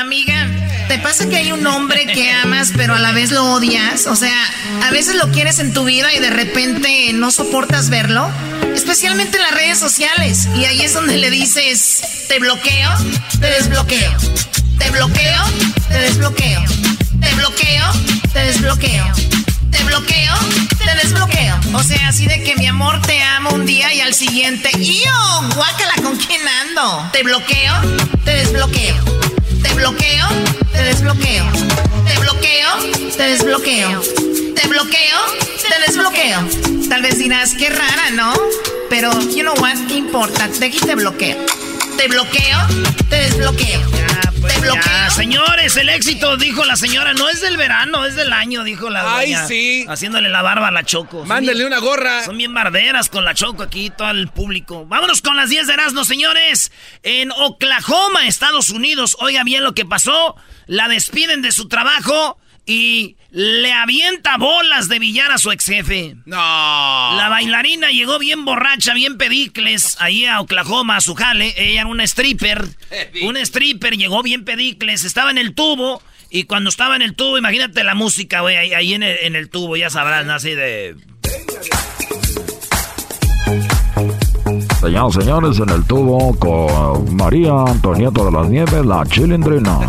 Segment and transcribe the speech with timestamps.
[0.00, 0.46] Amiga,
[0.86, 4.06] ¿te pasa que hay un hombre que amas pero a la vez lo odias?
[4.06, 4.38] O sea,
[4.84, 8.30] a veces lo quieres en tu vida y de repente no soportas verlo.
[8.76, 10.48] Especialmente en las redes sociales.
[10.56, 12.90] Y ahí es donde le dices, te bloqueo,
[13.40, 14.12] te desbloqueo.
[14.78, 15.44] Te bloqueo,
[15.88, 16.62] te desbloqueo.
[17.20, 17.92] Te bloqueo,
[18.32, 19.04] te desbloqueo.
[19.72, 20.34] Te bloqueo,
[20.78, 21.58] te desbloqueo.
[21.74, 24.70] O sea, así de que mi amor te amo un día y al siguiente.
[24.78, 25.48] ¡Yo!
[25.56, 27.10] Guácala, ¿con quién ando?
[27.12, 27.74] Te bloqueo,
[28.24, 29.18] te desbloqueo.
[29.62, 30.26] Te bloqueo,
[30.72, 31.44] te desbloqueo.
[32.06, 32.68] Te bloqueo,
[33.16, 34.00] te desbloqueo.
[34.54, 35.18] Te bloqueo,
[35.68, 36.88] te desbloqueo.
[36.88, 38.32] Tal vez dirás, qué rara, ¿no?
[38.90, 40.48] Pero, you know what, ¿qué importa?
[40.48, 41.36] De aquí te bloqueo.
[41.96, 42.58] Te bloqueo,
[43.08, 44.07] te desbloqueo.
[44.40, 48.62] Pues ya, señores, el éxito, dijo la señora, no es del verano, es del año,
[48.62, 49.84] dijo la Ay, doña, sí.
[49.88, 51.24] Haciéndole la barba a la Choco.
[51.24, 52.24] Mándale una gorra.
[52.24, 54.86] Son bien barderas con la Choco aquí, todo el público.
[54.86, 56.70] Vámonos con las 10 de Erasmo, señores.
[57.02, 60.36] En Oklahoma, Estados Unidos, oiga bien lo que pasó.
[60.66, 62.38] La despiden de su trabajo
[62.68, 66.16] y le avienta bolas de billar a su ex jefe.
[66.26, 66.36] No.
[66.36, 71.54] La bailarina llegó bien borracha, bien pedicles, ahí a Oklahoma, a su jale.
[71.56, 72.68] Ella era una stripper.
[73.22, 76.02] Una stripper, llegó bien pedicles, estaba en el tubo.
[76.28, 79.34] Y cuando estaba en el tubo, imagínate la música, güey, ahí, ahí en, el, en
[79.34, 80.34] el tubo, ya sabrás, ¿no?
[80.34, 80.94] así de...
[84.80, 89.80] Señoras y señores, en el tubo con María Antonieta de las Nieves, la chilindrina.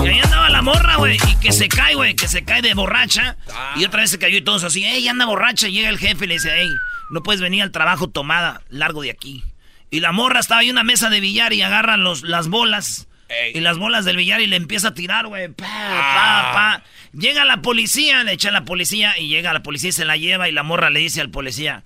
[0.00, 0.35] Y ahí andaba la
[0.66, 3.36] morra, güey, y que se cae, güey, que se cae de borracha.
[3.76, 5.68] Y otra vez se cayó y todos así, ey, anda borracha.
[5.68, 6.68] Y llega el jefe y le dice, ey,
[7.10, 9.44] no puedes venir al trabajo tomada, largo de aquí.
[9.90, 13.06] Y la morra estaba ahí en una mesa de billar y agarran los, las bolas.
[13.54, 15.48] Y las bolas del billar y le empieza a tirar, güey.
[15.48, 16.82] Pa, pa, pa.
[17.12, 20.16] Llega la policía, le echa a la policía y llega la policía y se la
[20.16, 21.84] lleva y la morra le dice al policía,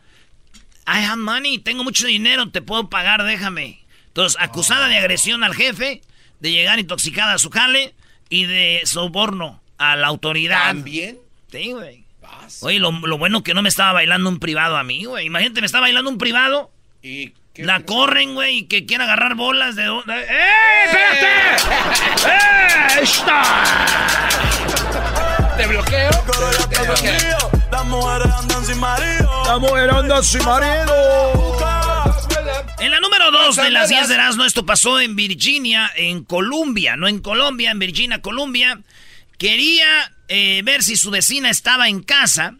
[0.86, 3.80] I have money, tengo mucho dinero, te puedo pagar, déjame.
[4.08, 6.02] Entonces, acusada de agresión al jefe,
[6.40, 7.94] de llegar intoxicada a su jale
[8.30, 10.68] y de soborno a la autoridad.
[10.68, 11.18] ¿También?
[11.52, 12.04] Sí, güey.
[12.62, 15.26] Oye, lo, lo bueno que no me estaba bailando un privado a mí, güey.
[15.26, 16.70] Imagínate, me está bailando un privado.
[17.02, 19.82] ¿Y qué La corren, güey, y que quiere agarrar bolas de...
[19.82, 21.26] de- ¡Eh, espérate!
[22.28, 23.42] ¡Eh, está!
[25.56, 26.10] ¿Te bloqueo?
[26.70, 27.50] Te bloqueo.
[27.70, 29.42] Las mujeres andan sin marido.
[29.46, 31.49] La mujer anda sin marido.
[32.80, 36.96] En la número 2 de las 10 de Erasmo, esto pasó en Virginia, en Colombia,
[36.96, 38.80] no en Colombia, en Virginia, Colombia.
[39.38, 42.56] Quería eh, ver si su vecina estaba en casa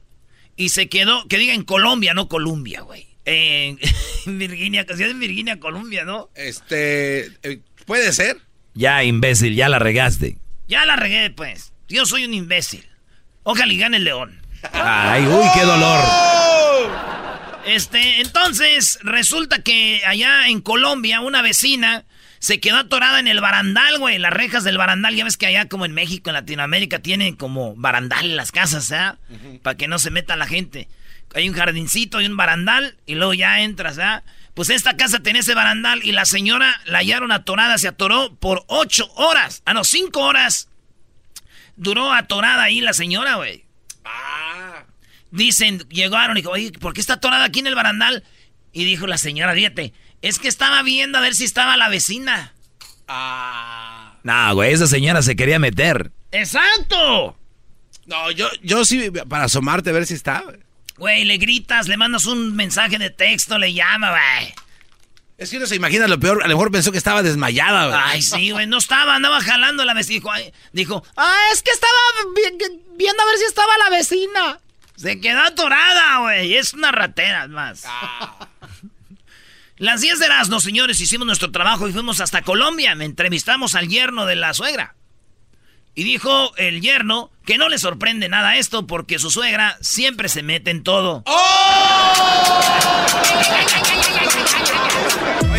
[0.57, 3.07] y se quedó, que diga en Colombia, no Colombia, güey.
[3.25, 3.79] En,
[4.27, 6.29] en Virginia, que en Virginia, Colombia, ¿no?
[6.35, 7.27] Este.
[7.43, 8.37] eh, ¿Puede ser?
[8.75, 10.37] Ya, imbécil, ya la regaste.
[10.69, 11.73] Ya la regué, pues.
[11.89, 12.87] Yo soy un imbécil.
[13.43, 14.39] Ojalá y gane el león.
[14.73, 16.01] Ay, uy, qué dolor.
[17.65, 22.05] Este, entonces, resulta que allá en Colombia, una vecina
[22.39, 24.19] se quedó atorada en el barandal, güey.
[24.19, 25.15] Las rejas del barandal.
[25.15, 28.91] Ya ves que allá, como en México, en Latinoamérica, tienen como barandal en las casas,
[28.93, 29.19] ¿ah?
[29.63, 30.89] Para que no se meta la gente.
[31.35, 34.25] Hay un jardincito y un barandal, y luego ya entras, ¿ah?
[34.55, 38.65] Pues esta casa tenía ese barandal y la señora la hallaron atorada, se atoró por
[38.67, 39.63] ocho horas.
[39.65, 40.69] Ah, no, cinco horas.
[41.77, 43.65] Duró atorada ahí la señora, güey.
[45.31, 48.25] Dicen, llegaron y dijo, oye, ¿por qué está atorada aquí en el barandal?
[48.73, 49.93] Y dijo la señora, fíjate,
[50.23, 52.53] es que estaba viendo a ver si estaba la vecina.
[54.23, 56.11] No, güey, esa señora se quería meter.
[56.33, 57.37] ¡Exacto!
[58.07, 60.41] No, yo, yo sí, para asomarte a ver si está.
[60.43, 60.59] güey.
[60.97, 64.53] Güey, le gritas, le mandas un mensaje de texto, le llama, güey.
[65.39, 66.43] Es que uno se imagina lo peor.
[66.43, 67.99] A lo mejor pensó que estaba desmayada, güey.
[68.05, 70.17] Ay, sí, güey, no estaba, andaba jalando la vecina.
[70.17, 71.93] Dijo, ay, dijo, ah, es que estaba
[72.37, 74.61] vi- viendo a ver si estaba la vecina.
[75.01, 76.55] Se quedó atorada, güey.
[76.57, 77.85] Es una ratera, más.
[79.79, 82.95] Las 10 de Erasmo, señores, hicimos nuestro trabajo y fuimos hasta Colombia.
[82.95, 84.95] Me entrevistamos al yerno de la suegra.
[85.95, 90.43] Y dijo el yerno que no le sorprende nada esto porque su suegra siempre se
[90.43, 91.25] mete en todo.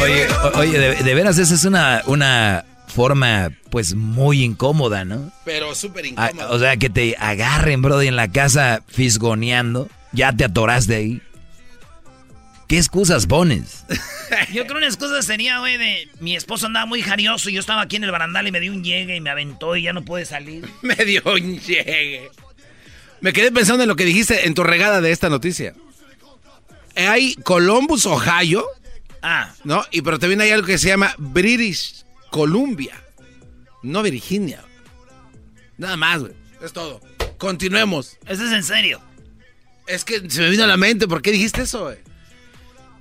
[0.01, 5.31] Oye, o- oye, de, de veras, esa es una, una forma, pues, muy incómoda, ¿no?
[5.45, 6.53] Pero súper Ah, incómodo.
[6.55, 9.89] o sea, que te agarren, brody, en la casa fisgoneando.
[10.11, 11.21] Ya te atoraste ahí.
[12.67, 13.83] ¿Qué excusas pones?
[14.53, 17.81] Yo creo una excusa sería, güey, de mi esposo andaba muy jarioso y yo estaba
[17.81, 20.03] aquí en el barandal y me dio un llegue y me aventó y ya no
[20.05, 20.65] pude salir.
[20.81, 22.29] Me dio un llegue.
[23.19, 25.73] Me quedé pensando en lo que dijiste en tu regada de esta noticia.
[26.95, 28.65] Hay Columbus, Ohio,
[29.21, 29.83] Ah, ¿no?
[29.91, 32.99] Y pero también hay algo que se llama British Columbia,
[33.83, 34.63] no Virginia.
[35.77, 36.33] Nada más, güey.
[36.61, 37.01] Es todo.
[37.37, 38.17] Continuemos.
[38.25, 39.01] eso es en serio.
[39.85, 41.97] Es que se me vino a la mente, ¿por qué dijiste eso, güey?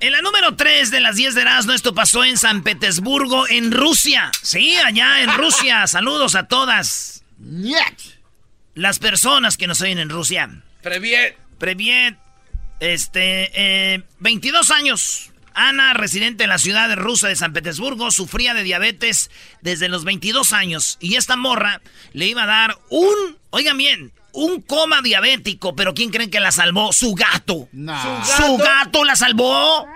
[0.00, 3.70] En la número 3 de las 10 de Erasmo, esto pasó en San Petersburgo, en
[3.70, 4.32] Rusia.
[4.42, 5.86] Sí, allá en Rusia.
[5.86, 7.22] Saludos a todas.
[8.74, 10.62] Las personas que nos oyen en Rusia.
[10.82, 11.36] Previet.
[11.58, 12.16] Previet,
[12.80, 13.50] este,
[13.94, 15.29] eh, 22 años.
[15.68, 19.30] Ana, residente en la ciudad rusa de San Petersburgo, sufría de diabetes
[19.60, 20.96] desde los 22 años.
[21.00, 21.80] Y esta morra
[22.12, 25.76] le iba a dar un, oigan bien, un coma diabético.
[25.76, 26.92] Pero ¿quién creen que la salvó?
[26.92, 27.68] Su gato.
[27.72, 29.86] Su gato la salvó.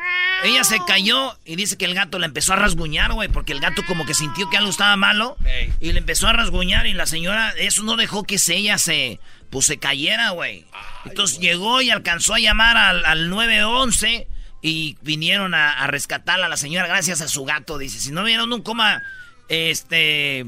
[0.43, 3.61] Ella se cayó y dice que el gato la empezó a rasguñar, güey, porque el
[3.61, 5.39] gato como que sintió que algo estaba malo
[5.81, 9.21] y le empezó a rasguñar y la señora, eso no dejó que se, ella se,
[9.49, 10.67] pues se cayera, güey.
[11.07, 14.29] Entonces llegó y alcanzó a llamar al, al 911
[14.67, 17.77] y vinieron a, a rescatarla a la señora gracias a su gato.
[17.77, 19.03] Dice, si no vieron un coma,
[19.51, 20.47] este,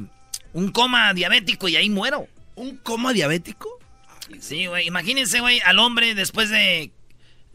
[0.54, 2.26] un coma diabético y ahí muero.
[2.54, 3.68] ¿Un coma diabético?
[4.40, 4.86] Sí, güey.
[4.86, 6.92] Imagínense, güey, al hombre después de,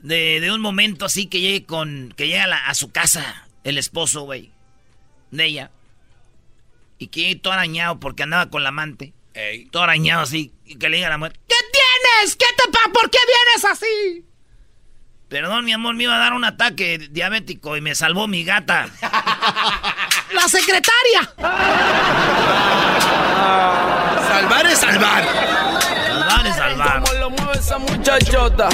[0.03, 2.13] de, de un momento así que llegue con.
[2.15, 4.51] que llega a, su casa el esposo, güey.
[5.31, 5.71] De ella.
[6.99, 9.13] Y que todo arañado porque andaba con la amante.
[9.33, 9.65] Ey.
[9.71, 10.51] Todo arañado así.
[10.67, 12.35] Y que le diga a la mujer: ¿Qué tienes?
[12.35, 12.91] ¿Qué te pasa?
[12.93, 14.30] ¿Por qué vienes así?
[15.31, 18.89] Perdón, mi amor, me iba a dar un ataque diabético y me salvó mi gata.
[20.33, 21.33] ¡La secretaria!
[24.27, 25.23] Salvar es salvar.
[25.23, 27.03] Salvar es salvar.
[27.03, 28.67] Como lo mueve esa muchachota,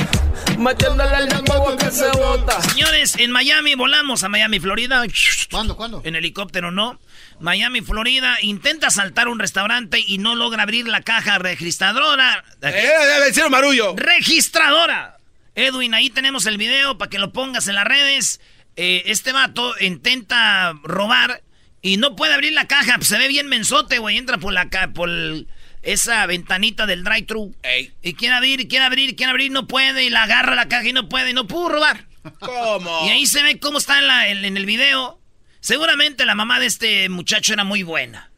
[0.57, 2.59] metiéndole el que se bota.
[2.63, 5.03] Señores, en Miami volamos a Miami, Florida.
[5.51, 6.01] ¿Cuándo, cuándo?
[6.05, 6.99] En helicóptero no.
[7.39, 12.43] Miami, Florida, intenta saltar un restaurante y no logra abrir la caja registradora.
[12.63, 13.93] Eh, eh, vencieron marullo.
[13.95, 15.16] Registradora.
[15.57, 18.39] Edwin, ahí tenemos el video para que lo pongas en las redes.
[18.75, 21.41] Eh, este vato intenta robar
[21.81, 22.97] y no puede abrir la caja.
[23.01, 24.17] Se ve bien mensote, güey.
[24.17, 25.47] Entra por la ca- por el-
[25.81, 27.55] esa ventanita del drive-thru.
[28.03, 30.03] Y quiere abrir, quiere abrir, quiere abrir, no puede.
[30.05, 31.31] Y la agarra la caja y no puede.
[31.31, 32.05] Y no pudo robar.
[32.39, 33.07] ¿Cómo?
[33.07, 35.19] Y ahí se ve cómo está en, la- en- en el video.
[35.59, 38.29] Seguramente la mamá de este muchacho era muy buena.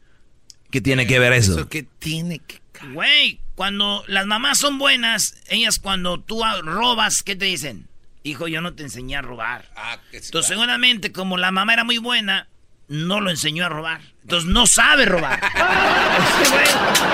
[0.70, 1.52] ¿Qué tiene que ver eso?
[1.52, 2.59] Eso que tiene que...
[2.92, 7.88] Güey, cuando las mamás son buenas, ellas cuando tú robas, ¿qué te dicen?
[8.22, 9.66] Hijo, yo no te enseñé a robar.
[9.76, 10.60] Ah, que sí, Entonces claro.
[10.62, 12.48] seguramente como la mamá era muy buena,
[12.88, 14.00] no lo enseñó a robar.
[14.22, 15.40] Entonces no sabe robar.
[16.42, 16.66] Este güey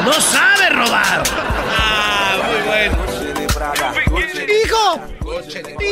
[0.04, 1.22] no sabe robar.
[1.78, 3.15] Ah, muy bueno.
[4.48, 5.00] Hijo,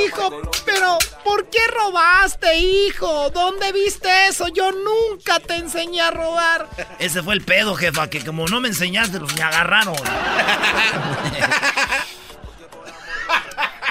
[0.06, 3.30] hijo, pero ¿por qué robaste, hijo?
[3.30, 4.48] ¿Dónde viste eso?
[4.48, 6.68] Yo nunca te enseñé a robar.
[6.98, 9.96] Ese fue el pedo, jefa, que como no me enseñaste, pues me agarraron.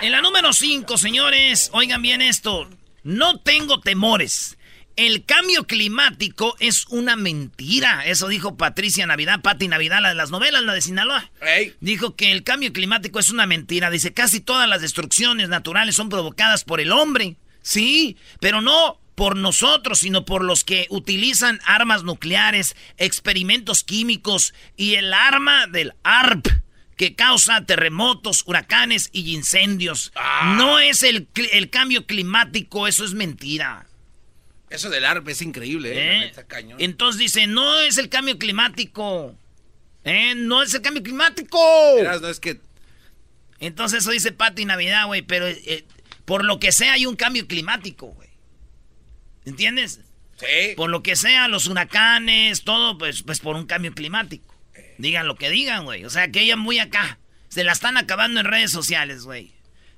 [0.01, 2.67] en la número 5, señores, oigan bien esto.
[3.03, 4.57] No tengo temores.
[4.95, 8.05] El cambio climático es una mentira.
[8.05, 11.31] Eso dijo Patricia Navidad, Patti Navidad, la de las novelas, la de Sinaloa.
[11.79, 13.89] Dijo que el cambio climático es una mentira.
[13.89, 17.37] Dice, casi todas las destrucciones naturales son provocadas por el hombre.
[17.63, 24.95] Sí, pero no por nosotros, sino por los que utilizan armas nucleares, experimentos químicos y
[24.95, 26.47] el arma del ARP
[26.97, 30.13] que causa terremotos, huracanes y incendios.
[30.55, 31.27] No es el
[31.71, 33.87] cambio climático, eso es mentira.
[34.73, 36.25] Eso del ARP es increíble, ¿eh?
[36.25, 36.45] ¿eh?
[36.47, 36.81] Cañón.
[36.81, 39.37] Entonces dice, no es el cambio climático.
[40.03, 40.33] ¿Eh?
[40.35, 41.59] No es el cambio climático.
[41.95, 42.59] Verás, no es que...
[43.59, 45.85] Entonces eso dice Pati Navidad, güey, pero eh,
[46.25, 48.29] por lo que sea hay un cambio climático, güey.
[49.45, 50.01] ¿Entiendes?
[50.37, 50.73] Sí.
[50.75, 54.55] Por lo que sea, los huracanes, todo, pues, pues por un cambio climático.
[54.97, 56.03] Digan lo que digan, güey.
[56.03, 57.19] O sea, que ella muy acá.
[57.49, 59.53] Se la están acabando en redes sociales, güey.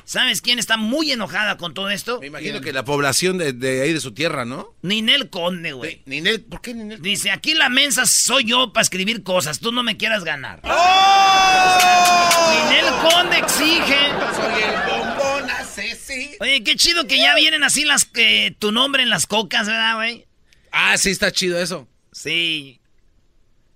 [0.06, 2.20] ¿Sabes quién está muy enojada con todo esto?
[2.20, 4.76] Me imagino que la población de, de, ahí de su tierra, ¿no?
[4.84, 6.04] Ninel Conde, güey.
[6.06, 7.02] Ninel, ¿por qué Ninel?
[7.02, 10.60] Dice, aquí la mensa soy yo para escribir cosas, tú no me quieras ganar.
[10.64, 12.54] ¡Oh!
[12.70, 13.98] Ninel Conde exige.
[14.36, 16.36] Soy el bombón asesino.
[16.40, 19.96] Oye, qué chido que ya vienen así las que tu nombre en las cocas, ¿verdad,
[19.96, 20.28] güey?
[20.72, 21.88] Ah, sí, está chido eso.
[22.12, 22.80] Sí.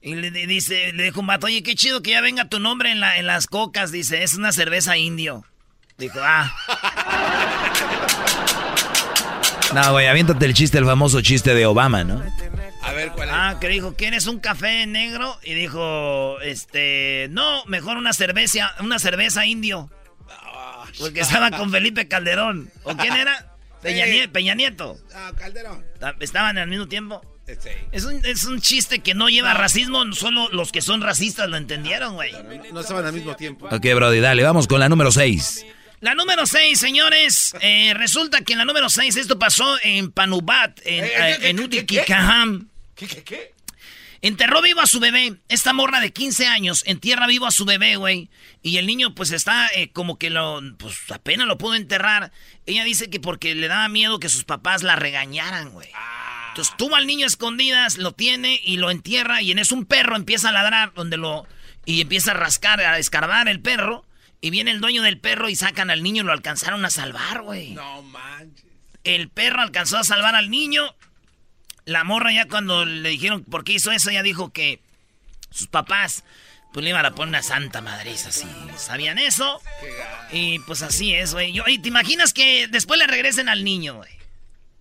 [0.01, 2.91] Y le dice, le dijo un vato, oye, qué chido que ya venga tu nombre
[2.91, 3.91] en, la, en las cocas.
[3.91, 5.43] Dice, es una cerveza indio.
[5.99, 6.55] Dijo, ah.
[9.73, 12.23] No, güey, aviéntate el chiste, el famoso chiste de Obama, ¿no?
[12.81, 13.35] A ver, ¿cuál es?
[13.37, 15.37] Ah, que dijo, ¿quieres un café negro?
[15.43, 19.91] Y dijo, este, no, mejor una cerveza, una cerveza indio.
[20.97, 22.71] Porque estaba con Felipe Calderón.
[22.83, 23.53] ¿O quién era?
[23.81, 24.33] Peña, Nieto.
[24.33, 24.97] Peña Nieto.
[25.13, 25.85] Ah, Calderón.
[26.19, 27.21] Estaban al mismo tiempo.
[27.45, 27.69] Sí.
[27.91, 31.57] Es, un, es un chiste que no lleva racismo, solo los que son racistas lo
[31.57, 32.31] entendieron, güey.
[32.71, 33.67] No estaban al mismo tiempo.
[33.67, 35.65] Ok, Brody, dale, vamos con la número 6.
[36.01, 37.53] La número 6, señores.
[37.61, 41.49] Eh, resulta que en la número 6 esto pasó en Panubat, en, Eh, eh, ¿qué,
[41.49, 42.69] en qué, Utikikaham.
[42.95, 43.53] ¿Qué, qué, qué?
[44.21, 45.35] Enterró vivo a su bebé.
[45.47, 48.29] Esta morra de 15 años entierra vivo a su bebé, güey.
[48.61, 50.61] Y el niño, pues está eh, como que lo.
[50.77, 52.31] Pues apenas lo pudo enterrar.
[52.65, 55.89] Ella dice que porque le daba miedo que sus papás la regañaran, güey.
[56.49, 59.41] Entonces tuvo al niño a escondidas, lo tiene y lo entierra.
[59.41, 61.47] Y en eso un perro empieza a ladrar, donde lo.
[61.85, 64.05] Y empieza a rascar, a escarbar el perro.
[64.41, 67.41] Y viene el dueño del perro y sacan al niño y lo alcanzaron a salvar,
[67.41, 67.73] güey.
[67.73, 68.65] No manches.
[69.03, 70.95] El perro alcanzó a salvar al niño.
[71.85, 74.81] La morra ya cuando le dijeron por qué hizo eso, ya dijo que
[75.49, 76.23] sus papás
[76.71, 78.47] pues le iban a poner una santa madriza así.
[78.77, 79.61] ¿Sabían eso?
[80.31, 81.59] Y pues así es, güey.
[81.67, 84.11] Y te imaginas que después le regresen al niño, güey.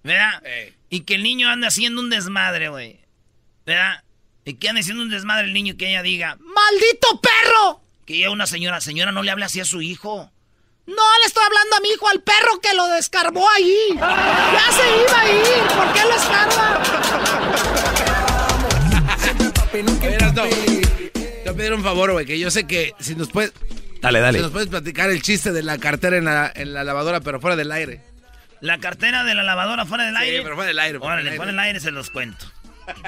[0.03, 0.45] ¿Verdad?
[0.47, 0.75] Ey.
[0.91, 3.01] Y que el niño ande haciendo un desmadre, güey.
[3.65, 4.05] ¿Verdad?
[4.45, 7.83] Y que ande haciendo un desmadre el niño y que ella diga, ¡Maldito perro!
[8.09, 10.33] Que ella una señora, señora, no le hable así a su hijo.
[10.87, 13.77] No le estoy hablando a mi hijo, al perro que lo descarbó ahí.
[13.99, 15.63] Ya se iba a ir.
[15.77, 16.83] ¿Por qué lo escarba?
[19.71, 23.53] Te voy a pedir un favor, güey, que yo sé que si nos puedes...
[24.01, 24.39] Dale, dale.
[24.39, 27.41] Si nos puedes platicar el chiste de la cartera en la, en la lavadora, pero
[27.43, 28.01] fuera del aire.
[28.63, 30.43] La cartera de la lavadora fuera del Sí, aire.
[30.43, 30.99] pero fuera del aire.
[30.99, 32.47] fuera Órale, del fuera del aire se los cuento.
[32.87, 33.03] aire.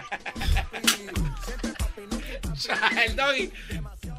[3.06, 3.50] El doggy.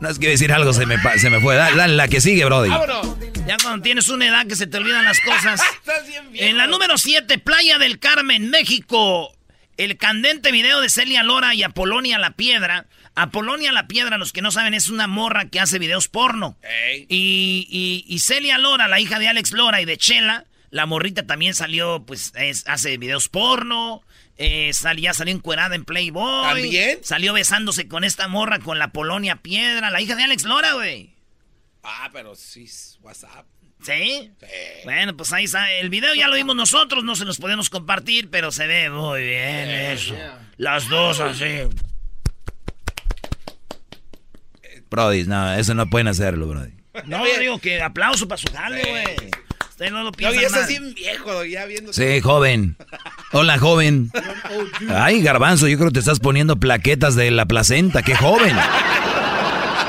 [0.02, 1.56] No es que decir algo, se me, se me fue.
[1.56, 2.70] Dale, dale, la que sigue, Brody.
[2.70, 3.16] ¡Vámonos!
[3.48, 5.62] Ya cuando tienes una edad que se te olvidan las cosas.
[5.78, 6.46] Estás bien viejo.
[6.48, 9.32] En la número 7, Playa del Carmen, México.
[9.78, 12.88] El candente video de Celia Lora y Apolonia La Piedra.
[13.16, 16.58] Apolonia La Piedra, los que no saben, es una morra que hace videos porno.
[17.08, 21.28] Y, y- y Celia Lora, la hija de Alex Lora y de Chela, la morrita
[21.28, 24.02] también salió, pues, es- hace videos porno.
[24.44, 26.44] Eh, sal- ya salió encuerada en Playboy.
[26.62, 27.00] ¿También?
[27.04, 31.16] Salió besándose con esta morra, con la Polonia Piedra, la hija de Alex Lora, güey.
[31.84, 32.68] Ah, pero sí,
[33.02, 33.46] WhatsApp.
[33.84, 34.32] ¿Sí?
[34.40, 34.48] Sí.
[34.84, 35.72] Bueno, pues ahí está.
[35.72, 39.22] El video ya lo vimos nosotros, no se los podemos compartir, pero se ve muy
[39.24, 40.16] bien eso.
[40.58, 41.68] Las dos así.
[44.90, 46.74] Brody, no, eso no pueden hacerlo, Brody.
[47.06, 49.32] No, digo que aplauso para su jale, güey.
[49.90, 50.68] No lo Doggy, piensan estás mal.
[50.68, 51.92] bien viejo, ya viendo.
[51.94, 52.78] Sí, joven.
[53.32, 54.12] Hola, joven.
[54.94, 58.02] Ay, garbanzo, yo creo que te estás poniendo plaquetas de la placenta.
[58.04, 58.56] ¡Qué joven!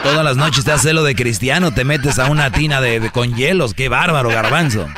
[0.02, 3.11] Todas las noches te haces celo de cristiano, te metes a una tina de, de-
[3.11, 3.75] con hielos.
[3.75, 4.88] ¡Qué bárbaro, garbanzo!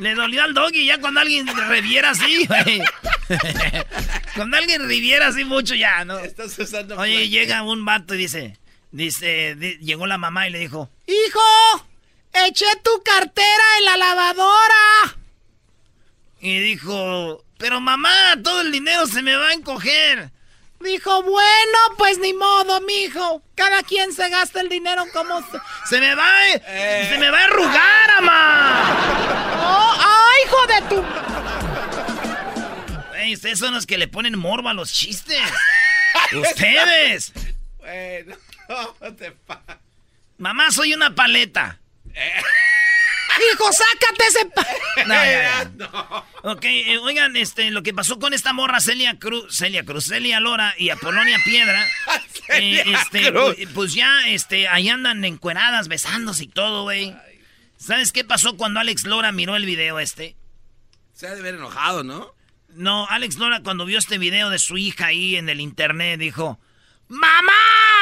[0.00, 2.80] Le dolió al doggy ya cuando alguien reviera así, güey.
[4.34, 6.18] cuando alguien reviera así mucho ya, ¿no?
[6.18, 6.96] Estás usando.
[6.98, 8.56] Oye, llega un vato y dice,
[8.90, 11.86] dice, di- llegó la mamá y le dijo, Hijo,
[12.32, 15.16] eché tu cartera en la lavadora.
[16.40, 20.30] y dijo, pero mamá, todo el dinero se me va a encoger.
[20.80, 23.42] Dijo, bueno, pues ni modo, mijo.
[23.54, 25.58] Cada quien se gasta el dinero como se...
[25.90, 26.58] Se me va, a-
[27.10, 28.96] se me va a arrugar, mamá.
[29.62, 31.04] ¡Oh, ¡Ay, hijo de tu...
[33.16, 35.38] Ey, ustedes son los que le ponen morbo a los chistes.
[36.32, 37.34] ustedes.
[37.76, 38.36] Bueno,
[39.00, 39.36] no te
[40.38, 41.78] Mamá, soy una paleta.
[43.52, 44.46] Hijo, sácate ese...
[44.46, 44.66] pa-
[45.06, 46.24] No, ya, ya.
[46.42, 50.40] Ok, eh, oigan, este, lo que pasó con esta morra Celia Cruz, Celia Cruz, Celia
[50.40, 51.86] Lora y Apolonia Piedra,
[52.48, 53.54] eh, Celia este, Cruz.
[53.56, 57.16] pues, pues ya, este, ahí andan encueradas, besándose y todo, güey.
[57.78, 60.36] ¿Sabes qué pasó cuando Alex Lora miró el video este?
[61.14, 62.34] Se ha de ver enojado, ¿no?
[62.68, 66.60] No, Alex Lora cuando vio este video de su hija ahí en el internet dijo,
[67.08, 67.52] ¡Mamá!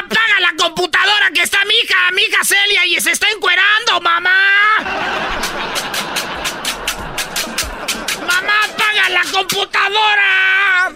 [0.09, 4.79] ¡Apaga la computadora que está mi hija, mi hija Celia y se está encuerando, mamá!
[8.27, 10.93] ¡Mamá, apaga la computadora!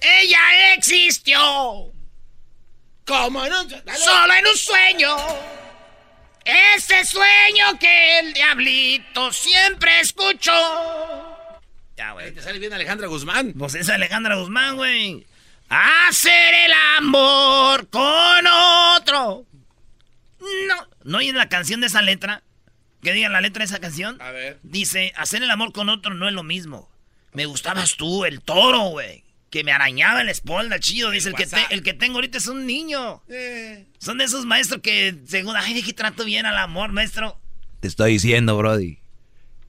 [0.00, 1.92] Ella existió.
[3.06, 5.16] Como en un Solo en un sueño.
[6.44, 10.52] Ese sueño que el diablito siempre escuchó.
[11.96, 12.32] Ya, güey.
[12.32, 13.52] Te sale bien Alejandra Guzmán.
[13.52, 15.26] Pues es Alejandra Guzmán, güey.
[15.68, 18.46] Hacer el amor con
[18.96, 19.46] otro.
[20.40, 20.88] No.
[21.04, 22.42] ¿No oyes la canción de esa letra?
[23.02, 24.20] ¿Qué diga la letra de esa canción?
[24.20, 24.58] A ver.
[24.62, 26.90] Dice, hacer el amor con otro no es lo mismo.
[27.32, 29.24] Me gustabas tú, el toro, güey.
[29.50, 31.10] Que me arañaba en la espalda, chido.
[31.10, 33.22] Dice, el, que, el que tengo ahorita es un niño.
[33.28, 33.86] Eh.
[33.98, 37.38] Son de esos maestros que, según, ay, de que trato bien al amor, maestro.
[37.80, 38.98] Te estoy diciendo, Brody.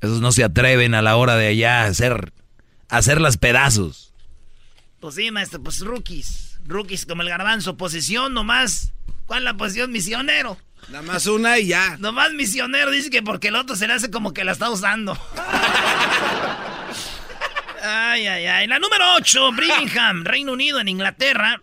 [0.01, 2.33] Esos no se atreven a la hora de allá a hacer,
[2.87, 4.08] a hacerlas pedazos.
[4.99, 6.59] Pues sí, maestro, pues rookies.
[6.65, 7.77] Rookies como el garbanzo.
[7.77, 8.91] Posición nomás.
[9.25, 9.91] ¿Cuál es la posición?
[9.91, 10.57] Misionero.
[10.89, 11.97] Nada más una y ya.
[11.97, 12.91] Nomás misionero.
[12.91, 15.13] Dice que porque el otro se le hace como que la está usando.
[17.83, 18.67] ay, ay, ay.
[18.67, 21.61] La número 8, Birmingham, Reino Unido, en Inglaterra.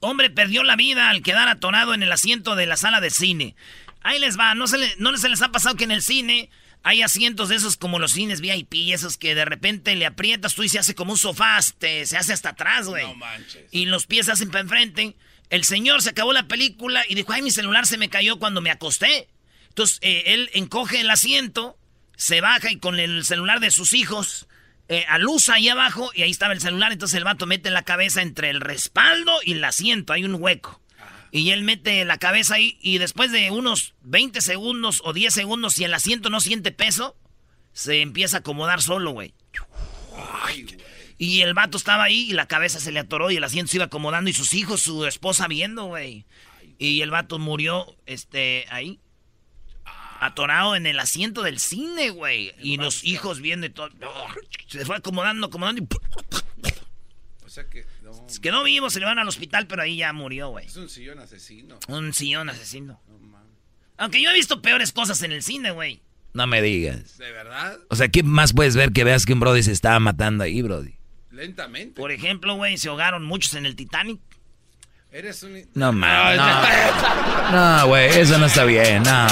[0.00, 3.56] Hombre perdió la vida al quedar atonado en el asiento de la sala de cine.
[4.02, 6.48] Ahí les va, no se, no se les ha pasado que en el cine
[6.82, 10.62] hay asientos de esos como los cines VIP, esos que de repente le aprietas tú
[10.62, 13.06] y se hace como un sofá, se hace hasta atrás, güey.
[13.06, 13.64] No manches.
[13.70, 15.16] Y los pies se hacen para enfrente.
[15.50, 18.60] El señor se acabó la película y dijo, ay, mi celular se me cayó cuando
[18.60, 19.28] me acosté.
[19.68, 21.76] Entonces, eh, él encoge el asiento,
[22.16, 24.48] se baja y con el celular de sus hijos
[24.88, 26.92] eh, alusa ahí abajo y ahí estaba el celular.
[26.92, 30.12] Entonces el vato mete la cabeza entre el respaldo y el asiento.
[30.12, 30.80] Hay un hueco.
[31.32, 35.74] Y él mete la cabeza ahí y después de unos 20 segundos o 10 segundos,
[35.74, 37.16] si el asiento no siente peso,
[37.72, 39.32] se empieza a acomodar solo, güey.
[41.18, 43.76] Y el vato estaba ahí y la cabeza se le atoró y el asiento se
[43.76, 46.24] iba acomodando y sus hijos, su esposa viendo, güey.
[46.78, 48.98] Y el vato murió, este, ahí.
[50.18, 52.54] Atorado en el asiento del cine, güey.
[52.58, 53.90] Y los hijos viendo y todo.
[54.66, 55.88] Se fue acomodando, acomodando y...
[57.44, 57.84] O sea que...
[58.40, 60.66] Quedó vivo, se le van al hospital, pero ahí ya murió, güey.
[60.66, 61.78] Es un sillón asesino.
[61.88, 63.00] Un sillón asesino.
[63.96, 66.02] Aunque yo he visto peores cosas en el cine, güey.
[66.32, 67.18] No me digas.
[67.18, 67.76] ¿De verdad?
[67.88, 70.62] O sea, ¿qué más puedes ver que veas que un Brody se estaba matando ahí,
[70.62, 70.94] Brody?
[71.30, 72.00] Lentamente.
[72.00, 74.20] Por ejemplo, güey, se ahogaron muchos en el Titanic.
[75.12, 75.68] Eres un...
[75.74, 76.36] No, man,
[77.50, 77.86] no.
[77.88, 79.26] güey, eso no está bien, no.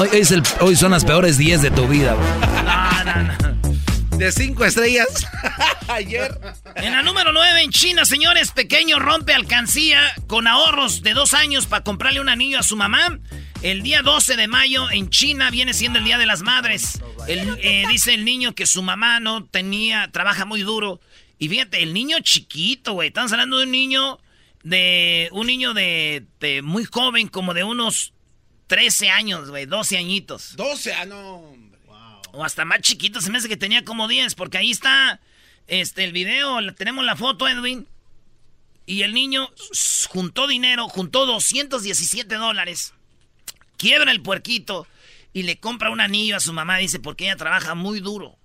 [0.00, 2.28] Hoy, es el, hoy son las peores 10 de tu vida, güey.
[2.64, 3.39] No, no, no.
[4.20, 5.26] De cinco estrellas.
[5.88, 6.38] Ayer.
[6.76, 11.64] En la número 9 en China, señores, pequeño rompe alcancía con ahorros de dos años
[11.64, 13.18] para comprarle un anillo a su mamá.
[13.62, 17.00] El día 12 de mayo en China viene siendo el Día de las Madres.
[17.28, 21.00] Eh, dice el niño que su mamá no tenía, trabaja muy duro.
[21.38, 23.08] Y fíjate, el niño chiquito, güey.
[23.08, 24.18] Estamos hablando de un niño
[24.62, 25.30] de.
[25.32, 26.26] Un niño de,
[26.62, 28.12] muy joven, como de unos
[28.66, 29.64] 13 años, güey.
[29.64, 30.56] 12 añitos.
[30.56, 31.54] 12, ah, no,
[32.32, 35.20] O hasta más chiquito, se me hace que tenía como 10, porque ahí está
[35.66, 37.86] este, el video, tenemos la foto, Edwin.
[38.86, 39.48] Y el niño
[40.08, 42.94] juntó dinero, juntó 217 dólares.
[43.76, 44.86] Quiebra el puerquito
[45.32, 48.36] y le compra un anillo a su mamá, dice, porque ella trabaja muy duro.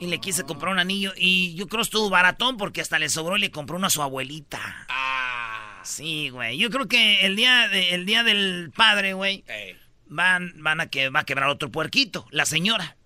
[0.00, 3.08] Y le quise comprar un anillo y yo creo que estuvo baratón porque hasta le
[3.08, 4.86] sobró y le compró uno a su abuelita.
[4.88, 5.22] Ah.
[5.84, 6.58] Sí, güey.
[6.58, 9.44] Yo creo que el día, de, día del padre, güey,
[10.06, 12.96] van, van a que va a quebrar otro puerquito, la señora.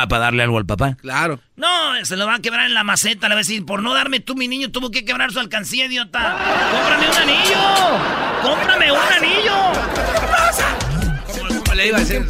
[0.00, 0.96] Ah, para darle algo al papá.
[1.00, 1.40] Claro.
[1.56, 1.66] No,
[2.04, 3.28] se lo va a quebrar en la maceta.
[3.28, 5.86] Le va a decir, por no darme tú, mi niño, tuvo que quebrar su alcancía,
[5.86, 6.36] idiota.
[6.70, 8.42] ¡Cómprame un anillo!
[8.42, 9.54] ¡Cómprame un anillo!
[11.64, 12.24] ¿Cómo, le iba a decir?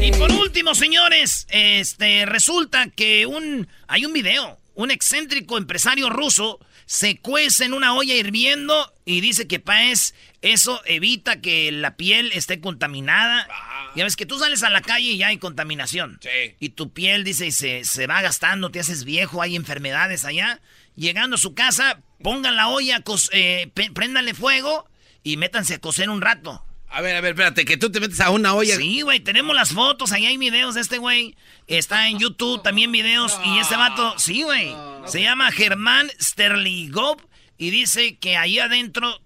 [0.00, 4.60] Y por último, señores, este, resulta que un, hay un video.
[4.74, 10.80] Un excéntrico empresario ruso se cuece en una olla hirviendo y dice que paes eso
[10.86, 13.48] evita que la piel esté contaminada.
[13.94, 16.18] Ya ves que tú sales a la calle y ya hay contaminación.
[16.22, 16.54] Sí.
[16.60, 20.60] Y tu piel, dice, se, se va gastando, te haces viejo, hay enfermedades allá.
[20.96, 24.88] Llegando a su casa, pongan la olla, eh, préndanle fuego
[25.22, 26.64] y métanse a cocer un rato.
[26.88, 28.76] A ver, a ver, espérate, que tú te metes a una olla.
[28.76, 31.36] Sí, güey, tenemos las fotos, ahí hay videos de este güey.
[31.66, 33.38] Está en YouTube también videos.
[33.46, 34.74] y ese vato, sí, güey.
[35.06, 37.16] se llama Germán Sterligov
[37.62, 39.20] y dice que ahí adentro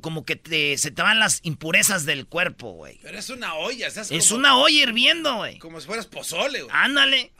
[0.00, 2.98] como que te, se te van las impurezas del cuerpo, güey.
[3.02, 4.10] Pero es una olla, ¿sabes?
[4.10, 5.58] Es una olla hirviendo, güey.
[5.58, 6.76] Como si fueras pozole, güey.
[6.76, 7.30] Ándale.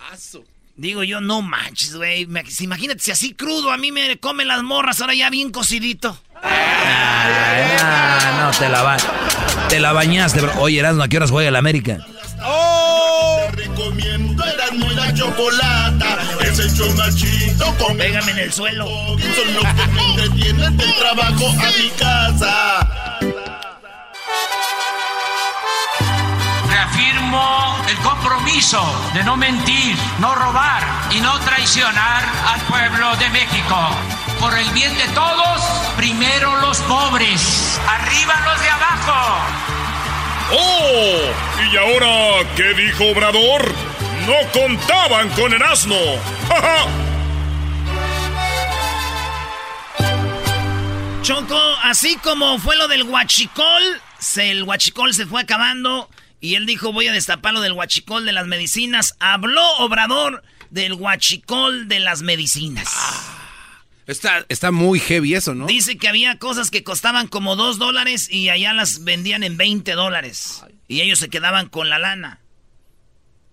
[0.77, 2.29] Digo yo, no manches, güey.
[2.61, 6.22] Imagínate si así crudo a mí me comen las morras, ahora ya bien cocidito.
[6.40, 8.96] Ah, no, te la,
[9.68, 10.53] te la bañaste, bro.
[10.61, 11.98] Oye, Erasmo, ¿a qué horas juega el América?
[13.98, 14.00] ¡Oh!
[14.00, 16.18] Te recomiendo Erasmo y la chocolata.
[16.42, 16.88] Es el show
[17.78, 17.96] con...
[17.96, 18.87] Pégame en el suelo.
[18.87, 23.18] Son los que me entretienen del trabajo a mi casa.
[26.68, 33.90] Reafirmo el compromiso de no mentir, no robar y no traicionar al pueblo de México.
[34.40, 35.61] por el bien de todos,
[35.96, 39.78] primero los pobres, arriba los de abajo.
[40.50, 41.20] ¡Oh!
[41.70, 43.72] ¿Y ahora qué dijo Obrador?
[44.26, 45.96] No contaban con el asno.
[51.22, 53.82] Choco, así como fue lo del huachicol,
[54.18, 56.08] se, el huachicol se fue acabando
[56.40, 59.14] y él dijo voy a destapar lo del huachicol de las medicinas.
[59.20, 62.88] Habló Obrador del huachicol de las medicinas.
[62.96, 63.47] Ah,
[64.09, 65.66] está, está muy heavy eso, ¿no?
[65.66, 69.92] Dice que había cosas que costaban como dos dólares y allá las vendían en 20
[69.92, 70.64] dólares.
[70.88, 72.40] Y ellos se quedaban con la lana.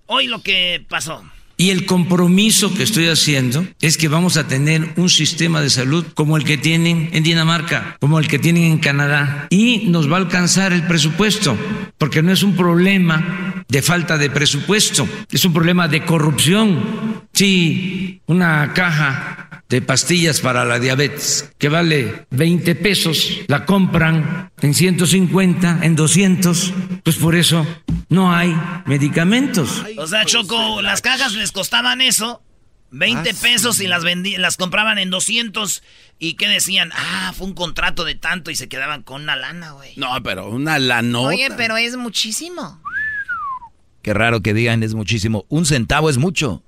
[0.08, 1.24] Hoy lo que pasó.
[1.58, 6.06] Y el compromiso que estoy haciendo es que vamos a tener un sistema de salud
[6.14, 9.48] como el que tienen en Dinamarca, como el que tienen en Canadá.
[9.50, 11.58] Y nos va a alcanzar el presupuesto,
[11.98, 17.24] porque no es un problema de falta de presupuesto, es un problema de corrupción.
[17.32, 24.74] Si una caja de pastillas para la diabetes, que vale 20 pesos, la compran en
[24.74, 26.74] 150, en 200,
[27.04, 27.66] pues por eso
[28.10, 29.84] no hay medicamentos.
[29.98, 32.44] O sea, Choco, las cajas les costaban eso,
[32.92, 34.04] 20 ah, pesos y las
[34.38, 35.84] las compraban en 200
[36.20, 39.72] y que decían, ah, fue un contrato de tanto y se quedaban con una lana,
[39.72, 39.94] güey.
[39.98, 41.28] No, pero una lanota.
[41.28, 42.82] Oye, pero es muchísimo.
[44.02, 45.46] Qué raro que digan es muchísimo.
[45.50, 46.64] Un centavo es mucho.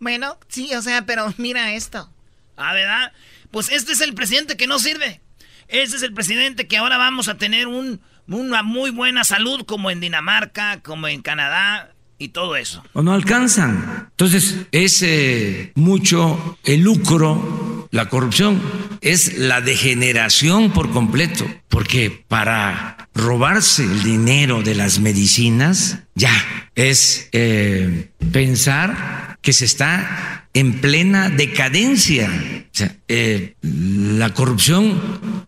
[0.00, 2.10] Bueno, sí, o sea, pero mira esto.
[2.56, 3.12] Ah, ¿verdad?
[3.50, 5.20] Pues este es el presidente que no sirve.
[5.68, 9.90] Este es el presidente que ahora vamos a tener un, una muy buena salud como
[9.90, 12.82] en Dinamarca, como en Canadá y todo eso.
[12.92, 14.08] O no alcanzan.
[14.10, 18.60] Entonces, es eh, mucho el lucro, la corrupción,
[19.00, 21.46] es la degeneración por completo.
[21.68, 26.32] Porque para robarse el dinero de las medicinas, ya
[26.74, 32.28] es eh, pensar que se está en plena decadencia.
[32.72, 35.00] O sea, eh, la corrupción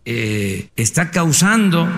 [0.04, 1.88] eh, está causando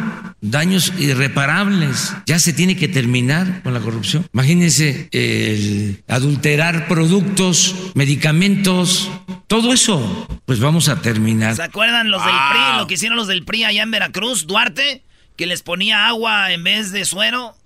[0.41, 2.15] daños irreparables.
[2.27, 4.27] Ya se tiene que terminar con la corrupción.
[4.33, 9.11] Imagínense el adulterar productos, medicamentos,
[9.47, 10.27] todo eso.
[10.45, 11.57] Pues vamos a terminar.
[11.57, 15.03] ¿Se acuerdan los del PRI, lo que hicieron los del PRI allá en Veracruz, Duarte?
[15.37, 17.57] Que les ponía agua en vez de suero.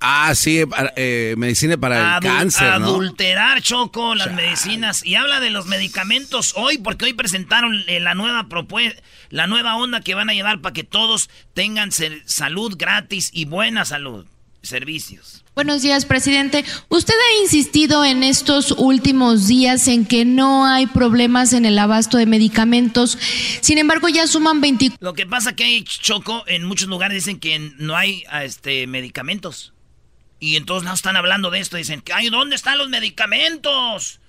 [0.00, 0.62] Ah, sí,
[0.96, 2.86] eh, medicina para el cáncer, ¿no?
[2.86, 5.04] Adulterar, Choco, las medicinas.
[5.04, 9.76] Y habla de los medicamentos hoy, porque hoy presentaron eh, la nueva propuesta, la nueva
[9.76, 14.26] onda que van a llevar para que todos tengan salud gratis y buena salud,
[14.62, 15.44] servicios.
[15.56, 16.64] Buenos días, presidente.
[16.88, 22.16] Usted ha insistido en estos últimos días en que no hay problemas en el abasto
[22.18, 23.18] de medicamentos.
[23.60, 24.92] Sin embargo, ya suman 20.
[25.00, 29.72] Lo que pasa que hay, Choco, en muchos lugares dicen que no hay este, medicamentos.
[30.40, 31.76] Y entonces no están hablando de esto.
[31.76, 34.20] Dicen, ay, ¿dónde están los medicamentos?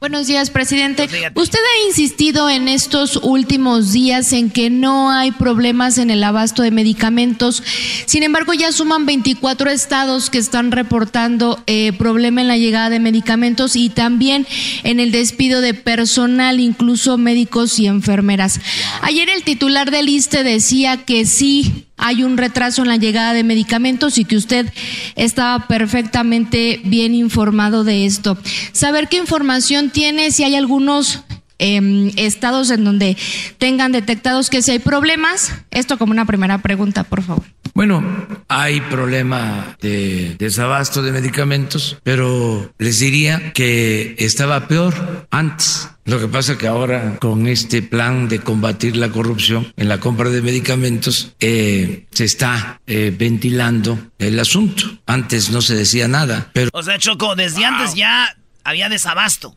[0.00, 1.10] Buenos días, presidente.
[1.34, 6.62] Usted ha insistido en estos últimos días en que no hay problemas en el abasto
[6.62, 7.62] de medicamentos.
[8.06, 12.98] Sin embargo, ya suman 24 estados que están reportando eh, problema en la llegada de
[12.98, 14.46] medicamentos y también
[14.84, 18.58] en el despido de personal, incluso médicos y enfermeras.
[19.02, 23.44] Ayer el titular del ISTE decía que sí hay un retraso en la llegada de
[23.44, 24.72] medicamentos y que usted
[25.14, 28.36] estaba perfectamente bien informado de esto.
[28.72, 31.20] Saber qué información tiene, si hay algunos
[31.58, 33.16] em, estados en donde
[33.58, 35.52] tengan detectados que si hay problemas.
[35.70, 37.44] Esto como una primera pregunta, por favor.
[37.74, 38.04] Bueno,
[38.48, 45.88] hay problema de desabasto de medicamentos, pero les diría que estaba peor antes.
[46.04, 50.30] Lo que pasa que ahora con este plan de combatir la corrupción en la compra
[50.30, 54.84] de medicamentos eh, se está eh, ventilando el asunto.
[55.06, 56.70] Antes no se decía nada, pero...
[56.72, 59.56] O sea, Choco, desde antes ya había desabasto.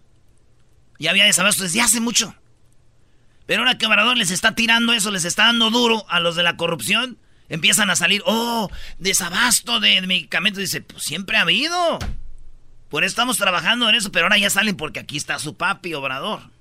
[0.99, 2.35] Ya había desabasto desde hace mucho.
[3.45, 6.43] Pero ahora que Obrador les está tirando eso, les está dando duro a los de
[6.43, 7.17] la corrupción,
[7.49, 10.59] empiezan a salir, oh, desabasto de medicamentos.
[10.59, 11.99] Dice, pues siempre ha habido.
[12.89, 15.93] Por eso estamos trabajando en eso, pero ahora ya salen porque aquí está su papi,
[15.93, 16.52] Obrador.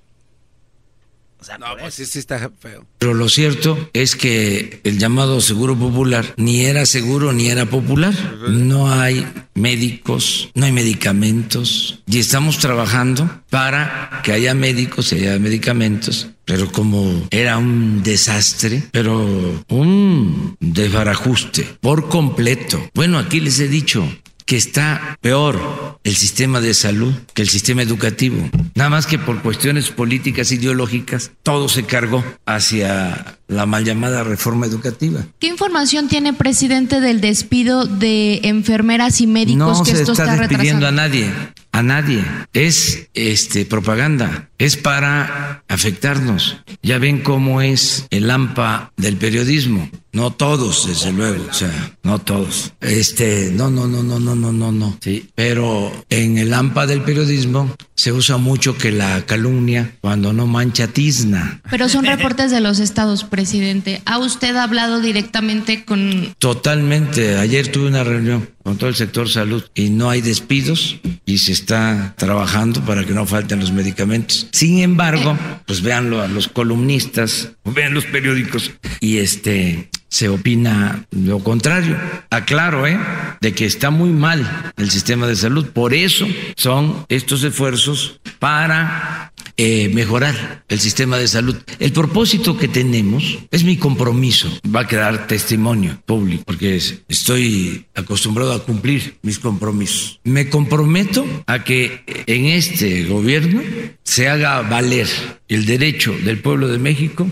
[1.42, 2.87] O sea, no, pues sí, sí está feo.
[2.98, 8.14] Pero lo cierto es que el llamado seguro popular ni era seguro ni era popular.
[8.48, 15.38] No hay médicos, no hay medicamentos y estamos trabajando para que haya médicos y haya
[15.40, 16.28] medicamentos.
[16.44, 22.88] Pero como era un desastre, pero un desbarajuste por completo.
[22.94, 24.07] Bueno, aquí les he dicho,
[24.44, 28.48] que está peor el sistema de salud que el sistema educativo.
[28.74, 34.66] Nada más que por cuestiones políticas ideológicas, todo se cargó hacia la mal llamada reforma
[34.66, 35.24] educativa.
[35.38, 40.37] ¿Qué información tiene, presidente, del despido de enfermeras y médicos no que se esto está,
[40.37, 41.31] despidiendo a nadie,
[41.72, 42.24] a nadie.
[42.52, 46.59] Es este propaganda es para afectarnos.
[46.83, 49.90] Ya ven cómo es el AMPA del periodismo.
[50.14, 52.75] No todos, desde luego, o sea, no todos.
[52.83, 54.98] Este, no, no, no, no, no, no, no, no.
[55.01, 60.46] Sí, pero en el AMPA del periodismo se usa mucho que la calumnia cuando no
[60.46, 61.62] mancha tizna.
[61.70, 64.03] Pero son reportes de los estados, presidente.
[64.05, 66.35] ¿Ha usted hablado directamente con...?
[66.38, 67.38] Totalmente.
[67.38, 71.53] Ayer tuve una reunión con todo el sector salud y no hay despidos y se
[71.53, 74.48] está trabajando para que no falten los medicamentos.
[74.53, 81.38] Sin embargo, pues véanlo a los columnistas, vean los periódicos y este se opina lo
[81.38, 81.96] contrario.
[82.29, 83.01] Aclaro, ¿eh?
[83.40, 85.70] De que está muy mal el sistema de salud.
[85.70, 91.57] Por eso son estos esfuerzos para eh, mejorar el sistema de salud.
[91.79, 94.51] El propósito que tenemos es mi compromiso.
[94.64, 96.77] Va a quedar testimonio público porque
[97.09, 100.20] estoy acostumbrado a cumplir mis compromisos.
[100.25, 103.62] Me comprometo a que en este gobierno
[104.03, 105.09] se haga valer
[105.48, 107.31] el derecho del pueblo de México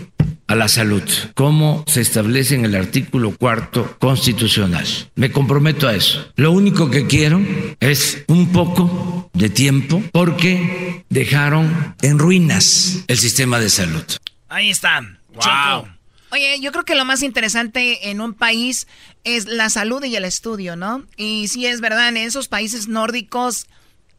[0.51, 1.01] a la salud,
[1.33, 4.85] como se establece en el artículo cuarto constitucional.
[5.15, 6.29] Me comprometo a eso.
[6.35, 7.41] Lo único que quiero
[7.79, 14.03] es un poco de tiempo porque dejaron en ruinas el sistema de salud.
[14.49, 14.99] Ahí está.
[15.29, 15.87] Wow.
[16.31, 18.87] Oye, yo creo que lo más interesante en un país
[19.23, 21.05] es la salud y el estudio, ¿no?
[21.15, 23.67] Y sí es verdad, en esos países nórdicos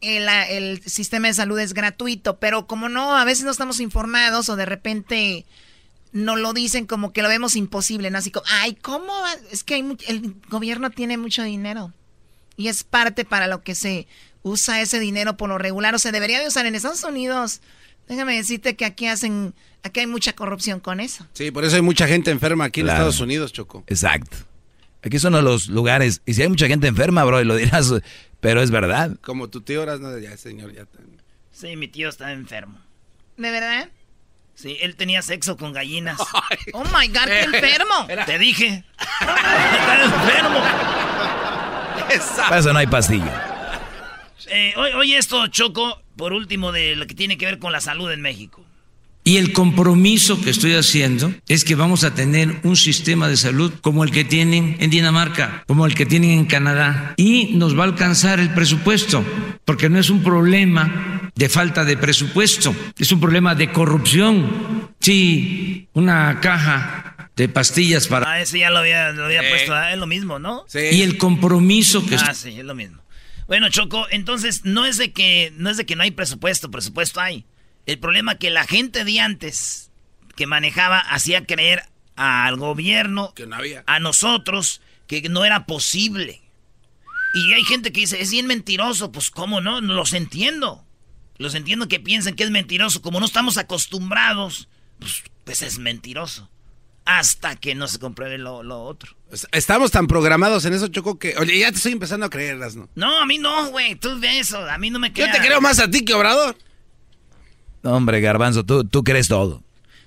[0.01, 4.49] el, el sistema de salud es gratuito, pero como no, a veces no estamos informados
[4.49, 5.45] o de repente
[6.13, 8.19] no lo dicen como que lo vemos imposible, ¿no?
[8.19, 9.13] Así como, ay, ¿cómo?
[9.51, 11.91] Es que el gobierno tiene mucho dinero.
[12.55, 14.07] Y es parte para lo que se
[14.43, 15.95] usa ese dinero por lo regular.
[15.95, 17.61] O se debería de usar en Estados Unidos.
[18.07, 21.27] Déjame decirte que aquí hacen, aquí hay mucha corrupción con eso.
[21.33, 23.83] Sí, por eso hay mucha gente enferma aquí en Estados Unidos, Choco.
[23.87, 24.37] Exacto.
[25.01, 27.93] Aquí son los lugares, y si hay mucha gente enferma, bro, y lo dirás,
[28.39, 29.17] pero es verdad.
[29.21, 30.85] Como tu tío eras, no, ya, señor, ya.
[31.51, 32.79] Sí, mi tío está enfermo.
[33.35, 33.89] ¿De verdad?
[34.55, 36.19] Sí, él tenía sexo con gallinas.
[36.73, 38.07] Oh my God, qué enfermo.
[38.25, 38.83] Te dije.
[38.99, 40.63] Está enfermo.
[42.37, 43.49] Para eso no hay pastilla.
[44.47, 48.11] Eh, hoy, esto, Choco, por último, de lo que tiene que ver con la salud
[48.11, 48.63] en México.
[49.25, 53.71] Y el compromiso que estoy haciendo es que vamos a tener un sistema de salud
[53.81, 57.13] como el que tienen en Dinamarca, como el que tienen en Canadá.
[57.15, 59.23] Y nos va a alcanzar el presupuesto,
[59.63, 64.91] porque no es un problema de falta de presupuesto, es un problema de corrupción.
[64.99, 68.29] Sí, una caja de pastillas para...
[68.29, 69.13] Ah, ese ya lo había,
[69.49, 70.65] puesto, ah, es lo mismo, ¿no?
[70.67, 70.79] Sí.
[70.91, 72.15] Y el compromiso que...
[72.15, 73.01] Ah, sí, es lo mismo.
[73.47, 77.19] Bueno, Choco, entonces no es de que no es de que no hay presupuesto, presupuesto
[77.19, 77.45] hay.
[77.85, 79.91] El problema que la gente de antes
[80.35, 81.83] que manejaba hacía creer
[82.15, 83.83] al gobierno, que no había.
[83.87, 86.41] a nosotros, que no era posible.
[87.33, 90.85] Y hay gente que dice, es bien mentiroso, pues cómo no, los entiendo.
[91.37, 94.69] Los entiendo que piensen que es mentiroso, como no estamos acostumbrados,
[94.99, 96.49] pues, pues es mentiroso.
[97.05, 99.17] Hasta que no se compruebe lo, otro.
[99.51, 101.35] Estamos tan programados en eso, Choco, que...
[101.37, 102.87] Oye, ya te estoy empezando a creerlas, ¿no?
[102.95, 103.95] No, a mí no, güey.
[103.95, 104.59] Tú ves eso.
[104.69, 105.27] A mí no me queda...
[105.27, 106.55] Yo te creo más a ti que Obrador.
[107.83, 109.61] Hombre, Garbanzo, tú, tú crees todo.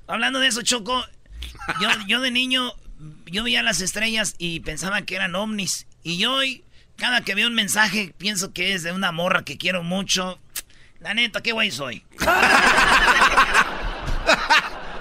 [0.06, 1.04] Hablando de eso, Choco,
[1.80, 2.72] yo, yo de niño,
[3.26, 5.86] yo veía las estrellas y pensaba que eran ovnis.
[6.02, 6.64] Y hoy,
[6.96, 10.38] cada que veo un mensaje, pienso que es de una morra que quiero mucho.
[11.00, 12.04] La neta, qué guay soy.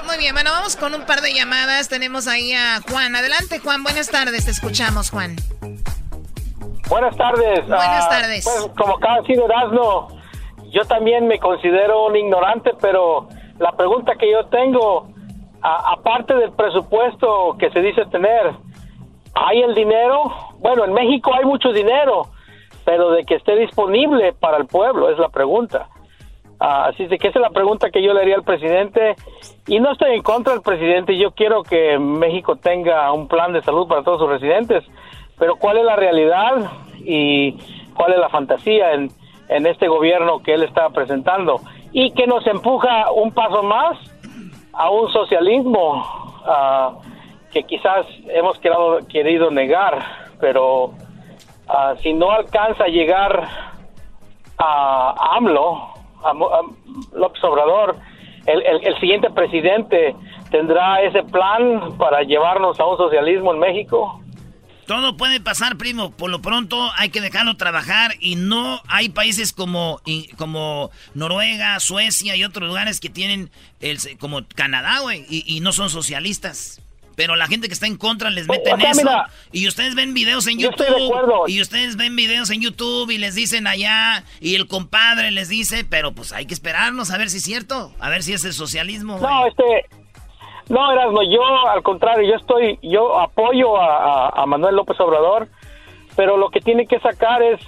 [0.05, 1.89] Muy bien, bueno, vamos con un par de llamadas.
[1.89, 3.15] Tenemos ahí a Juan.
[3.15, 3.81] Adelante, Juan.
[3.83, 4.45] Buenas tardes.
[4.45, 5.35] Te escuchamos, Juan.
[6.87, 7.65] Buenas tardes.
[7.65, 8.43] Buenas ah, tardes.
[8.43, 10.21] pues, como cada sido Erasmo,
[10.69, 13.27] yo también me considero un ignorante, pero
[13.59, 15.07] la pregunta que yo tengo,
[15.61, 18.51] aparte del presupuesto que se dice tener,
[19.33, 20.23] ¿hay el dinero?
[20.59, 22.27] Bueno, en México hay mucho dinero,
[22.83, 25.89] pero de que esté disponible para el pueblo es la pregunta.
[26.59, 29.15] Ah, así que esa es la pregunta que yo le haría al presidente.
[29.67, 33.61] Y no estoy en contra del presidente, yo quiero que México tenga un plan de
[33.61, 34.83] salud para todos sus residentes,
[35.37, 37.57] pero ¿cuál es la realidad y
[37.95, 39.09] cuál es la fantasía en,
[39.49, 41.61] en este gobierno que él está presentando?
[41.91, 43.97] Y que nos empuja un paso más
[44.73, 46.03] a un socialismo
[46.45, 46.93] ah,
[47.51, 48.59] que quizás hemos
[49.07, 50.03] querido, negar,
[50.39, 50.91] pero
[51.67, 53.47] ah, si no alcanza a llegar
[54.57, 55.93] a AMLO,
[57.13, 57.95] López Obrador,
[58.45, 60.15] el, siguiente presidente
[60.51, 64.19] tendrá ese plan para llevarnos a un socialismo en México.
[64.87, 66.11] Todo puede pasar, primo.
[66.11, 70.01] Por lo pronto hay que dejarlo trabajar y no hay países como,
[70.37, 73.49] como Noruega, Suecia y otros lugares que tienen
[73.81, 76.81] el, como Canadá, güey, y, no son socialistas.
[77.15, 79.09] pero la gente que está en contra les meten eso.
[79.51, 81.45] y ustedes ven videos en YouTube.
[81.47, 84.23] Y ustedes ven videos en YouTube y les dicen allá.
[84.39, 87.95] Y el compadre les dice, pero pues hay que esperarnos a ver si es cierto.
[87.99, 89.17] A ver si es el socialismo.
[89.19, 90.04] No, este.
[90.69, 95.47] No, Erasmo, yo al contrario, yo estoy, yo apoyo a Manuel López Obrador,
[96.15, 97.59] pero lo que tiene que sacar es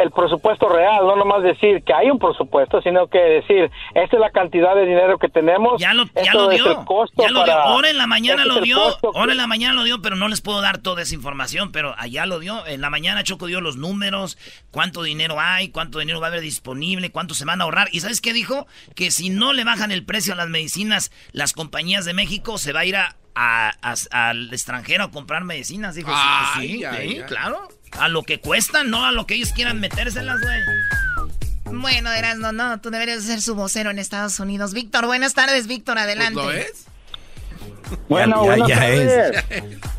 [0.00, 4.20] el presupuesto real, no nomás decir que hay un presupuesto, sino que decir, esta es
[4.20, 5.80] la cantidad de dinero que tenemos.
[5.80, 6.84] Ya lo, ya lo dio.
[7.16, 7.52] ya lo dio.
[7.52, 8.78] Ahora en la mañana este lo dio.
[9.14, 11.94] Ahora en la mañana lo dio, pero no les puedo dar toda esa información, pero
[11.98, 12.66] allá lo dio.
[12.66, 14.38] En la mañana Choco dio los números,
[14.70, 17.88] cuánto dinero hay, cuánto dinero va a haber disponible, cuánto se van a ahorrar.
[17.92, 18.66] ¿Y sabes qué dijo?
[18.94, 22.72] Que si no le bajan el precio a las medicinas, las compañías de México se
[22.72, 23.16] va a ir a,
[24.10, 25.94] al extranjero a comprar medicinas.
[25.94, 26.12] Dijo,
[26.60, 27.68] sí, sí, claro.
[27.98, 31.80] A lo que cuesta, no a lo que ellos quieran metérselas, güey.
[31.80, 34.74] Bueno, Eras, no, no, tú deberías ser su vocero en Estados Unidos.
[34.74, 36.34] Víctor, buenas tardes, Víctor, adelante.
[36.34, 36.86] ¿Lo es?
[38.08, 39.44] Bueno, buenas tardes.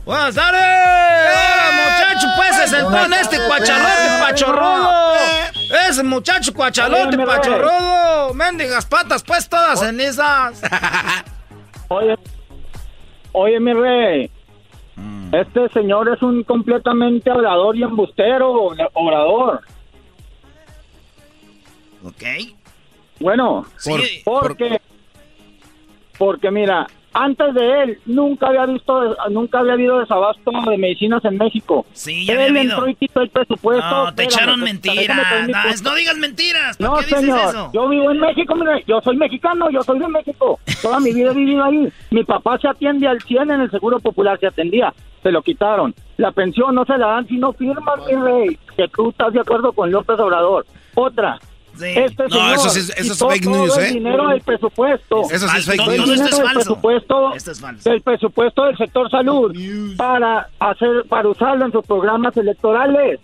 [0.05, 0.61] Buenas tardes.
[0.61, 5.13] Hola, muchacho, pues se sentó en este cuachalote pachorrudo.
[5.89, 8.33] Ese muchacho cuachalote pachorrudo.
[8.33, 10.61] Mendigas patas, pues todas cenizas.
[11.87, 12.15] Oye,
[13.31, 14.31] oye, mi rey.
[15.31, 19.61] Este señor es un completamente hablador y embustero, orador.
[22.03, 22.23] Ok.
[23.19, 23.65] Bueno,
[24.23, 24.81] porque,
[26.17, 31.37] porque mira, antes de él nunca había visto, nunca había habido desabasto de medicinas en
[31.37, 31.85] México.
[31.93, 33.89] Sí, ya él había entró y quitó el presupuesto.
[33.89, 35.81] No, te echaron mentiras.
[35.81, 36.77] No, digas mentiras.
[36.77, 37.71] no, señor.
[37.73, 40.59] Yo vivo en México, mire, yo soy mexicano, yo soy de México.
[40.81, 41.87] Toda mi vida he vivido ahí.
[42.11, 44.93] Mi papá se atiende al 100 en el Seguro Popular, se atendía.
[45.23, 45.95] Se lo quitaron.
[46.17, 49.39] La pensión no se la dan si no firmas, mi rey, que tú estás de
[49.39, 50.65] acuerdo con López Obrador.
[50.95, 51.39] Otra,
[51.81, 53.87] este no, eso, sí, eso es fake news, ¿eh?
[53.87, 55.23] El dinero del presupuesto.
[55.31, 56.09] Eso sí es fake news.
[56.09, 56.53] Esto es falso.
[56.53, 57.89] Presupuesto, esto es falso.
[57.89, 59.55] Del presupuesto del sector salud
[59.97, 63.19] para hacer, para usarlo en sus programas electorales,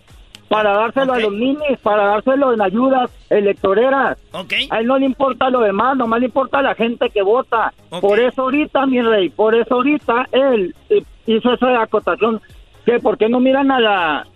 [0.48, 4.18] para dárselo a los ninis, para dárselo en ayudas electoreras.
[4.32, 4.68] Okay.
[4.70, 7.72] A él no le importa lo demás, nomás le importa a la gente que vota.
[8.00, 12.40] Por eso ahorita, mi rey, por eso ahorita él eh, hizo esa acotación
[12.84, 14.26] que por qué no miran a la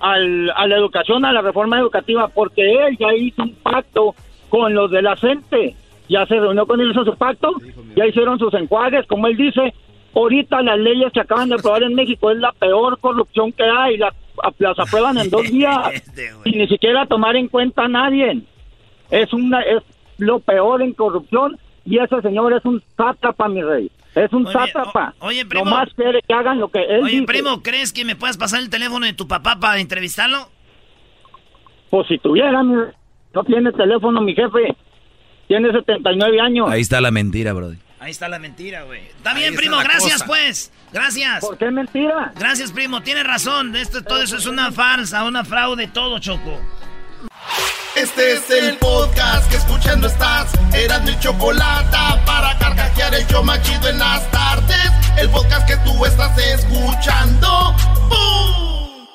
[0.00, 4.14] al, a la educación, a la reforma educativa, porque él ya hizo un pacto
[4.48, 5.74] con los de la gente,
[6.08, 7.52] ya se reunió con ellos a su pacto,
[7.96, 9.74] ya hicieron sus enjuagues, como él dice,
[10.14, 13.96] ahorita las leyes que acaban de aprobar en México es la peor corrupción que hay,
[13.96, 14.14] las,
[14.58, 18.42] las aprueban en dos días este, y ni siquiera tomar en cuenta a nadie.
[19.10, 19.82] Es, una, es
[20.18, 23.90] lo peor en corrupción y ese señor es un sátrapa, mi rey.
[24.16, 25.14] Es un sátrapa.
[25.18, 25.66] Oye, primo.
[25.66, 28.70] más quiere que hagan lo que él Oye, primo, ¿crees que me puedas pasar el
[28.70, 30.48] teléfono de tu papá para entrevistarlo?
[31.90, 34.74] Pues si tuviera, no tiene teléfono mi jefe.
[35.48, 36.70] Tiene 79 años.
[36.70, 37.76] Ahí está la mentira, brody.
[38.00, 39.02] Ahí está la mentira, güey.
[39.02, 40.72] Está bien, primo, gracias, pues.
[40.92, 41.40] Gracias.
[41.40, 42.32] ¿Por qué mentira?
[42.38, 43.02] Gracias, primo.
[43.02, 43.76] Tienes razón.
[43.76, 46.58] Esto, todo eso es una farsa, una fraude, todo, Choco.
[47.96, 50.50] Este es el podcast que escuchando estás.
[50.74, 54.90] Eran mi chocolate para carcajear el yo machido en las tardes.
[55.16, 57.74] El podcast que tú estás escuchando.
[58.08, 59.06] ¡Bum!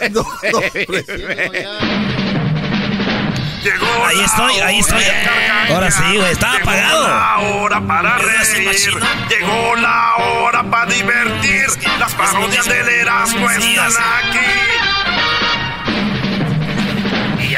[3.62, 5.04] Llegó ahí estoy, ahí estoy.
[5.70, 7.02] Ahora sí, güey, estaba apagado.
[7.02, 9.00] Llegó la hora para reír.
[9.28, 11.66] Llegó la hora para divertir.
[11.98, 14.87] Las parodias del Erasmo están aquí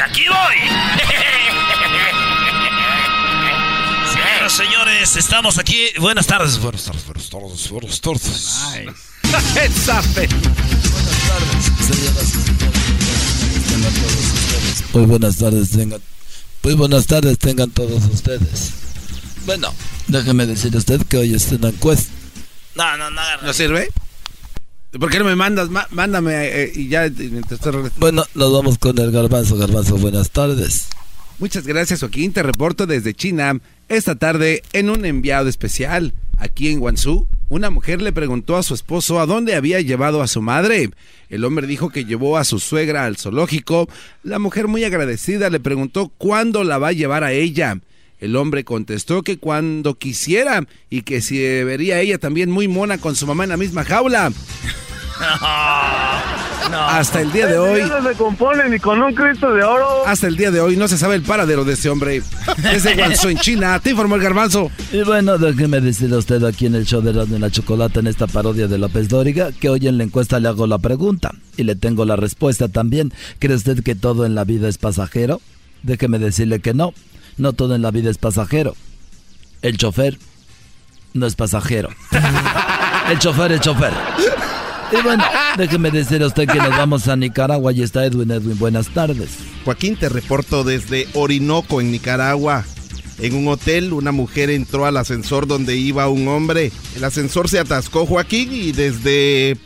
[0.01, 0.55] aquí voy.
[4.13, 5.87] Señoras, señores, estamos aquí.
[5.99, 6.59] Buenas tardes.
[6.59, 8.59] Buenas tardes, buenas tardes, buenas tardes.
[9.23, 9.25] Buenas
[9.85, 10.29] tardes,
[14.93, 16.01] Muy buenas tardes, tengan.
[16.63, 18.71] Muy buenas tardes, tengan todos ustedes.
[19.45, 19.73] Bueno,
[20.07, 22.11] déjeme decir a usted que hoy está en la encuesta.
[22.75, 23.89] No, no, no ¿No sirve?
[24.99, 25.69] ¿Por qué no me mandas?
[25.91, 27.09] mándame eh, y ya
[27.97, 29.55] Bueno, nos vamos con el garbanzo.
[29.55, 30.87] Garbanzo, buenas tardes.
[31.39, 32.33] Muchas gracias, Joaquín.
[32.33, 33.59] Te reporto desde China.
[33.87, 38.73] Esta tarde, en un enviado especial, aquí en Guangzhou, una mujer le preguntó a su
[38.73, 40.91] esposo a dónde había llevado a su madre.
[41.29, 43.87] El hombre dijo que llevó a su suegra al zoológico.
[44.23, 47.79] La mujer, muy agradecida, le preguntó cuándo la va a llevar a ella.
[48.19, 53.15] El hombre contestó que cuando quisiera y que si vería ella también muy mona con
[53.15, 54.31] su mamá en la misma jaula.
[56.71, 57.81] Hasta el día de hoy.
[57.81, 60.05] No se compone ni con un Cristo de oro.
[60.05, 62.21] Hasta el día de hoy no se sabe el paradero de este hombre.
[62.57, 63.79] Desde Guangzhou, en China.
[63.79, 64.71] Te informó el garbanzo.
[64.91, 68.27] Y bueno, déjeme decirle a usted aquí en el show de la Chocolate, en esta
[68.27, 71.31] parodia de López Dóriga, que hoy en la encuesta le hago la pregunta.
[71.57, 73.13] Y le tengo la respuesta también.
[73.39, 75.41] ¿Cree usted que todo en la vida es pasajero?
[75.83, 76.93] Déjeme decirle que no.
[77.37, 78.75] No todo en la vida es pasajero.
[79.61, 80.17] El chofer,
[81.13, 81.89] no es pasajero.
[83.09, 83.91] El chofer, el chofer.
[84.91, 85.23] Y bueno,
[85.57, 88.31] déjeme decir a usted que nos vamos a Nicaragua y está Edwin.
[88.31, 89.29] Edwin, buenas tardes.
[89.63, 92.65] Joaquín, te reporto desde Orinoco, en Nicaragua.
[93.19, 96.71] En un hotel, una mujer entró al ascensor donde iba un hombre.
[96.95, 99.57] El ascensor se atascó, Joaquín, y desde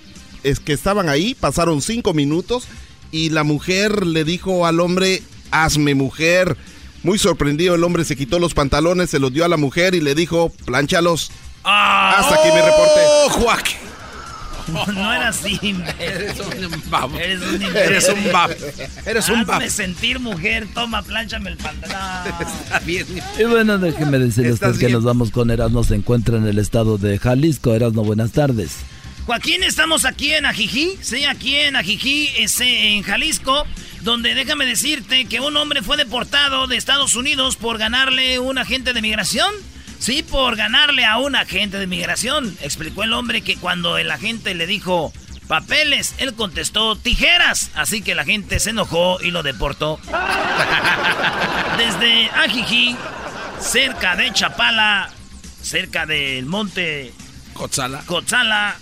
[0.44, 2.68] es que estaban ahí, pasaron cinco minutos,
[3.12, 6.56] y la mujer le dijo al hombre, hazme mujer.
[7.02, 10.02] Muy sorprendido, el hombre se quitó los pantalones, se los dio a la mujer y
[10.02, 11.32] le dijo, planchalos.
[11.64, 12.16] Ah.
[12.20, 13.02] Hasta aquí mi reporte.
[13.08, 13.85] ¡Oh, Joaquín!
[14.94, 15.60] No era así,
[16.00, 17.18] Eres un babo.
[17.20, 18.54] Eres un Eres un babo.
[19.06, 19.54] Eres un babo.
[19.54, 21.98] Hazme sentir mujer, toma, planchame el pantalón.
[22.40, 23.06] Está bien.
[23.40, 24.94] Y bueno, déjeme decirle a usted ¿Estás que bien?
[24.98, 25.84] nos vamos con Erasmo.
[25.84, 27.74] Se encuentra en el estado de Jalisco.
[27.74, 28.78] Erasmo, buenas tardes.
[29.26, 33.66] Joaquín, estamos aquí en Ajijí, sí, aquí en Ajijí, en Jalisco,
[34.02, 38.94] donde déjame decirte que un hombre fue deportado de Estados Unidos por ganarle un agente
[38.94, 39.52] de migración.
[40.00, 42.56] Sí, por ganarle a un agente de migración.
[42.62, 45.14] Explicó el hombre que cuando el agente le dijo
[45.48, 47.72] papeles, él contestó tijeras.
[47.76, 50.00] Así que la gente se enojó y lo deportó.
[51.78, 52.96] Desde Ajijí,
[53.60, 55.10] cerca de Chapala,
[55.62, 57.14] cerca del monte
[57.56, 58.02] Cotzala.
[58.06, 58.76] Cotzala,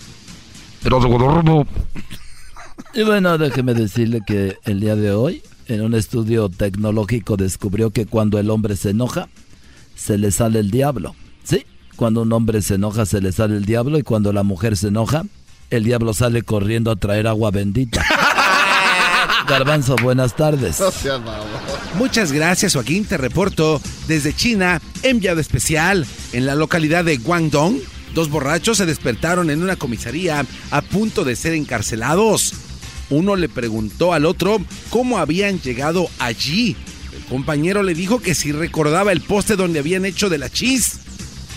[2.92, 8.04] Y bueno, déjeme decirle que el día de hoy, en un estudio tecnológico, descubrió que
[8.04, 9.28] cuando el hombre se enoja,
[9.94, 11.14] se le sale el diablo.
[11.42, 11.64] Sí,
[11.96, 13.98] cuando un hombre se enoja, se le sale el diablo.
[13.98, 15.24] Y cuando la mujer se enoja,
[15.70, 18.04] el diablo sale corriendo a traer agua bendita.
[19.48, 20.82] Garbanzo, buenas tardes.
[21.96, 23.04] Muchas gracias, Joaquín.
[23.04, 26.06] Te reporto desde China, enviado especial.
[26.32, 27.78] En la localidad de Guangdong,
[28.14, 32.54] dos borrachos se despertaron en una comisaría a punto de ser encarcelados.
[33.10, 34.58] Uno le preguntó al otro
[34.90, 36.76] cómo habían llegado allí.
[37.28, 40.98] Compañero le dijo que si recordaba el poste donde habían hecho de la chis.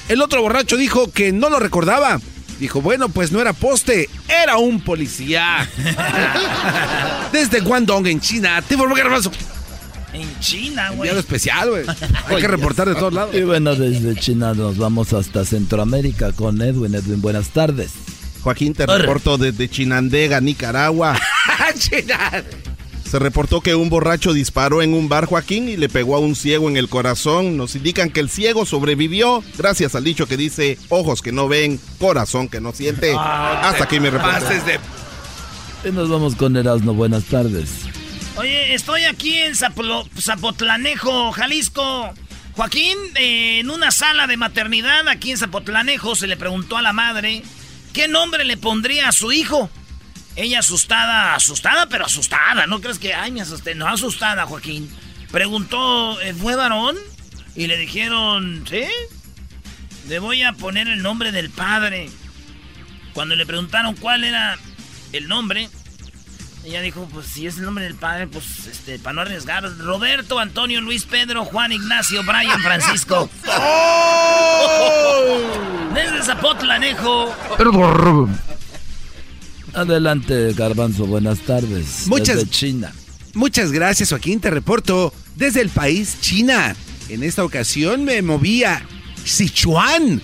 [0.10, 2.20] El otro borracho dijo que no lo recordaba.
[2.60, 5.70] Dijo, bueno, pues no era poste, era un policía.
[7.32, 9.32] Desde Guangdong, en China, te informo Garbanzo.
[10.14, 11.10] En China, güey.
[11.10, 11.84] Enviado especial, güey.
[12.28, 13.36] Hay que reportar de todos lados.
[13.36, 16.96] Y bueno, desde China nos vamos hasta Centroamérica con Edwin.
[16.96, 17.92] Edwin, buenas tardes.
[18.42, 21.20] Joaquín, te reporto desde Chinandega, Nicaragua.
[23.10, 26.36] Se reportó que un borracho disparó en un bar, Joaquín, y le pegó a un
[26.36, 27.56] ciego en el corazón.
[27.56, 31.80] Nos indican que el ciego sobrevivió gracias al dicho que dice, ojos que no ven,
[32.00, 33.14] corazón que no siente.
[33.18, 34.80] Hasta aquí mi reporte.
[35.86, 36.94] Y nos vamos con Erasmo.
[36.94, 37.70] Buenas tardes.
[38.36, 42.10] Oye, estoy aquí en Zapolo- Zapotlanejo, Jalisco.
[42.56, 46.92] Joaquín, eh, en una sala de maternidad aquí en Zapotlanejo, se le preguntó a la
[46.92, 47.44] madre
[47.94, 49.70] qué nombre le pondría a su hijo.
[50.38, 52.68] Ella asustada, asustada, pero asustada.
[52.68, 53.74] ¿No crees que, ay, me asusté?
[53.74, 54.88] No, asustada, Joaquín.
[55.32, 56.96] Preguntó, eh, ¿fue varón?
[57.56, 58.84] Y le dijeron, ¿sí?
[60.08, 62.12] Le voy a poner el nombre del padre.
[63.14, 64.60] Cuando le preguntaron cuál era
[65.12, 65.72] el nombre,
[66.64, 70.38] ella dijo, pues si es el nombre del padre, pues este, para no arriesgar, Roberto,
[70.38, 73.28] Antonio, Luis, Pedro, Juan, Ignacio, Brian, Francisco.
[75.96, 77.36] Desde Zapotlanejo.
[79.78, 81.06] Adelante, Garbanzo.
[81.06, 82.08] Buenas tardes.
[82.08, 82.92] Muchas- Desde China.
[83.36, 84.40] Muchas gracias, Joaquín.
[84.40, 86.76] Te reporto desde el país China.
[87.10, 88.82] En esta ocasión me moví a
[89.24, 90.20] Sichuan.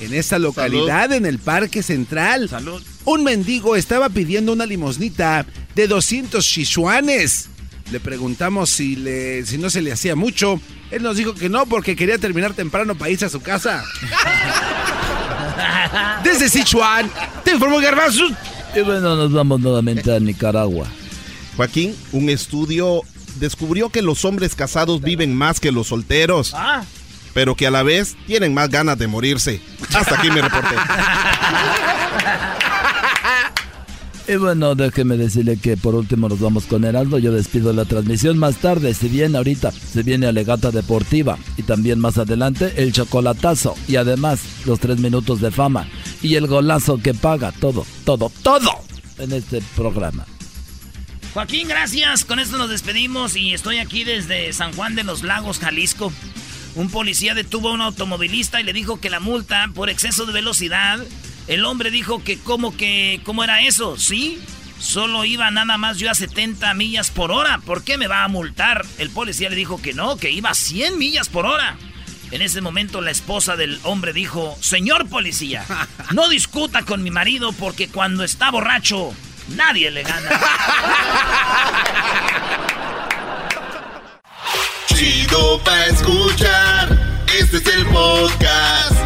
[0.00, 2.48] En esta localidad, en el Parque Central.
[2.48, 2.80] Salud.
[3.04, 7.48] Un mendigo estaba pidiendo una limosnita de 200 sichuanes.
[7.90, 10.60] Le preguntamos si, le, si no se le hacía mucho.
[10.92, 13.82] Él nos dijo que no porque quería terminar temprano para irse a su casa.
[16.24, 17.10] Desde Sichuan,
[17.44, 18.24] te informo Garbanzo.
[18.76, 20.86] Y bueno, nos vamos nuevamente a Nicaragua.
[21.56, 23.00] Joaquín, un estudio
[23.36, 26.84] descubrió que los hombres casados viven más que los solteros, Ah,
[27.32, 29.60] pero que a la vez tienen más ganas de morirse.
[29.94, 30.74] Hasta aquí mi reporte.
[34.28, 37.18] Y bueno, déjeme decirle que por último nos vamos con Heraldo.
[37.18, 38.92] Yo despido la transmisión más tarde.
[38.92, 44.40] Si bien ahorita se viene Alegata Deportiva y también más adelante el chocolatazo y además
[44.64, 45.88] los tres minutos de fama
[46.22, 48.70] y el golazo que paga todo, todo, todo
[49.18, 50.26] en este programa.
[51.32, 52.24] Joaquín, gracias.
[52.24, 56.12] Con esto nos despedimos y estoy aquí desde San Juan de los Lagos, Jalisco.
[56.74, 60.32] Un policía detuvo a un automovilista y le dijo que la multa por exceso de
[60.32, 60.98] velocidad.
[61.48, 64.42] El hombre dijo que cómo que cómo era eso, ¿sí?
[64.78, 67.58] Solo iba nada más yo a 70 millas por hora.
[67.64, 68.84] ¿Por qué me va a multar?
[68.98, 71.78] El policía le dijo que no, que iba a 100 millas por hora.
[72.32, 75.64] En ese momento la esposa del hombre dijo, Señor policía,
[76.12, 79.14] no discuta con mi marido porque cuando está borracho
[79.54, 80.40] nadie le gana.
[84.88, 87.24] Chido pa' escuchar.
[87.38, 89.05] Este es el podcast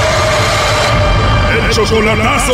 [1.71, 2.53] ¡El chocolatazo!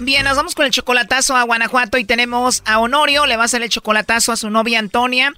[0.00, 3.44] Bien, nos vamos con el chocolatazo a Guanajuato y tenemos a Honorio, le va a
[3.44, 5.32] hacer el chocolatazo a su novia Antonia.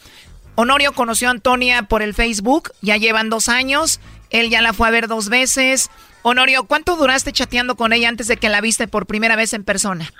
[0.54, 4.88] Honorio conoció a Antonia por el Facebook, ya llevan dos años, él ya la fue
[4.88, 5.90] a ver dos veces.
[6.22, 9.62] Honorio, ¿cuánto duraste chateando con ella antes de que la viste por primera vez en
[9.62, 10.10] persona?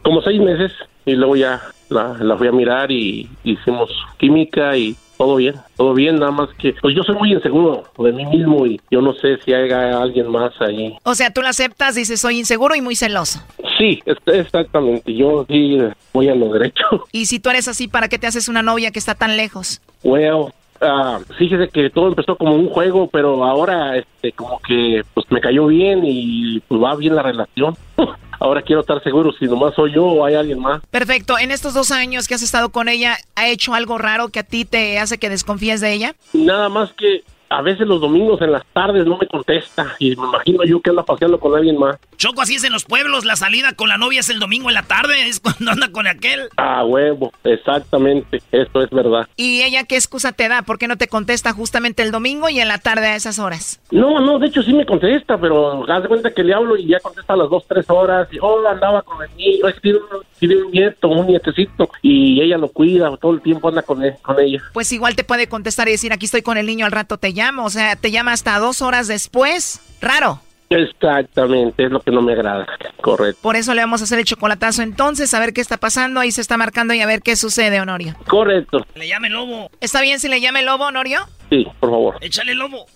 [0.00, 0.72] Como seis meses
[1.04, 1.60] y luego ya
[1.90, 6.48] la, la fui a mirar y hicimos química y todo bien, todo bien, nada más
[6.58, 9.70] que pues yo soy muy inseguro de mí mismo y yo no sé si hay
[9.70, 10.96] alguien más ahí.
[11.04, 13.40] O sea, tú la aceptas, dices soy inseguro y muy celoso.
[13.78, 15.78] Sí, exactamente, yo sí
[16.12, 16.84] voy a lo derecho.
[17.12, 19.80] Y si tú eres así, ¿para qué te haces una novia que está tan lejos?
[20.02, 25.26] Well, uh, fíjese que todo empezó como un juego, pero ahora este como que pues
[25.30, 27.76] me cayó bien y pues va bien la relación.
[28.38, 30.82] Ahora quiero estar seguro si nomás soy yo o hay alguien más.
[30.90, 31.38] Perfecto.
[31.38, 34.44] En estos dos años que has estado con ella, ¿ha hecho algo raro que a
[34.44, 36.14] ti te hace que desconfíes de ella?
[36.32, 37.24] Nada más que
[37.56, 40.90] a veces los domingos en las tardes no me contesta y me imagino yo que
[40.90, 41.96] anda paseando con alguien más.
[42.16, 44.74] Choco, así es en los pueblos, la salida con la novia es el domingo en
[44.74, 46.48] la tarde, es cuando anda con aquel.
[46.56, 49.28] Ah, huevo, exactamente, esto es verdad.
[49.36, 50.62] ¿Y ella qué excusa te da?
[50.62, 53.80] ¿Por qué no te contesta justamente el domingo y en la tarde a esas horas?
[53.90, 56.88] No, no, de hecho sí me contesta, pero haz de cuenta que le hablo y
[56.88, 59.80] ya contesta a las dos, tres horas y oh, andaba con el niño, es que
[59.80, 63.82] tiene un, tiene un nieto, un nietecito y ella lo cuida, todo el tiempo anda
[63.82, 64.60] con, él, con ella.
[64.72, 67.30] Pues igual te puede contestar y decir aquí estoy con el niño, al rato te
[67.30, 69.80] llamo, o sea, te llama hasta dos horas después.
[70.00, 70.40] Raro.
[70.70, 72.66] Exactamente, es lo que no me agrada.
[73.00, 73.38] Correcto.
[73.42, 76.20] Por eso le vamos a hacer el chocolatazo entonces, a ver qué está pasando.
[76.20, 78.14] Ahí se está marcando y a ver qué sucede, Honorio.
[78.26, 78.84] Correcto.
[78.94, 79.70] Le llame lobo.
[79.80, 81.20] ¿Está bien si le llame lobo, Honorio?
[81.50, 82.16] Sí, por favor.
[82.20, 82.86] Échale lobo.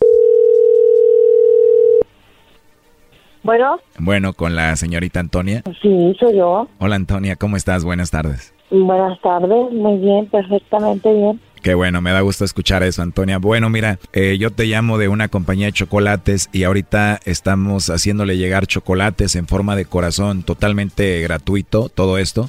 [3.42, 3.78] Bueno.
[3.98, 5.62] Bueno, con la señorita Antonia.
[5.80, 6.68] Sí, soy yo.
[6.78, 7.84] Hola Antonia, ¿cómo estás?
[7.84, 8.52] Buenas tardes.
[8.70, 11.40] Buenas tardes, muy bien, perfectamente bien.
[11.62, 13.38] Qué bueno, me da gusto escuchar eso, Antonia.
[13.38, 18.36] Bueno, mira, eh, yo te llamo de una compañía de chocolates y ahorita estamos haciéndole
[18.36, 22.48] llegar chocolates en forma de corazón, totalmente gratuito, todo esto,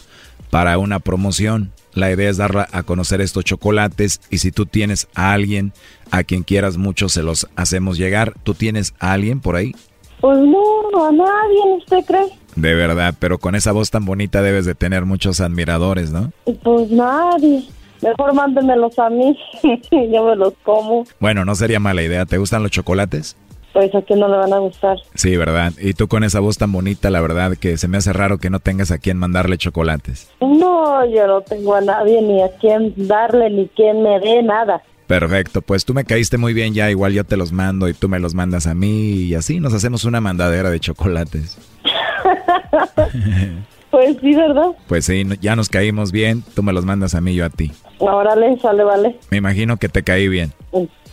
[0.50, 1.72] para una promoción.
[1.94, 5.74] La idea es dar a conocer estos chocolates y si tú tienes a alguien
[6.12, 8.36] a quien quieras mucho, se los hacemos llegar.
[8.44, 9.76] ¿Tú tienes a alguien por ahí?
[10.22, 12.28] Pues no, a nadie, ¿usted cree?
[12.56, 16.32] De verdad, pero con esa voz tan bonita debes de tener muchos admiradores, ¿no?
[16.64, 17.68] Pues nadie.
[18.02, 19.38] Mejor mándenmelos a mí,
[19.92, 21.06] yo me los como.
[21.20, 22.26] Bueno, no sería mala idea.
[22.26, 23.36] ¿Te gustan los chocolates?
[23.74, 24.98] Pues a quién no le van a gustar.
[25.14, 25.74] Sí, ¿verdad?
[25.80, 28.50] Y tú con esa voz tan bonita, la verdad que se me hace raro que
[28.50, 30.30] no tengas a quien mandarle chocolates.
[30.42, 34.82] No, yo no tengo a nadie ni a quien darle ni quien me dé nada.
[35.06, 38.10] Perfecto, pues tú me caíste muy bien ya, igual yo te los mando y tú
[38.10, 41.58] me los mandas a mí y así nos hacemos una mandadera de chocolates.
[43.90, 44.68] pues sí, ¿verdad?
[44.88, 47.72] Pues sí, ya nos caímos bien, tú me los mandas a mí, yo a ti.
[48.00, 49.18] Órale, sale, vale.
[49.30, 50.54] Me imagino que te caí bien.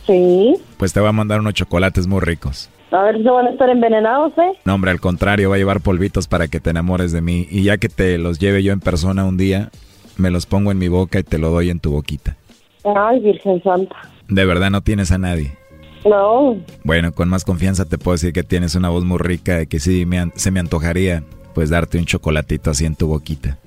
[0.05, 0.55] Sí.
[0.77, 2.69] Pues te voy a mandar unos chocolates muy ricos.
[2.91, 4.53] A ver si se van a estar envenenados, ¿eh?
[4.63, 7.45] No, hombre, al contrario, va a llevar polvitos para que te enamores de mí.
[7.51, 9.69] Y ya que te los lleve yo en persona un día,
[10.15, 12.37] me los pongo en mi boca y te lo doy en tu boquita.
[12.85, 13.95] Ay, Virgen Santa.
[14.29, 15.57] ¿De verdad no tienes a nadie?
[16.05, 16.55] No.
[16.85, 19.79] Bueno, con más confianza te puedo decir que tienes una voz muy rica y que
[19.79, 21.23] sí me se me antojaría
[21.53, 23.57] pues darte un chocolatito así en tu boquita.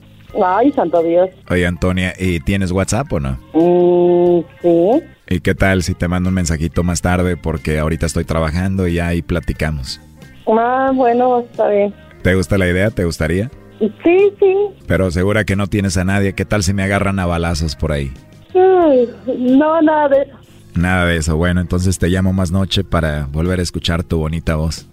[0.45, 1.31] Ay, santo Dios.
[1.49, 3.39] Oye, Antonia, ¿y tienes WhatsApp o no?
[3.53, 5.03] Mm, sí.
[5.28, 8.99] ¿Y qué tal si te mando un mensajito más tarde porque ahorita estoy trabajando y
[8.99, 10.01] ahí platicamos?
[10.47, 11.95] Ah, bueno, está bien.
[12.22, 12.91] ¿Te gusta la idea?
[12.91, 13.51] ¿Te gustaría?
[13.78, 14.55] Sí, sí.
[14.87, 16.35] Pero segura que no tienes a nadie.
[16.35, 18.12] ¿Qué tal si me agarran a balazos por ahí?
[18.53, 20.37] no, nada de eso.
[20.74, 21.37] Nada de eso.
[21.37, 24.87] Bueno, entonces te llamo más noche para volver a escuchar tu bonita voz.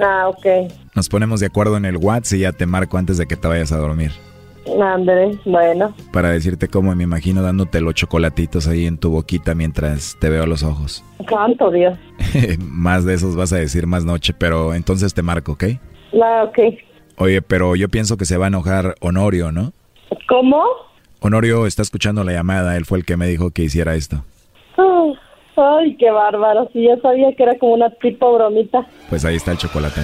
[0.00, 0.72] Ah, ok.
[0.94, 3.46] Nos ponemos de acuerdo en el WhatsApp y ya te marco antes de que te
[3.48, 4.12] vayas a dormir.
[4.80, 5.94] Andrés, bueno.
[6.12, 10.44] Para decirte cómo me imagino dándote los chocolatitos ahí en tu boquita mientras te veo
[10.44, 11.04] a los ojos.
[11.28, 11.98] Santo Dios.
[12.58, 15.64] más de esos vas a decir más noche, pero entonces te marco, ¿ok?
[16.22, 16.58] Ah, ok.
[17.18, 19.72] Oye, pero yo pienso que se va a enojar Honorio, ¿no?
[20.28, 20.62] ¿Cómo?
[21.20, 24.24] Honorio está escuchando la llamada, él fue el que me dijo que hiciera esto.
[25.56, 28.86] Ay, qué bárbaro, sí, yo sabía que era como una tipo bromita.
[29.08, 30.00] Pues ahí está el chocolate.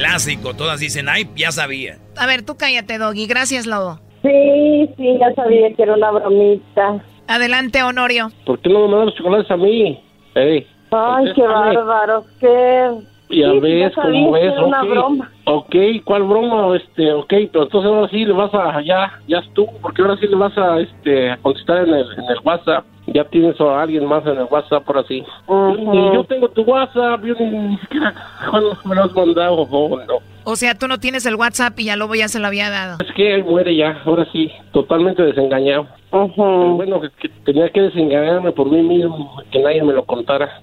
[0.00, 1.98] Clásico, todas dicen, ay, ya sabía.
[2.16, 4.00] A ver, tú cállate, Doggy, gracias, Lobo.
[4.22, 7.04] Sí, sí, ya sabía que era una bromita.
[7.28, 8.30] Adelante, Honorio.
[8.46, 10.02] ¿Por qué no me mandan los chocolates a mí?
[10.34, 12.90] Ay, qué bárbaro, qué...
[13.30, 14.88] Ya Sí, ves ya sabía cómo que es, era una ok.
[14.88, 15.30] broma.
[15.44, 15.74] Ok,
[16.04, 16.76] ¿cuál broma?
[16.76, 20.26] Este, ok, pero entonces ahora sí le vas a, ya, ya estuvo, porque ahora sí
[20.26, 22.84] le vas a, este, a contestar en el, en el WhatsApp.
[23.06, 25.24] Ya tienes a alguien más en el WhatsApp, ahora sí.
[25.48, 28.14] Y yo tengo tu WhatsApp, yo ni, siquiera,
[28.50, 29.66] ¿cuándo me lo has mandado?
[29.70, 30.18] Oh, no.
[30.44, 32.98] O sea, tú no tienes el WhatsApp y ya Lobo ya se lo había dado.
[33.04, 35.86] Es que él muere ya, ahora sí, totalmente desengañado.
[36.10, 40.60] Pero bueno, que, que tenía que desengañarme por mí mismo, que nadie me lo contara.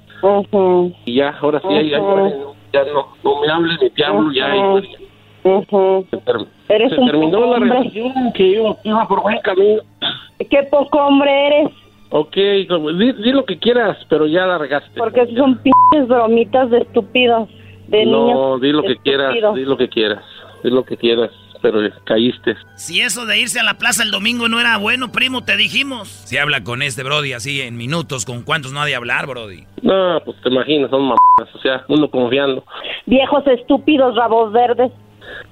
[1.06, 2.56] Y ya, ahora sí, ya, ya, Ujú.
[2.74, 4.56] Ya no, no me hables ni te hablo, ya.
[4.56, 4.88] y muere.
[6.12, 7.70] Se, ter- Eres se un terminó la hombre.
[7.70, 9.82] relación que iba, iba por buen camino.
[10.50, 11.70] Qué poco hombre eres,
[12.10, 14.92] Ok, di, di lo que quieras, pero ya la regaste.
[14.98, 17.50] porque son pinches bromitas de estúpidos,
[17.88, 19.56] de niños no, di lo que quieras, estúpidos.
[19.56, 20.24] di lo que quieras,
[20.64, 22.56] di lo que quieras, pero caíste.
[22.76, 26.08] Si eso de irse a la plaza el domingo no era bueno, primo, te dijimos.
[26.08, 29.66] Si habla con este Brody así en minutos, ¿con cuántos no ha de hablar, Brody?
[29.82, 32.64] No, pues te imaginas, son mamadas, o sea, uno confiando.
[33.06, 34.92] Viejos estúpidos, rabos verdes.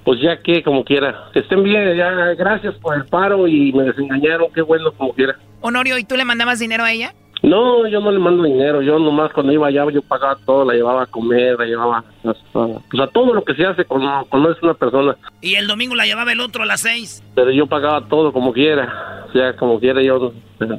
[0.04, 1.28] Pues ya que, como quiera.
[1.32, 5.36] Que estén bien, ya, gracias por el paro y me desengañaron, qué bueno, como quiera.
[5.60, 7.12] Honorio, ¿y tú le mandabas dinero a ella?
[7.42, 10.74] No, yo no le mando dinero, yo nomás cuando iba allá yo pagaba todo, la
[10.74, 14.62] llevaba a comer, la llevaba hasta, pues a todo lo que se hace cuando conoces
[14.62, 17.22] una persona, Y el domingo la llevaba el otro a las seis.
[17.34, 20.32] pero yo pagaba todo como quiera, o sea, como quiera yo,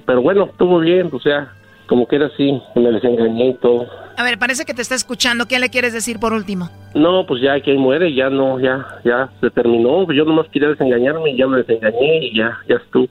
[0.06, 1.54] pero, bueno, estuvo bien, o sea,
[1.88, 3.86] como quiera sí, me desengañé y todo.
[4.18, 5.46] A ver, parece que te está escuchando.
[5.48, 6.70] ¿Qué le quieres decir por último?
[6.96, 11.30] No, pues ya que muere, ya no, ya, ya se terminó, yo nomás quería desengañarme
[11.32, 13.08] y ya me desengañé y ya, ya estuvo.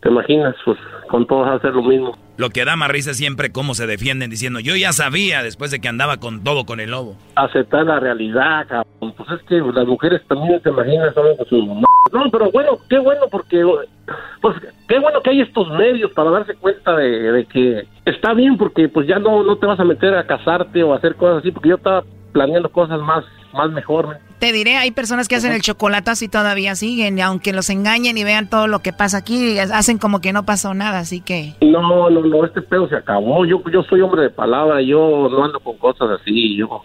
[0.00, 0.54] ¿Te imaginas?
[0.64, 0.78] Pues
[1.08, 2.16] con todos hacer lo mismo.
[2.36, 5.80] Lo que da más risa siempre cómo se defienden diciendo, yo ya sabía después de
[5.80, 7.16] que andaba con todo con el lobo.
[7.34, 9.14] aceptar la realidad, cabrón.
[9.16, 11.84] Pues es que las mujeres también se imaginan solo con mamás.
[12.12, 13.64] No, pero bueno, qué bueno porque,
[14.40, 14.56] pues
[14.86, 18.88] qué bueno que hay estos medios para darse cuenta de, de que está bien porque
[18.88, 21.50] pues ya no, no te vas a meter a casarte o a hacer cosas así
[21.50, 23.24] porque yo estaba planeando cosas más,
[23.56, 24.18] más mejor.
[24.38, 28.18] Te diré, hay personas que hacen el chocolatazo y todavía siguen, y aunque los engañen
[28.18, 31.54] y vean todo lo que pasa aquí, hacen como que no pasó nada, así que...
[31.62, 33.44] No, no, no, este pedo se acabó.
[33.46, 36.82] Yo, yo soy hombre de palabra, yo no ando con cosas así, yo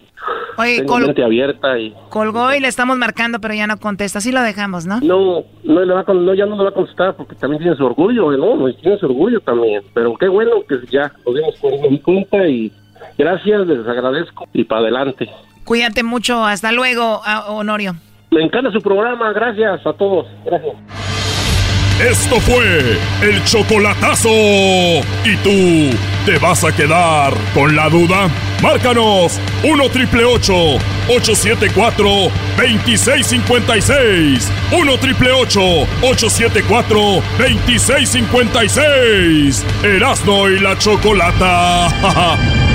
[0.58, 4.20] Oye, tengo col- mente abierta y colgó y le estamos marcando, pero ya no contesta.
[4.20, 5.00] Así lo dejamos, ¿no?
[5.02, 7.76] No, no, le va con- no, ya no le va a contestar porque también tiene
[7.76, 8.72] su orgullo, ¿no?
[8.76, 9.82] Tiene su orgullo también.
[9.94, 12.72] Pero qué bueno que ya nos dimos cu- cuenta y
[13.18, 15.28] gracias, les agradezco y para adelante.
[15.66, 17.96] Cuídate mucho, hasta luego, a- Honorio.
[18.32, 20.26] Me encanta su programa, gracias a todos.
[20.46, 20.74] Gracias.
[22.02, 24.30] Esto fue el chocolatazo.
[24.30, 25.90] ¿Y tú
[26.26, 28.28] te vas a quedar con la duda?
[28.64, 32.08] Márcanos 1 triple 874
[32.58, 34.52] 2656.
[34.72, 36.98] 1 triple 874
[37.38, 39.64] 2656.
[39.84, 41.88] Erasno y la chocolata.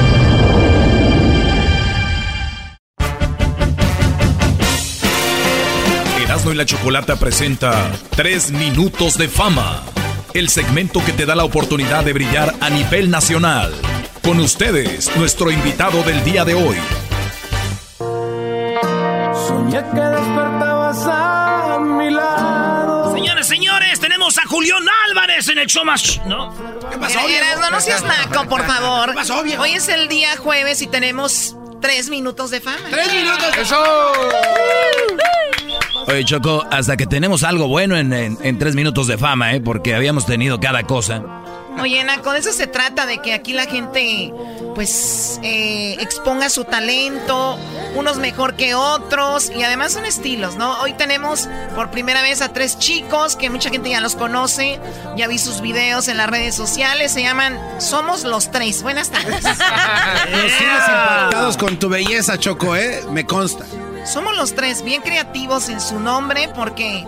[6.46, 9.82] Erasmo y la Chocolata presenta 3 minutos de fama.
[10.32, 13.72] El segmento que te da la oportunidad de brillar a nivel nacional.
[14.22, 16.76] Con ustedes, nuestro invitado del día de hoy.
[19.48, 23.12] Soñé que despertabas a mi lado.
[23.14, 26.20] Señores, señores, tenemos a Julián Álvarez en el show más...
[26.26, 26.54] ¿No?
[26.90, 29.14] ¿Qué Mira, Erasmo, no seas naco, por favor.
[29.58, 32.88] Hoy es el día jueves y tenemos tres minutos de fama.
[32.90, 33.56] ¡Tres minutos!
[33.58, 34.12] ¡Eso!
[36.08, 39.60] Oye, Choco, hasta que tenemos algo bueno en, en- en tres minutos de fama, ¿eh?
[39.60, 41.22] Porque habíamos tenido cada cosa.
[41.80, 44.32] Oye, Naco, de eso se trata, de que aquí la gente,
[44.74, 47.58] pues, eh, exponga su talento,
[47.96, 50.80] unos mejor que otros, y además son estilos, ¿no?
[50.80, 54.80] Hoy tenemos por primera vez a tres chicos que mucha gente ya los conoce,
[55.18, 58.82] ya vi sus videos en las redes sociales, se llaman Somos los Tres.
[58.82, 59.42] Buenas tardes.
[59.44, 63.02] Nos tienes impactados con tu belleza, Choco, ¿eh?
[63.10, 63.66] Me consta.
[64.06, 67.04] Somos los tres, bien creativos en su nombre, porque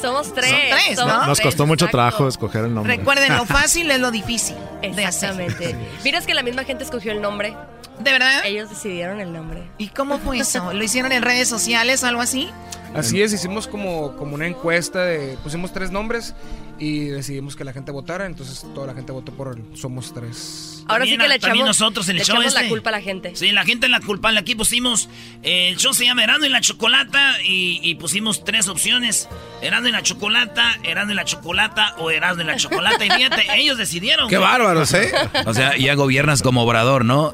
[0.00, 0.50] Somos tres.
[0.50, 1.08] Son tres, ¿no?
[1.08, 1.98] somos Nos tres, costó mucho exacto.
[1.98, 2.96] trabajo escoger el nombre.
[2.96, 5.30] recuerden, lo fácil es lo difícil de hacer.
[5.30, 5.76] Exactamente.
[6.02, 7.54] Miras que la misma gente escogió el nombre.
[7.98, 8.44] ¿De verdad?
[8.44, 9.62] Ellos decidieron el nombre.
[9.78, 10.72] ¿Y cómo fue eso?
[10.72, 12.50] ¿Lo hicieron en redes sociales o algo así?
[12.94, 16.34] Así es, hicimos como, como una encuesta, de, pusimos tres nombres
[16.78, 20.82] y decidimos que la gente votara, entonces toda la gente votó por el Somos Tres.
[20.88, 22.60] Ahora sí También que a- le también echamos, nosotros en el le show echamos la
[22.60, 22.70] este.
[22.70, 23.36] culpa a la gente.
[23.36, 24.40] Sí, la gente en la culpable.
[24.40, 25.08] Aquí pusimos.
[25.44, 27.40] eh, el show se llama Erando y la Chocolata.
[27.44, 29.28] Y, y pusimos tres opciones:
[29.60, 33.04] Erando y la Chocolata, Erando y la Chocolata o Erando y la Chocolata.
[33.06, 34.28] Y fíjate, ellos decidieron.
[34.28, 34.48] Qué güey.
[34.50, 35.12] bárbaros, ¿eh?
[35.46, 37.32] O sea, ya gobiernas como obrador, ¿no?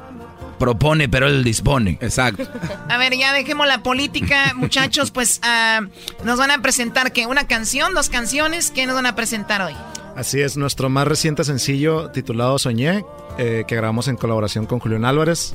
[0.59, 1.99] Propone, pero él dispone.
[2.01, 2.45] Exacto.
[2.89, 5.81] A ver, ya dejemos la política, muchachos, pues ah,
[6.25, 9.75] nos van a presentar que una canción, dos canciones, ¿qué nos van a presentar hoy?
[10.17, 13.05] Así es, nuestro más reciente sencillo titulado Soñé,
[13.39, 15.55] eh, que grabamos en colaboración con Julián Álvarez.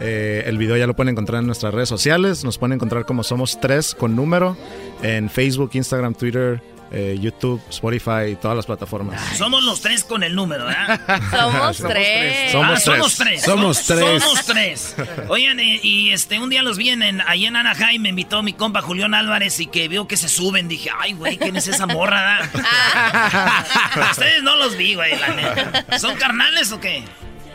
[0.00, 2.44] Eh, el video ya lo pueden encontrar en nuestras redes sociales.
[2.44, 4.56] Nos pueden encontrar como Somos Tres con número
[5.02, 9.20] en Facebook, Instagram, Twitter, eh, YouTube, Spotify y todas las plataformas.
[9.36, 11.00] Somos los tres con el número, ¿verdad?
[11.30, 12.52] Somos tres.
[12.52, 12.84] Somos Ah, tres.
[12.84, 13.42] Somos tres.
[13.42, 14.22] Somos tres.
[14.22, 14.96] Somos tres.
[15.28, 18.42] Oigan, y, y, este, un día los vi en, en- ahí en Anaheim, me invitó
[18.42, 20.68] mi compa Julián Álvarez y que vio que se suben.
[20.68, 22.40] Dije, ay, güey, ¿quién es esa morra?
[22.52, 25.98] da?" Ustedes no los vi, güey, la neta.
[25.98, 27.04] ¿Son carnales o qué?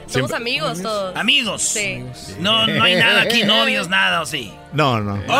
[0.07, 1.15] Somos amigos todos.
[1.15, 1.61] Amigos.
[1.63, 2.03] Sí.
[2.39, 4.53] No, no hay nada aquí, novios, nada, ¿o sí?
[4.73, 5.19] No, no.
[5.27, 5.39] ¡Oh!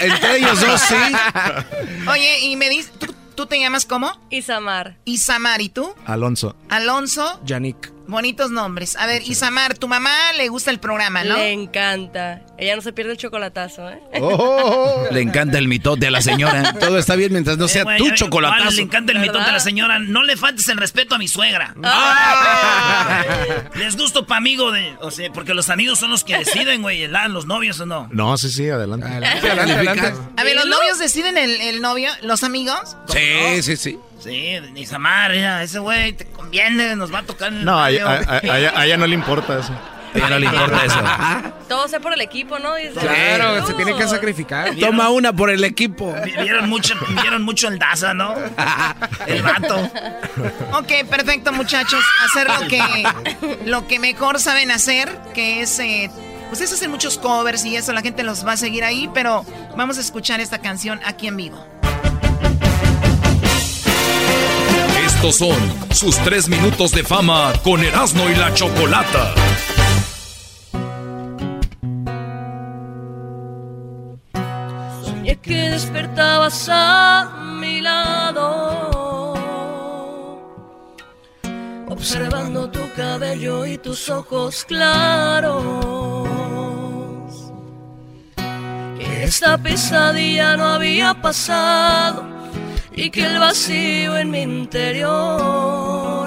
[0.00, 0.94] Entre ellos dos, sí.
[2.10, 4.12] Oye, y me dices, ¿tú, tú te llamas cómo?
[4.30, 4.96] Isamar.
[5.04, 5.94] Isamar, ¿y tú?
[6.06, 6.56] Alonso.
[6.68, 7.40] Alonso.
[7.44, 7.93] Yannick.
[8.06, 8.96] Bonitos nombres.
[8.96, 11.36] A ver, Isamar, tu mamá le gusta el programa, ¿no?
[11.36, 12.42] Le encanta.
[12.58, 13.98] Ella no se pierde el chocolatazo, ¿eh?
[15.10, 16.72] Le encanta el mitote a la señora.
[16.80, 18.70] Todo está bien mientras no Eh, sea tu chocolatazo.
[18.72, 19.50] Le encanta el mitote ¿Verdad?
[19.50, 19.98] a la señora.
[19.98, 21.74] No le faltes el respeto a mi suegra.
[23.74, 24.96] Les gusto pa' amigo de.
[25.00, 28.08] O sea, porque los amigos son los que deciden, güey, ¿la- los novios o no.
[28.12, 29.06] No, sí, sí, adelante.
[29.06, 32.10] A ver, ¿los novios deciden el, el novio?
[32.22, 32.96] ¿Los amigos?
[33.08, 33.98] Sí, sí, sí.
[34.24, 37.78] Sí, ni Samar, mira, ese güey te conviene, nos va a tocar en el No,
[37.78, 39.72] a, a- a- a ella, a ella no le importa eso.
[40.14, 41.02] A ella no le importa eso.
[41.68, 42.74] Todo sea por el equipo, ¿no?
[42.76, 42.92] Dice.
[42.94, 44.74] Claro, se tiene que sacrificar.
[44.76, 46.14] Toma una por el equipo.
[46.24, 48.34] Vi- Vieron mucho, vieron mucho el Daza, ¿no?
[49.26, 49.90] El vato.
[50.72, 52.02] Ok, perfecto, muchachos.
[52.24, 55.78] Hacer lo que, lo que mejor saben hacer, que es...
[55.80, 56.10] eh,
[56.52, 59.44] ustedes hacen muchos covers y eso, la gente los va a seguir ahí, pero
[59.76, 61.66] vamos a escuchar esta canción aquí en vivo.
[65.32, 65.56] Son
[65.90, 69.34] sus tres minutos de fama con Erasmo y la Chocolata.
[75.02, 79.32] Soñé que despertabas a mi lado,
[81.88, 86.28] observando tu cabello y tus ojos claros.
[88.98, 92.33] Que esta pesadilla no había pasado
[92.96, 96.24] y que el vacío en mi interior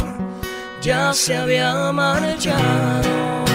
[0.82, 3.46] ya se había marchado.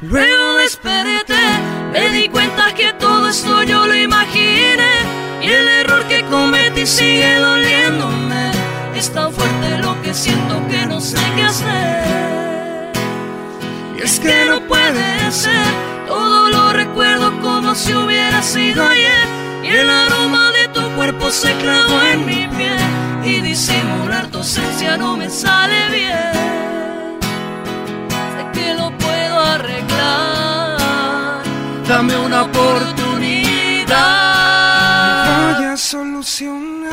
[0.00, 1.44] Luego desperté,
[1.92, 4.94] me di cuenta que todo esto yo lo imaginé
[5.40, 8.50] y el error que cometí sigue doliéndome.
[8.96, 12.92] Es tan fuerte lo que siento que no sé qué hacer.
[13.96, 15.66] Y es que no puede ser,
[16.06, 21.52] todo lo recuerdo como si hubiera sido ayer y el aroma de tu cuerpo se
[21.56, 22.78] clavó en mi piel
[23.24, 26.32] y disimular tu ausencia no me sale bien.
[28.34, 30.78] Sé que lo puedo arreglar.
[31.88, 33.88] Dame una oportunidad.
[35.56, 36.92] Voy a solucionar.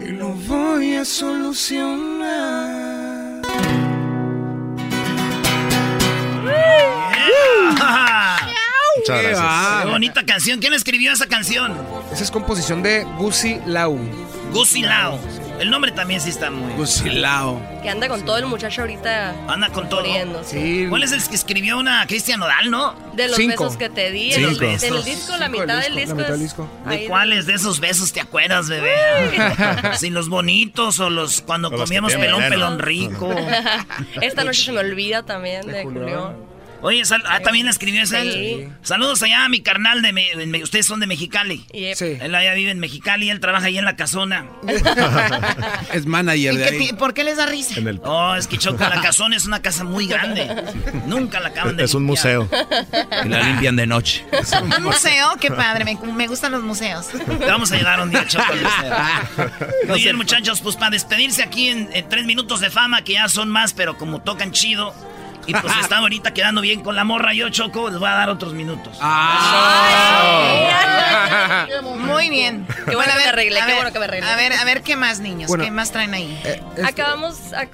[0.00, 2.73] Y lo voy a solucionar.
[9.08, 9.82] Muchas gracias.
[9.84, 10.60] Qué bonita canción.
[10.60, 11.76] ¿Quién escribió esa canción?
[12.12, 13.98] Esa es composición de Gusi Lau.
[14.52, 15.18] Gusi Lao.
[15.60, 16.72] El nombre también sí está muy.
[16.74, 17.60] Gusi Lao.
[17.82, 19.34] Que anda con todo el muchacho ahorita.
[19.46, 20.04] Anda con todo.
[20.44, 20.86] Sí.
[20.88, 22.94] ¿Cuál es el que escribió una Cristian Nodal, no?
[23.14, 23.64] De los Cinco.
[23.64, 24.32] besos que te di.
[24.32, 24.48] Cinco.
[24.48, 26.14] En, el, en el Cinco disco, la del mitad disco, del la disco.
[26.16, 26.68] mitad del es- disco.
[26.86, 28.94] ¿De ahí- cuáles de esos besos te acuerdas, bebé?
[29.98, 33.34] Si los bonitos o los cuando O los comíamos pelón, pelón rico.
[34.22, 36.53] Esta noche se me olvida también de Julián.
[36.86, 38.22] Oye, sal- ah, también escribió ese.
[38.30, 38.68] Sí.
[38.82, 41.64] Saludos allá a mi carnal de, Me- de Me- ustedes son de Mexicali.
[41.72, 41.96] Yep.
[41.96, 42.18] Sí.
[42.20, 44.46] Él allá vive en Mexicali, él trabaja ahí en la casona.
[45.92, 46.92] Es manager ¿Y de qué ahí.
[46.92, 47.78] ¿Por qué les da risa?
[47.78, 50.46] En el, Oh, es que Choco, la casona es una casa muy grande.
[51.06, 52.48] Nunca la acaban de es un museo.
[53.24, 54.24] Y la limpian de noche.
[54.62, 57.06] Un museo, qué padre, me, me gustan los museos.
[57.08, 58.44] Te vamos a ayudar un día, Choco.
[58.52, 59.68] al museo.
[59.88, 63.28] Muy bien, muchachos, pues para despedirse aquí en, en tres minutos de fama, que ya
[63.28, 64.94] son más, pero como tocan chido.
[65.46, 67.34] Y pues está ahorita quedando bien con la morra.
[67.34, 68.98] Yo, Choco, les voy a dar otros minutos.
[71.98, 72.66] Muy bien.
[72.88, 74.26] Qué bueno a que me ver, arreglé, a qué ver, bueno que me arreglé.
[74.30, 76.38] A ver, a ver qué más, niños, Bueno, qué más traen ahí.
[76.44, 77.68] Eh, esto- Acabamos, ac-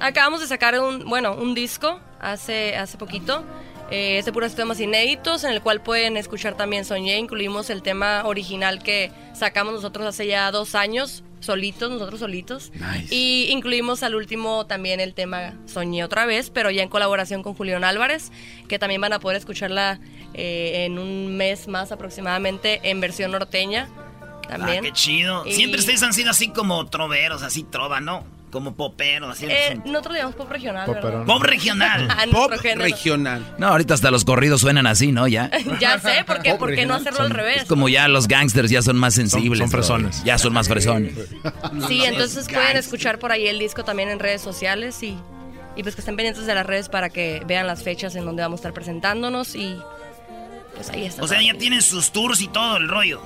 [0.00, 3.44] acabamos de sacar un, bueno, un disco hace, hace poquito.
[3.90, 7.18] Eh, es de puros temas inéditos, en el cual pueden escuchar también Soñé.
[7.18, 12.72] Incluimos el tema original que sacamos nosotros hace ya dos años, solitos, nosotros solitos.
[13.10, 17.54] Y incluimos al último también el tema Soñé otra vez, pero ya en colaboración con
[17.54, 18.32] Julián Álvarez,
[18.68, 20.00] que también van a poder escucharla
[20.34, 23.88] eh, en un mes más aproximadamente en versión norteña.
[24.44, 24.84] Ah, También.
[24.84, 25.46] qué chido.
[25.46, 28.24] Y- Siempre ustedes han sido así como troveros, así trova, ¿no?
[28.54, 29.46] Como popero, así.
[29.48, 31.24] Eh, nosotros llamamos pop regional, ¿verdad?
[31.26, 32.08] Pop regional.
[32.16, 33.44] Ah, Pop regional.
[33.58, 35.26] No, ahorita hasta los corridos suenan así, ¿no?
[35.26, 35.50] Ya.
[35.80, 37.64] ya sé, ¿por qué, ¿por qué no hacerlo al Es revés?
[37.64, 39.58] como ya los gangsters ya son más sensibles.
[39.58, 39.78] son bro.
[39.78, 40.22] fresones.
[40.24, 41.14] Ya son más fresones.
[41.88, 45.18] Sí, entonces pueden escuchar por ahí el disco también en redes sociales y,
[45.74, 48.42] y pues que estén pendientes de las redes para que vean las fechas en donde
[48.44, 49.76] vamos a estar presentándonos y
[50.76, 51.24] pues ahí está.
[51.24, 53.20] O sea, ya tienen sus tours y todo el rollo.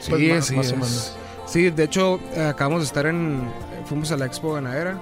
[0.00, 0.72] Sí, Pues más- sí, más o es.
[0.72, 1.16] menos.
[1.46, 3.48] Sí, de hecho, acabamos de estar en.
[3.86, 4.98] Fuimos a la Expo Ganadera.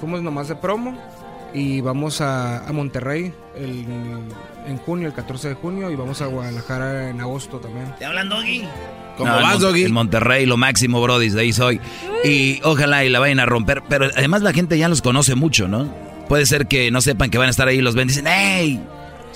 [0.00, 0.96] Fuimos nomás de promo.
[1.52, 3.86] Y vamos a, a Monterrey el-
[4.66, 5.90] en junio, el 14 de junio.
[5.90, 7.94] Y vamos a Guadalajara en agosto también.
[7.98, 8.64] ¿Te hablan, Doggy?
[9.16, 9.84] ¿Cómo No, vas, Doggy?
[9.84, 11.80] En Monterrey, lo máximo, Brody, de ahí soy.
[12.24, 13.82] Y ojalá y la vayan a romper.
[13.88, 15.88] Pero además la gente ya los conoce mucho, ¿no?
[16.28, 18.26] Puede ser que no sepan que van a estar ahí y los ven y dicen,
[18.26, 18.82] ¡Hey!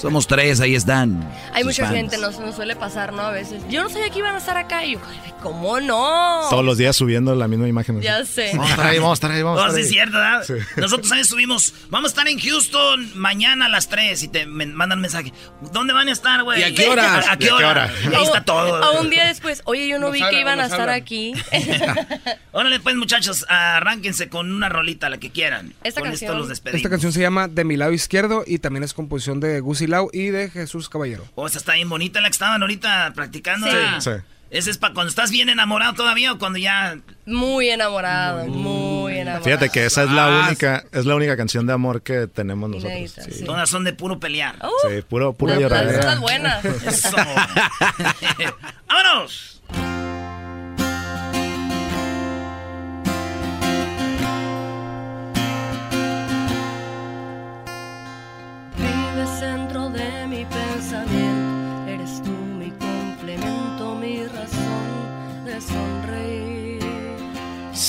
[0.01, 1.29] Somos tres, ahí están.
[1.53, 1.97] Hay mucha fans".
[1.97, 3.23] gente, nos, nos suele pasar, ¿no?
[3.23, 3.63] A veces.
[3.69, 4.85] Yo no sabía que iban a estar acá.
[4.85, 6.41] Y yo, "Ay, ¿cómo no?
[6.51, 8.01] Todos los días subiendo la misma imagen.
[8.01, 8.51] Ya sé.
[8.53, 9.83] Vamos a estar ahí, vamos a estar ahí, vamos a estar ahí.
[9.83, 10.45] es cierto, ¿verdad?
[10.47, 10.53] Sí.
[10.77, 11.75] Nosotros también subimos.
[11.91, 15.33] Vamos a estar en Houston mañana a las 3 y te me mandan mensaje.
[15.73, 16.61] ¿Dónde van a estar, güey?
[16.61, 17.27] ¿Y a qué horas?
[17.29, 17.69] ¿A, a qué ¿Y a qué hora?
[17.71, 17.91] hora?
[18.19, 18.77] Ahí está todo.
[18.83, 20.95] A un día después, oye, yo no Nos vi hablan, que iban a estar hablan.
[20.97, 21.33] aquí.
[22.53, 25.75] Órale, pues, muchachos, arránquense con una rolita, la que quieran.
[25.85, 26.79] Esta con canción- esto los despedimos.
[26.79, 28.45] Esta canción se llama De mi lado izquierdo.
[28.47, 31.25] Y también es composición de Gusi Y de Jesús Caballero.
[31.35, 33.67] Oh, esa está bien bonita la que estaban ahorita practicando.
[33.67, 33.75] Sí.
[33.75, 34.01] ¿verdad?
[34.01, 34.11] Sí.
[34.51, 39.45] ¿Ese es para cuando estás bien enamorado todavía o cuando ya Muy enamorado, muy enamorado.
[39.45, 42.71] Fíjate que esa es la Ah, única, es la única canción de amor que tenemos
[42.71, 42.93] nosotros.
[42.95, 43.45] Inédita, Sí, sí.
[43.45, 44.57] todas son de puro pelear?
[44.65, 46.15] Uh, Sí, puro, las- las- las lloradera.
[46.21, 46.65] buenas.
[46.65, 47.15] Eso.
[48.89, 49.58] ¡Vámonos!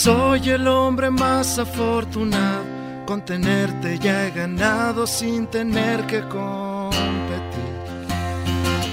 [0.02, 2.64] Soy el hombre más afortunado,
[3.06, 7.74] con tenerte ya he ganado sin tener que competir.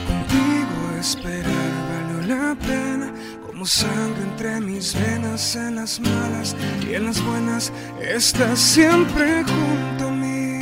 [0.08, 3.12] Contigo esperar valió la pena,
[3.46, 10.08] como sangre entre mis venas, en las malas y en las buenas, estás siempre junto
[10.08, 10.58] a mí.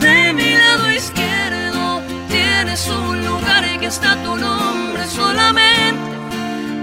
[0.00, 6.17] De mi lado izquierdo tienes un lugar que está tu nombre solamente.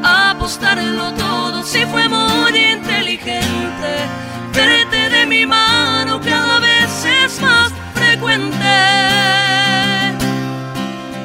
[0.03, 3.91] Apostarlo todo si fue muy inteligente.
[4.53, 8.75] Verte de mi mano cada vez es más frecuente.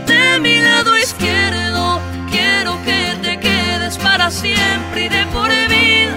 [0.06, 2.00] De mi lado izquierdo
[2.30, 6.16] quiero que te quedes para siempre y de por vida.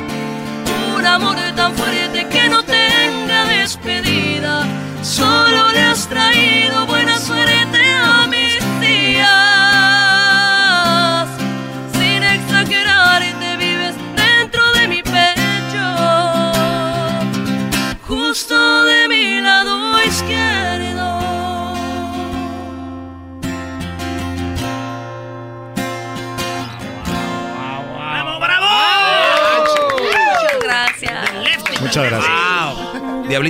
[0.95, 4.65] Un amor tan fuerte que no tenga despedida.
[5.01, 6.52] Solo le has traído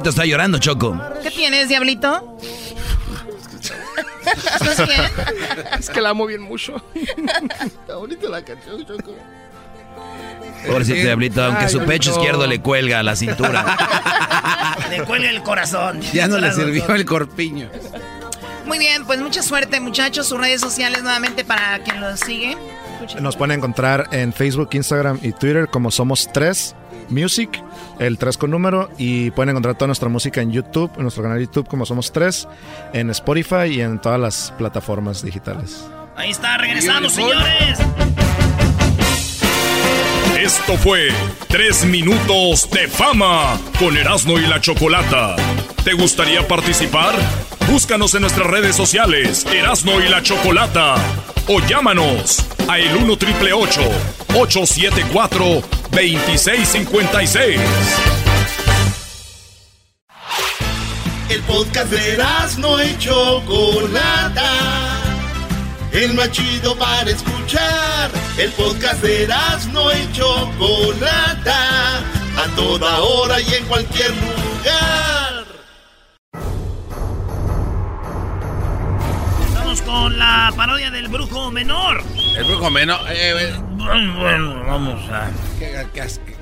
[0.04, 1.02] Diablito está llorando, Choco.
[1.22, 2.38] ¿Qué tienes, Diablito?
[5.80, 6.76] Es que la amo bien mucho.
[6.94, 9.16] Está bonita la canción, Choco.
[10.68, 13.78] Pobrecito Diablito, aunque Ay, su pecho izquierdo le cuelga a la cintura.
[14.90, 16.02] Le cuelga el corazón.
[16.14, 17.70] Ya no le sirvió el corpiño.
[18.66, 20.28] Muy bien, pues mucha suerte, muchachos.
[20.28, 22.58] Sus redes sociales nuevamente para quien los sigue.
[23.20, 26.76] Nos pueden encontrar en Facebook, Instagram y Twitter como Somos Tres
[27.10, 27.50] Music,
[28.00, 31.38] el 3 con número, y pueden encontrar toda nuestra música en YouTube, en nuestro canal
[31.38, 32.48] de YouTube como Somos Tres,
[32.94, 35.86] en Spotify y en todas las plataformas digitales.
[36.16, 37.80] Ahí está, regresamos, señores.
[40.44, 41.10] Esto fue
[41.48, 45.38] Tres Minutos de Fama con Erasmo y la Chocolata.
[45.86, 47.14] ¿Te gustaría participar?
[47.72, 50.96] Búscanos en nuestras redes sociales, Erasmo y la Chocolata.
[51.48, 55.46] O llámanos a el 1 triple 874
[55.92, 57.62] 2656.
[61.30, 62.18] El podcast de
[62.58, 65.13] no y Chocolata.
[65.94, 68.10] El más chido para escuchar.
[68.38, 69.28] El podcast de
[69.72, 72.00] no y Chocolata.
[72.36, 75.46] A toda hora y en cualquier lugar.
[79.48, 82.04] Estamos con la parodia del brujo menor.
[82.38, 83.00] El brujo menos.
[83.10, 85.30] Eh, Bueno, bueno, vamos a.
[85.60, 86.34] ¿qué, qué, qué-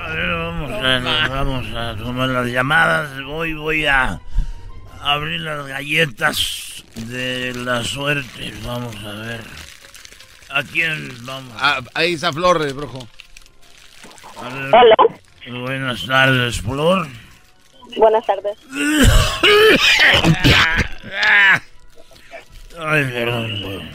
[0.00, 3.22] a ver, Vamos a, vamos a tomar las llamadas.
[3.24, 4.20] Voy, voy a
[5.04, 8.52] abrir las galletas de la suerte.
[8.64, 9.40] Vamos a ver.
[10.50, 11.52] ¿A quién vamos?
[11.60, 13.06] A, a Isa Flores, brujo.
[14.36, 14.96] Hola.
[15.46, 17.06] Buenas tardes, Flor.
[17.96, 18.58] Buenas tardes.
[22.78, 23.90] Ay, perdón.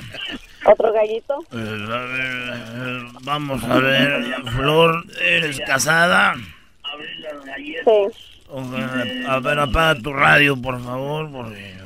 [0.66, 1.40] ¿Otro gallito?
[1.52, 6.36] Eh, a ver, vamos a ver, Flor, ¿eres casada?
[6.36, 8.08] Sí.
[8.52, 11.78] A ver, apaga tu radio, por favor, porque...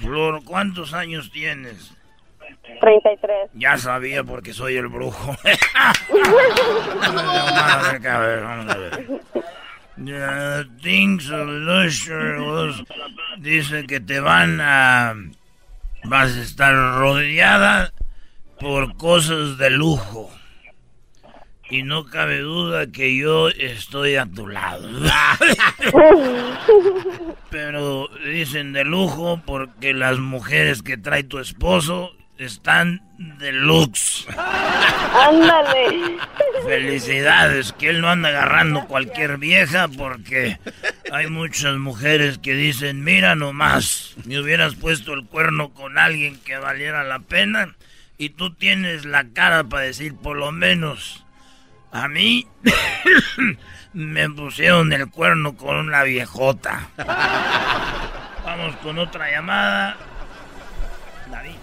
[0.00, 1.94] Flor, ¿cuántos años tienes?
[2.80, 3.50] 33.
[3.54, 5.36] Ya sabía porque soy el brujo.
[7.00, 9.06] vamos a ver, vamos a ver.
[9.96, 11.48] Yeah, things of
[13.38, 15.14] dice que te van a
[16.04, 17.92] vas a estar rodeada
[18.58, 20.32] por cosas de lujo
[21.70, 24.88] y no cabe duda que yo estoy a tu lado
[27.50, 33.00] pero dicen de lujo porque las mujeres que trae tu esposo están
[33.38, 34.26] deluxe
[35.14, 36.16] Ándale.
[36.66, 40.58] Felicidades, que él no anda agarrando cualquier vieja porque
[41.12, 46.56] hay muchas mujeres que dicen, mira nomás, me hubieras puesto el cuerno con alguien que
[46.56, 47.76] valiera la pena
[48.18, 51.23] y tú tienes la cara para decir por lo menos,
[51.94, 52.46] a mí
[53.92, 56.88] me pusieron el cuerno con una viejota.
[58.44, 59.96] Vamos con otra llamada.
[61.30, 61.54] David.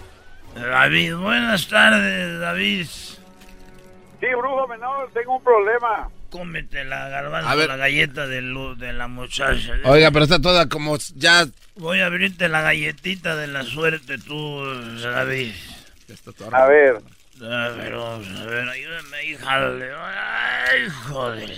[0.56, 2.86] David, buenas tardes, David.
[2.86, 6.08] Sí, brujo menor, tengo un problema.
[6.30, 7.68] Cómete la garbanzo, A ver.
[7.68, 9.74] la galleta de, lu- de la muchacha.
[9.84, 11.46] Oiga, pero está toda como ya...
[11.76, 14.64] Voy a abrirte la galletita de la suerte, tú,
[15.02, 15.52] David.
[16.52, 17.02] A ver.
[17.42, 19.74] A ver, vamos a ver, ayúdame, hija.
[20.70, 21.50] Ay, joder.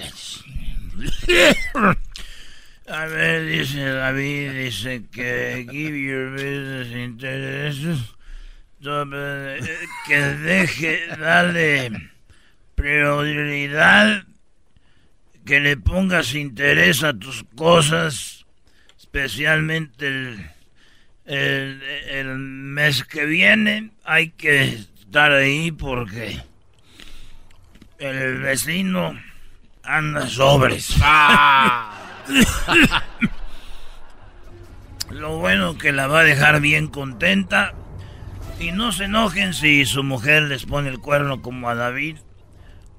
[2.87, 7.99] A ver, dice David, dice que give your business intereses.
[10.07, 11.91] Que deje, dale
[12.75, 14.25] prioridad,
[15.45, 18.47] que le pongas interés a tus cosas,
[18.99, 20.51] especialmente el,
[21.27, 23.91] el, el mes que viene.
[24.05, 24.85] Hay que
[25.15, 26.41] estar ahí porque
[28.01, 29.17] el vecino
[29.85, 30.97] anda sobres.
[35.11, 37.75] Lo bueno que la va a dejar bien contenta.
[38.59, 42.17] Y no se enojen si su mujer les pone el cuerno como a David.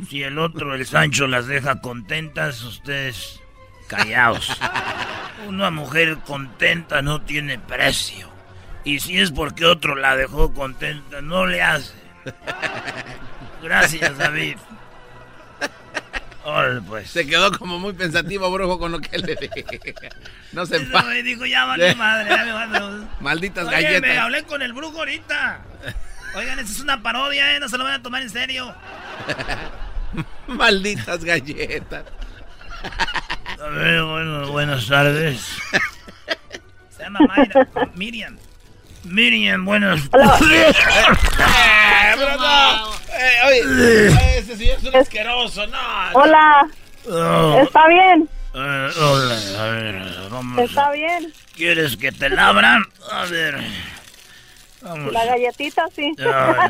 [0.09, 3.41] Si el otro, el Sancho, las deja contentas, ustedes
[3.89, 4.57] callados.
[5.49, 8.29] Una mujer contenta no tiene precio.
[8.85, 12.04] Y si es porque otro la dejó contenta, no le hace.
[13.63, 14.57] Gracias, David.
[16.45, 17.09] Órale, pues.
[17.09, 20.09] Se quedó como muy pensativo, brujo, con lo que le dije.
[20.51, 23.05] No se güey dijo, ya vale madre, ya me.
[23.19, 24.17] Malditas Oye, me galletas.
[24.19, 25.61] hablé con el brujo ahorita.
[26.35, 27.59] Oigan, esa es una parodia, ¿eh?
[27.59, 28.75] No se lo van a tomar en serio.
[30.47, 32.03] Malditas galletas.
[33.59, 35.41] A ver, bueno, buenas tardes.
[36.95, 37.67] Se llama Mayra.
[37.95, 38.37] Miriam.
[39.05, 40.73] Miriam, buenas Eh,
[42.17, 42.93] pero no.
[43.17, 43.57] Eh, oye,
[44.37, 45.77] ese señor es un asqueroso, no.
[46.13, 46.67] Hola.
[47.07, 48.27] Oh, ¿Está bien?
[48.55, 49.95] eh, hola, a ver,
[50.29, 50.59] vamos.
[50.59, 51.31] ¿Está bien?
[51.55, 52.83] ¿Quieres que te labran?
[53.11, 53.57] A ver.
[54.81, 55.13] Vamos.
[55.13, 56.11] La galletita, sí.
[56.19, 56.69] Ay.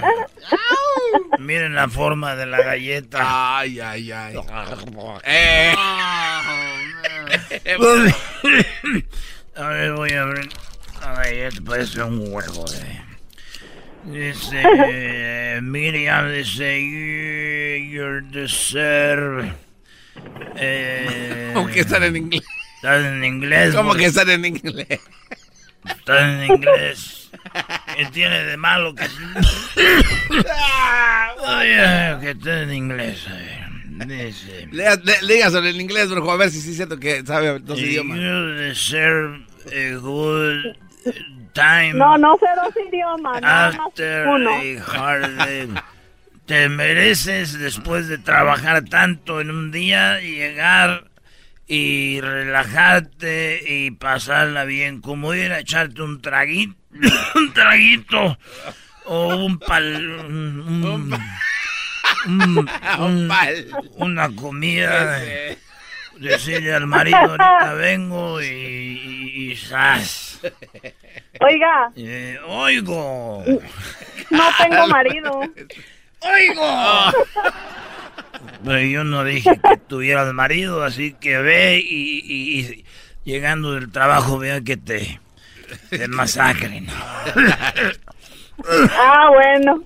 [1.40, 3.58] Miren la forma de la galleta.
[3.60, 4.36] Ay, ay, ay.
[5.24, 5.74] Eh.
[9.58, 10.50] A ver, voy a abrir
[11.14, 11.62] la galleta.
[11.66, 13.06] Parece un huevo de...
[14.06, 19.52] Dice, eh, Miriam dice, you, you deserve...
[20.58, 22.44] Eh, ¿Cómo que están en inglés?
[22.76, 23.76] Están en inglés.
[23.76, 25.00] ¿Cómo que están en inglés?
[25.86, 27.30] Están en inglés.
[27.96, 29.06] ¿Qué tiene de malo que...
[31.48, 33.26] Oye, que en inglés.
[33.28, 33.66] a ver.
[34.08, 34.68] Dice...
[34.72, 37.80] Lea- le- Dígaselo en inglés, brujo, a ver si sí es cierto que sabe dos
[37.80, 38.20] You idiomas.
[38.60, 40.76] deserve a good
[41.54, 44.50] time No, no sé dos idiomas, nada más after uno.
[44.52, 45.70] a hard day.
[46.46, 51.06] Te mereces después de trabajar tanto en un día llegar
[51.68, 56.76] y relajarte y pasarla bien, como ir a echarte un traguito,
[57.36, 58.38] un traguito
[59.06, 59.96] o un pal,
[60.28, 61.14] un- un-
[62.28, 63.32] un- un-
[63.98, 65.20] una comida.
[66.20, 70.25] Decirle al marido, ahorita vengo y, y, y zas.
[71.42, 73.44] Oiga, Eh, oigo.
[74.32, 75.42] no tengo marido.
[76.22, 77.12] ¡Oigo!
[78.64, 82.86] Pero yo no dije que tuvieras marido, así que ve y, y- y
[83.24, 85.20] llegando del trabajo vea que te,
[85.90, 86.88] te masacren.
[88.98, 89.84] Ah, bueno.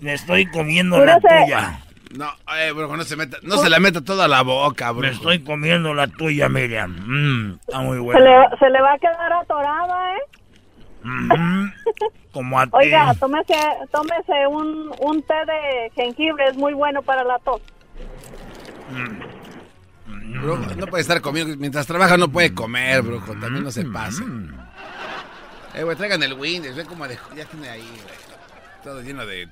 [0.00, 1.80] Me, estoy comiendo la tuya.
[2.16, 5.02] No, eh, brujo, no se meta, no se la meta toda la boca, bro.
[5.02, 6.96] Me estoy comiendo la tuya, Miriam.
[7.06, 8.20] Mm, está muy Se buena.
[8.48, 10.20] le, se le va a quedar atorada, ¿eh?
[11.04, 11.66] Mm,
[12.32, 12.72] como a ti.
[12.72, 13.54] Oiga, tómese,
[13.92, 17.60] tómese un, un té de jengibre, es muy bueno para la tos.
[20.06, 21.56] Brujo, no puede estar comiendo.
[21.56, 23.32] Mientras trabaja no puede comer, brujo.
[23.32, 24.22] También no se pase.
[25.74, 26.74] Eh, güey, traigan el Windows.
[26.76, 27.18] Ve como de...
[27.36, 28.16] Ya tiene ahí, güey.
[28.82, 29.48] Todo lleno de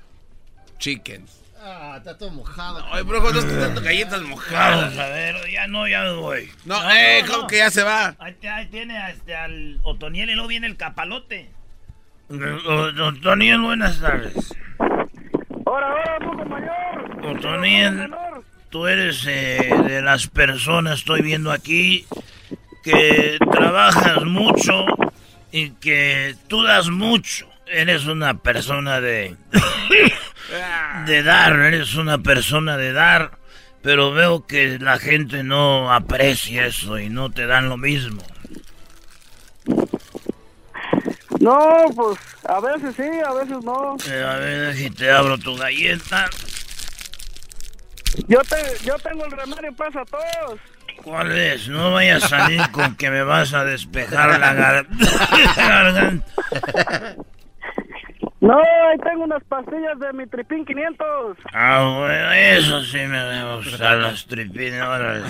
[0.77, 1.41] chickens.
[1.67, 2.85] Ah, está todo mojado.
[2.91, 4.95] Ay, brujo, no estoy dando galletas mojadas.
[4.99, 6.51] A ver, ya no, ya me voy.
[6.63, 8.15] No, eh, ¿cómo que ya se va?
[8.19, 8.35] Ahí,
[8.69, 11.49] tiene este, al Otoniel y luego viene el capalote.
[12.29, 14.53] Otoniel, buenas tardes.
[15.65, 17.35] Ahora, ahora, brujo mayor.
[17.35, 18.13] Otoniel,
[18.69, 22.05] tú eres eh, de las personas, estoy viendo aquí,
[22.83, 24.85] que trabajas mucho
[25.51, 27.49] y que tú das mucho.
[27.65, 29.35] Eres una persona de...
[31.05, 33.37] de dar, eres una persona de dar,
[33.81, 38.21] pero veo que la gente no aprecia eso y no te dan lo mismo.
[41.39, 42.17] No, pues
[42.47, 43.97] a veces sí, a veces no.
[44.09, 46.27] Eh, a ver si te abro tu galleta.
[48.27, 50.59] Yo te, yo tengo el remedio para todos.
[51.03, 51.67] ¿Cuál es?
[51.67, 54.87] No vayas a salir con que me vas a despejar la gar-
[55.55, 56.25] garganta.
[58.45, 61.35] No, ahí tengo unas pastillas de mi tripín 500.
[61.51, 65.29] Ah, bueno, eso sí me debo usar las tripinas, órale.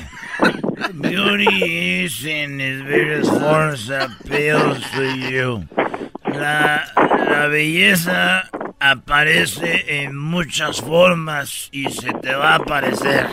[0.95, 5.63] Beauty is in its various forms appeals to you.
[6.25, 6.83] La,
[7.29, 8.49] la belleza
[8.81, 13.27] aparece en muchas formas y se te va a aparecer.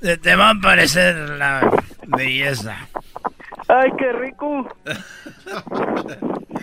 [0.00, 1.68] se te va a aparecer la
[2.06, 2.76] belleza.
[3.66, 4.68] Ay, qué rico.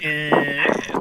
[0.02, 0.32] Eh,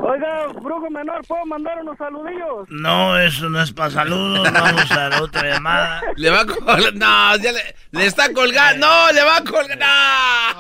[0.01, 2.69] Oiga, brujo menor, ¿puedo mandar unos saludillos?
[2.71, 4.51] no, eso no es para saludos.
[4.53, 6.03] Vamos a la otra llamada.
[6.17, 6.95] Le va a colgar.
[6.95, 7.61] No, ya le,
[7.93, 8.87] le está colgando.
[8.87, 10.57] No, le va a colgar.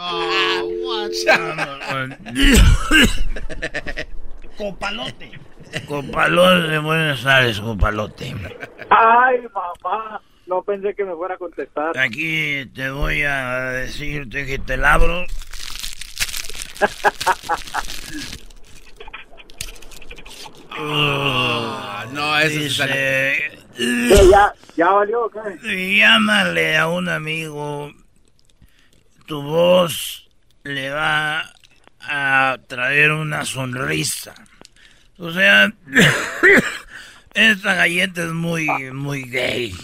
[4.56, 5.30] Copalote.
[5.86, 8.34] Copalote, buenas tardes, copalote.
[8.90, 10.20] Ay, mamá.
[10.46, 11.96] No pensé que me fuera a contestar.
[11.98, 15.24] Aquí te voy a decirte que te labro.
[20.80, 23.58] Ah, no, eso sí sale.
[23.76, 25.96] Dice, ¿Ya, ¿Ya valió qué?
[25.98, 27.92] Llámale a un amigo.
[29.26, 30.28] Tu voz
[30.62, 31.52] le va
[32.00, 34.34] a traer una sonrisa.
[35.18, 35.72] O sea,
[37.34, 39.74] esta galleta es muy, muy gay.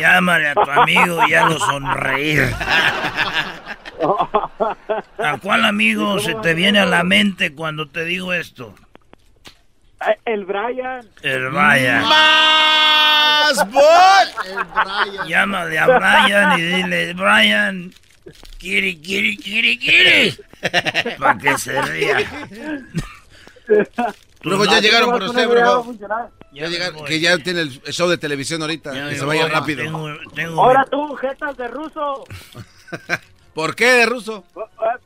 [0.00, 2.54] Llámale a tu amigo y hazlo sonreír.
[5.18, 8.74] ¿A cuál amigo se te viene a la mente cuando te digo esto?
[10.06, 11.08] Eh, El Brian.
[11.22, 12.02] El Brian.
[12.02, 13.58] ¡Más!
[14.46, 15.26] El Brian.
[15.26, 17.92] Llámale a Brian y dile, Brian,
[18.58, 20.38] kiri, kiri, kiri, kiri.
[21.18, 22.18] Para que se ría.
[24.42, 25.48] Brujo, ya no- llegaron por usted,
[25.84, 26.30] funcionar.
[26.52, 28.94] Ya llegaron, que ya tiene el show de televisión ahorita.
[28.94, 29.82] Ya que se vaya voy, rápido.
[29.84, 32.24] Tengo, tengo Ahora tú, jetas de ruso.
[33.58, 34.44] ¿Por qué de ruso?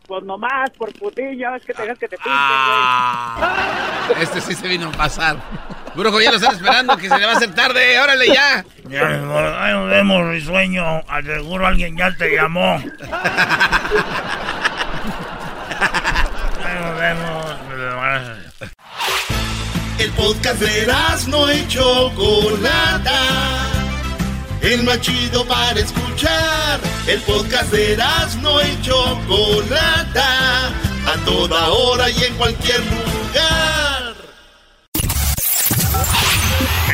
[0.07, 4.69] Pues nomás, por putilla, es que te dejas que te pinten, Ah, este sí se
[4.69, 5.39] vino a pasar.
[5.95, 7.99] Brujo, ya lo están esperando, que se le va a hacer tarde.
[7.99, 8.63] Órale, ya.
[8.91, 10.85] Ahí nos vemos, risueño.
[11.09, 12.75] Al seguro alguien ya te llamó.
[16.63, 17.57] Ahí nos vemos.
[19.99, 20.93] El podcast de
[21.29, 23.62] no y Chocolata.
[24.63, 26.81] El más chido para escuchar.
[27.07, 27.97] El podcast de
[28.41, 30.69] no y Chocolata.
[31.05, 34.15] A toda hora y en cualquier lugar.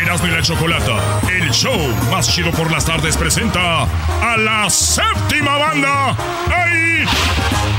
[0.02, 1.78] Erasmo y la Chocolata, el show
[2.10, 6.16] más chido por las tardes presenta a la séptima banda.
[6.50, 7.04] ¡Ay!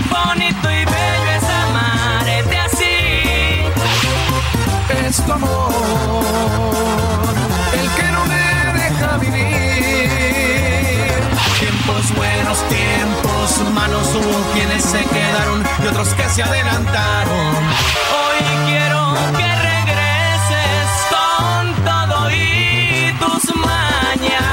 [0.08, 3.64] Bonito y bello es amarte así.
[5.08, 6.99] Es tu amor
[12.16, 17.56] Buenos, tiempos malos, hubo quienes se quedaron y otros que se adelantaron.
[17.56, 24.44] Hoy quiero que regreses con todo y tus mañas.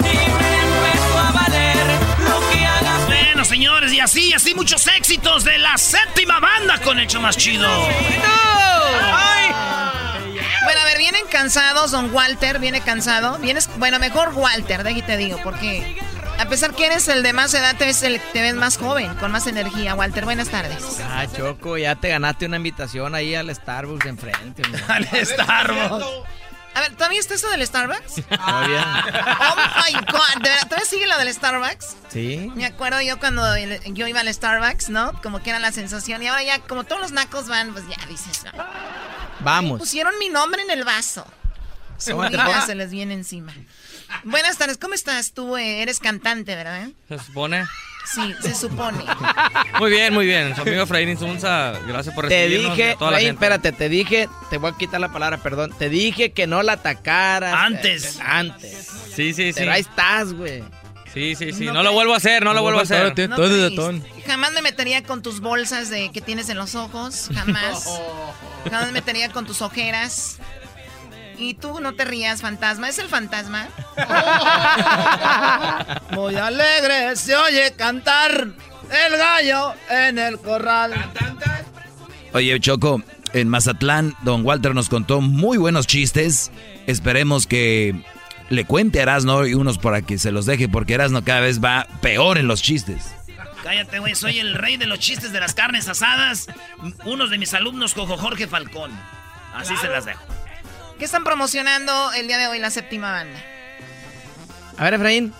[0.00, 1.86] Y me a valer
[2.28, 3.06] lo que hagas.
[3.06, 7.68] Bueno, señores, y así, así muchos éxitos de la séptima banda con hecho más chido.
[7.68, 7.96] Bueno,
[9.16, 9.47] a ver, vienen
[11.38, 13.38] cansados, don Walter, viene cansado.
[13.38, 15.96] Vienes, bueno, mejor Walter, de aquí te digo, porque
[16.40, 19.30] A pesar que eres el de más edad, te ves, te ves más joven, con
[19.30, 19.94] más energía.
[19.94, 20.98] Walter, buenas tardes.
[21.08, 24.62] Ah, Choco, ya te ganaste una invitación ahí al Starbucks de enfrente.
[24.88, 26.06] al Starbucks.
[26.74, 28.22] A ver, ¿todavía está eso del Starbucks?
[28.28, 29.04] Todavía.
[29.40, 30.64] Oh my God, ¿De verdad?
[30.64, 31.96] ¿Todavía sigue lo del Starbucks?
[32.08, 32.52] Sí.
[32.54, 35.12] Me acuerdo yo cuando yo iba al Starbucks, ¿no?
[35.22, 36.22] Como que era la sensación.
[36.22, 38.44] Y ahora ya, como todos los nacos van, pues ya dices.
[39.40, 39.80] Vamos.
[39.80, 41.26] pusieron mi nombre en el vaso.
[41.96, 43.52] Su vida se les viene encima.
[44.24, 45.32] Buenas tardes, ¿cómo estás?
[45.32, 46.88] Tú eh, eres cantante, ¿verdad?
[47.08, 47.66] Se supone.
[48.14, 49.04] Sí, se supone.
[49.78, 50.54] Muy bien, muy bien.
[50.54, 52.74] Su amigo Efraín Insunza, gracias por recibirnos.
[52.74, 55.74] Te dije, toda espérate, te dije, te voy a quitar la palabra, perdón.
[55.78, 57.52] Te dije que no la atacaras.
[57.54, 58.18] Antes.
[58.20, 58.88] antes.
[59.14, 59.58] Sí, sí, sí.
[59.58, 60.64] Pero ahí estás, güey.
[61.12, 61.66] Sí, sí, sí.
[61.66, 63.14] No, lo vuelvo a hacer, no, lo vuelvo a hacer.
[63.14, 64.04] todo de ton.
[64.26, 67.28] Jamás me metería con tus bolsas de que tienes en los ojos.
[67.34, 67.88] Jamás.
[68.64, 70.38] Jamás me metería con tus ojeras.
[71.38, 72.88] Y tú no te rías, fantasma.
[72.88, 73.68] ¿Es el fantasma?
[76.10, 78.48] Muy alegre se oye cantar
[78.90, 80.92] el gallo en el corral.
[82.32, 83.02] Oye, Choco,
[83.32, 86.50] en Mazatlán, don Walter nos contó muy buenos chistes.
[86.86, 87.94] Esperemos que
[88.48, 91.62] le cuente a Erasno y unos para que se los deje, porque Erasno cada vez
[91.62, 93.14] va peor en los chistes.
[93.62, 96.46] Cállate, güey, soy el rey de los chistes de las carnes asadas.
[97.04, 98.92] Unos de mis alumnos, Cojo Jorge Falcón.
[99.54, 100.22] Así se las dejo.
[100.98, 103.38] ¿Qué están promocionando el día de hoy la séptima banda?
[104.76, 105.32] A ver, Efraín.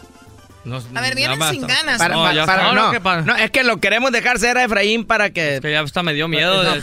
[0.94, 2.00] a ver, vienen sin ganas.
[2.08, 5.56] no, es que lo queremos dejar ser a Efraín para que...
[5.56, 6.62] Es que ya está me dio miedo.
[6.62, 6.80] de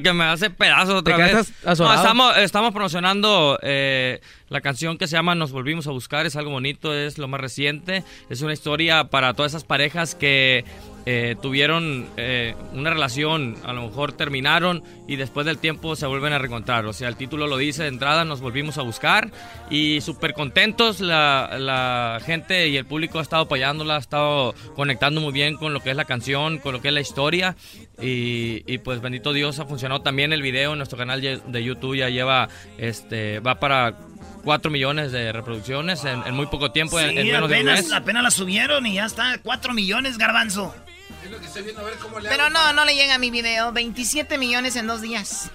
[0.00, 1.52] que, me, hace pedazos otra vez.
[1.64, 6.26] estamos, estamos promocionando eh, la canción que se llama Nos Volvimos a Buscar.
[6.26, 8.04] Es algo bonito, es lo más reciente.
[8.28, 10.64] Es una historia para todas esas parejas que
[11.06, 16.32] eh, tuvieron eh, una relación, a lo mejor terminaron y después del tiempo se vuelven
[16.32, 16.84] a reencontrar.
[16.86, 19.30] O sea, el título lo dice de entrada, nos volvimos a buscar
[19.70, 21.00] y súper contentos.
[21.00, 25.80] La, gente y el público ha estado apoyándola, ha estado conectando muy bien con lo
[25.80, 27.56] que es la canción, con lo que es la historia.
[28.02, 32.08] Y, pues bendito Dios ha funcionado también el video en nuestro canal de YouTube ya
[32.08, 32.48] lleva
[32.78, 33.94] este va para
[34.44, 37.92] 4 millones de reproducciones en, muy poco tiempo, en, menos de un mes.
[37.92, 40.74] apenas la subieron y ya está, 4 millones, garbanzo.
[42.22, 43.72] Pero no, no le llega a mi video.
[43.72, 45.50] 27 millones en dos días.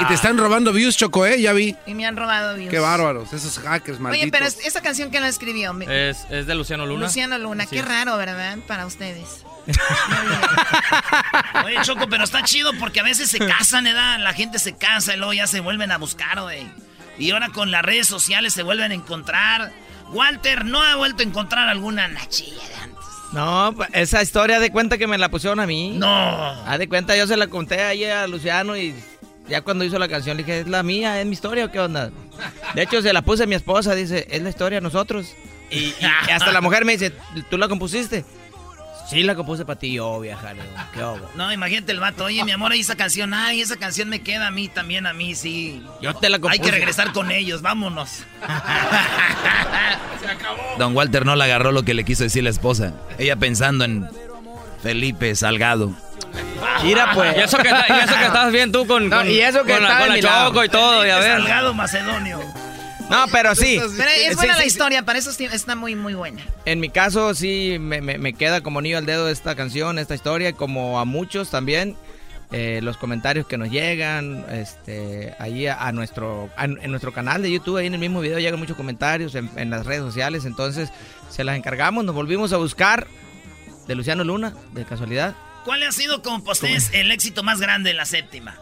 [0.00, 1.40] Y, te están robando views, Choco, ¿eh?
[1.40, 1.74] Ya vi.
[1.86, 2.70] Y me han robado views.
[2.70, 4.24] Qué bárbaros, esos hackers malditos.
[4.24, 5.74] Oye, pero esa canción que la escribió.
[5.80, 7.06] Es, es, de Luciano Luna.
[7.06, 8.58] Luciano Luna, qué raro, ¿verdad?
[8.66, 9.44] Para ustedes.
[11.64, 14.18] Oye, Choco, pero está chido porque a veces se casan, ¿verdad?
[14.18, 16.66] La gente se casa y luego ya se vuelven a buscar, güey.
[17.18, 19.72] Y ahora con las redes sociales se vuelven a encontrar.
[20.12, 22.98] Walter no ha vuelto a encontrar alguna nachilla de antes.
[23.32, 25.92] No, esa historia de cuenta que me la pusieron a mí.
[25.96, 26.08] No.
[26.08, 28.94] Haz de cuenta, yo se la conté ahí a Luciano y
[29.48, 31.20] ya cuando hizo la canción le dije, ¿es la mía?
[31.20, 32.10] ¿Es mi historia o qué onda?
[32.74, 35.34] De hecho, se la puse a mi esposa, dice, es la historia de nosotros.
[35.70, 35.92] y
[36.32, 37.12] hasta la mujer me dice,
[37.50, 38.24] ¿tú la compusiste?
[39.08, 40.52] Sí, la compuse para ti, yo, vieja,
[40.92, 41.30] qué obvio.
[41.34, 44.48] No, imagínate el vato, oye, mi amor, ahí esa canción, ay, esa canción me queda
[44.48, 45.82] a mí, también a mí, sí.
[46.02, 46.60] Yo te la compuse.
[46.60, 48.10] Hay que regresar con ellos, vámonos.
[50.20, 50.60] Se acabó.
[50.78, 52.92] Don Walter no le agarró lo que le quiso decir la esposa.
[53.18, 54.06] Ella pensando en
[54.82, 55.94] Felipe Salgado.
[56.82, 57.34] Mira, pues.
[57.34, 60.64] Y eso que, estás bien tú con, y eso que con, la, con la Choco
[60.64, 61.28] y todo, ya ves.
[61.28, 62.40] Salgado Macedonio.
[63.10, 63.80] No, pero sí.
[63.96, 66.42] Pero es buena la historia, para eso está muy, muy buena.
[66.64, 71.00] En mi caso, sí, me, queda como niño al dedo esta canción, esta historia, como
[71.00, 71.96] a muchos también.
[72.50, 77.76] Eh, los comentarios que nos llegan, este, ahí a, nuestro, en nuestro canal de YouTube,
[77.76, 80.88] ahí en el mismo video llegan muchos comentarios en, las redes sociales, entonces
[81.28, 83.06] se las encargamos, nos volvimos a buscar
[83.86, 85.34] de Luciano Luna, de casualidad.
[85.66, 88.56] ¿Cuál ha sido como postés el éxito más grande en la séptima?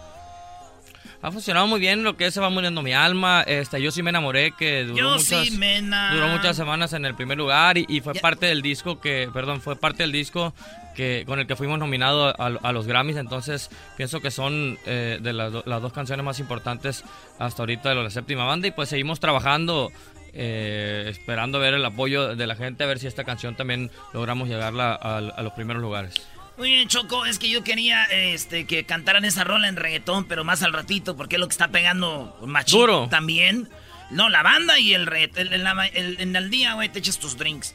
[1.23, 3.43] Ha funcionado muy bien lo que es Se va muriendo mi alma.
[3.43, 7.79] Este, yo sí me enamoré, que duró, muchas, duró muchas semanas en el primer lugar
[7.79, 10.55] y, fue parte del disco que, perdón, fue parte del disco
[10.95, 13.17] que con el que fuimos nominados a, los Grammys.
[13.17, 17.05] Entonces pienso que son eh, de las, dos canciones más importantes
[17.39, 19.91] hasta ahorita de la séptima banda y pues seguimos trabajando.
[20.39, 24.51] Eh, esperando ver el apoyo de la gente, a ver si esta canción también logramos
[24.51, 26.13] llegarla a los primeros lugares.
[26.57, 30.43] Muy bien, Choco, es que yo quería este, que cantaran esa rola en reggaetón, pero
[30.43, 33.69] más al ratito, porque es lo que está pegando machito también.
[34.11, 35.49] No, la banda y el reggaetón.
[35.53, 37.75] En el día, güey, te echas tus drinks.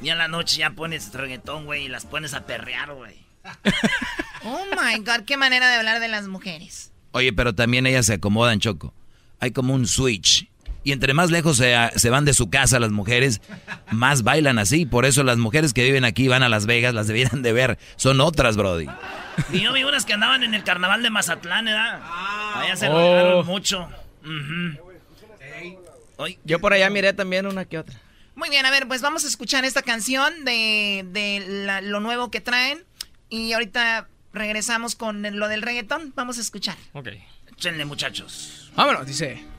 [0.00, 3.16] Y en la noche ya pones reggaetón, güey, y las pones a perrear, güey.
[4.44, 6.92] oh my God, qué manera de hablar de las mujeres.
[7.12, 8.94] Oye, pero también ellas se acomodan, Choco.
[9.40, 10.48] Hay como un switch
[10.84, 13.40] y entre más lejos se, van de su casa las mujeres,
[13.90, 14.84] más bailan así.
[14.84, 17.78] Por eso las mujeres que viven aquí van a Las Vegas, las debieran de ver.
[17.96, 18.86] Son otras, Brody.
[19.50, 22.02] Y yo vi unas que andaban en el carnaval de Mazatlán, ¿verdad?
[22.54, 23.42] allá se oh.
[23.44, 23.88] mucho.
[26.44, 27.98] Yo por allá miré también una que otra.
[28.34, 32.40] Muy bien, a ver, pues vamos a escuchar esta canción de, de lo nuevo que
[32.40, 32.84] traen.
[33.30, 36.12] Y ahorita regresamos con lo del reggaetón.
[36.14, 36.76] Vamos a escuchar.
[36.92, 37.08] Ok.
[37.52, 38.70] Échenle, muchachos.
[38.76, 39.53] Vámonos, dice.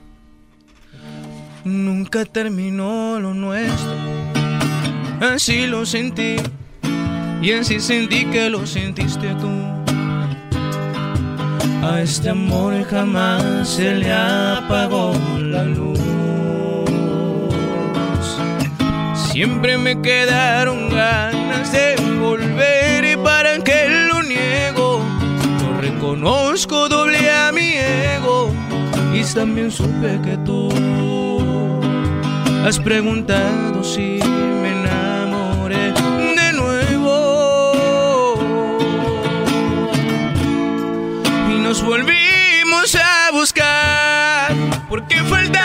[1.66, 3.96] Nunca terminó lo nuestro.
[5.20, 6.36] Así lo sentí.
[7.42, 9.50] Y así sentí que lo sentiste tú.
[11.84, 16.00] A este amor jamás se le apagó la luz.
[19.32, 25.04] Siempre me quedaron ganas de volver y para que lo niego,
[25.62, 28.54] lo reconozco doble a mi ego
[29.34, 30.69] también supe que tú
[32.64, 34.19] has preguntado si
[34.61, 38.35] me enamoré de nuevo.
[41.49, 44.53] Y nos volvimos a buscar
[44.89, 45.65] porque faltaron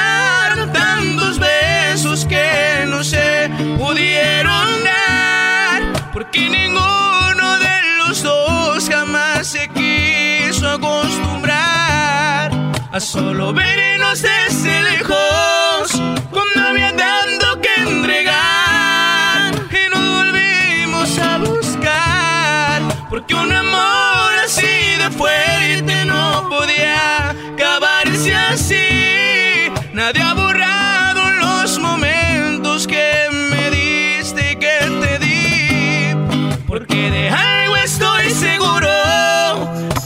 [13.10, 16.00] solo vernos desde lejos
[16.30, 19.52] cuando había tanto que entregar.
[19.72, 29.72] Y nos volvimos a buscar porque un amor así de fuerte no podía acabarse así.
[29.92, 37.76] Nadie ha borrado los momentos que me diste y que te di porque de algo
[37.76, 38.88] estoy seguro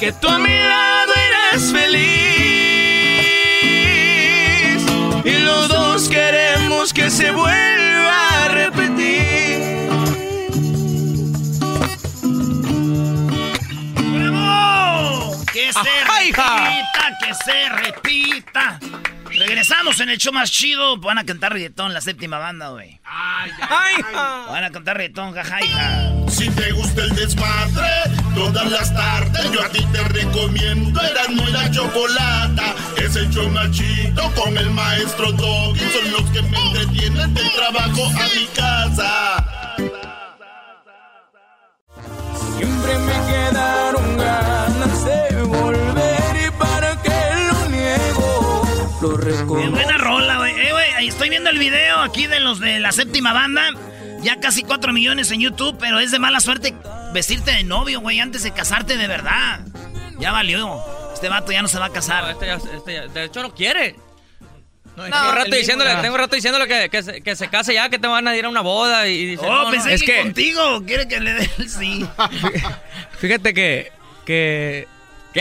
[0.01, 0.84] que tú a mi lado
[17.45, 18.79] se repita.
[19.27, 20.97] Regresamos en el show más chido.
[20.99, 23.01] Van a cantar reggaetón, la séptima banda, güey.
[23.05, 24.03] Ay, ay,
[24.49, 26.12] Van a cantar reggaetón, jajaja.
[26.29, 27.89] Si te gusta el desmadre,
[28.35, 32.75] todas las tardes yo a ti te recomiendo Eran muy la chocolata.
[32.97, 35.81] Es el show más chido con el maestro Doggy.
[35.81, 39.45] Son los que me entretienen del trabajo a mi casa.
[42.57, 45.94] Siempre me quedaron ganas de volver
[49.10, 50.52] Qué buena rola, güey.
[50.59, 53.70] Eh, güey, estoy viendo el video aquí de los de la séptima banda.
[54.22, 56.74] Ya casi 4 millones en YouTube, pero es de mala suerte
[57.12, 59.60] vestirte de novio, güey, antes de casarte de verdad.
[60.18, 60.81] Ya valió.
[61.12, 62.31] Este vato ya no se va a casar.
[62.31, 63.97] Este ya- este ya- de hecho, no quiere.
[64.97, 67.89] No, tengo rato mismo diciéndole, tengo rato diciéndole que, que, se, que se case ya,
[67.90, 69.70] que te van a ir a una boda y dice, Oh, no, no.
[69.70, 70.82] pensé que, contigo.
[70.86, 72.06] Quiere que le dé el sí.
[73.18, 73.90] Fíjate que,
[74.24, 74.86] que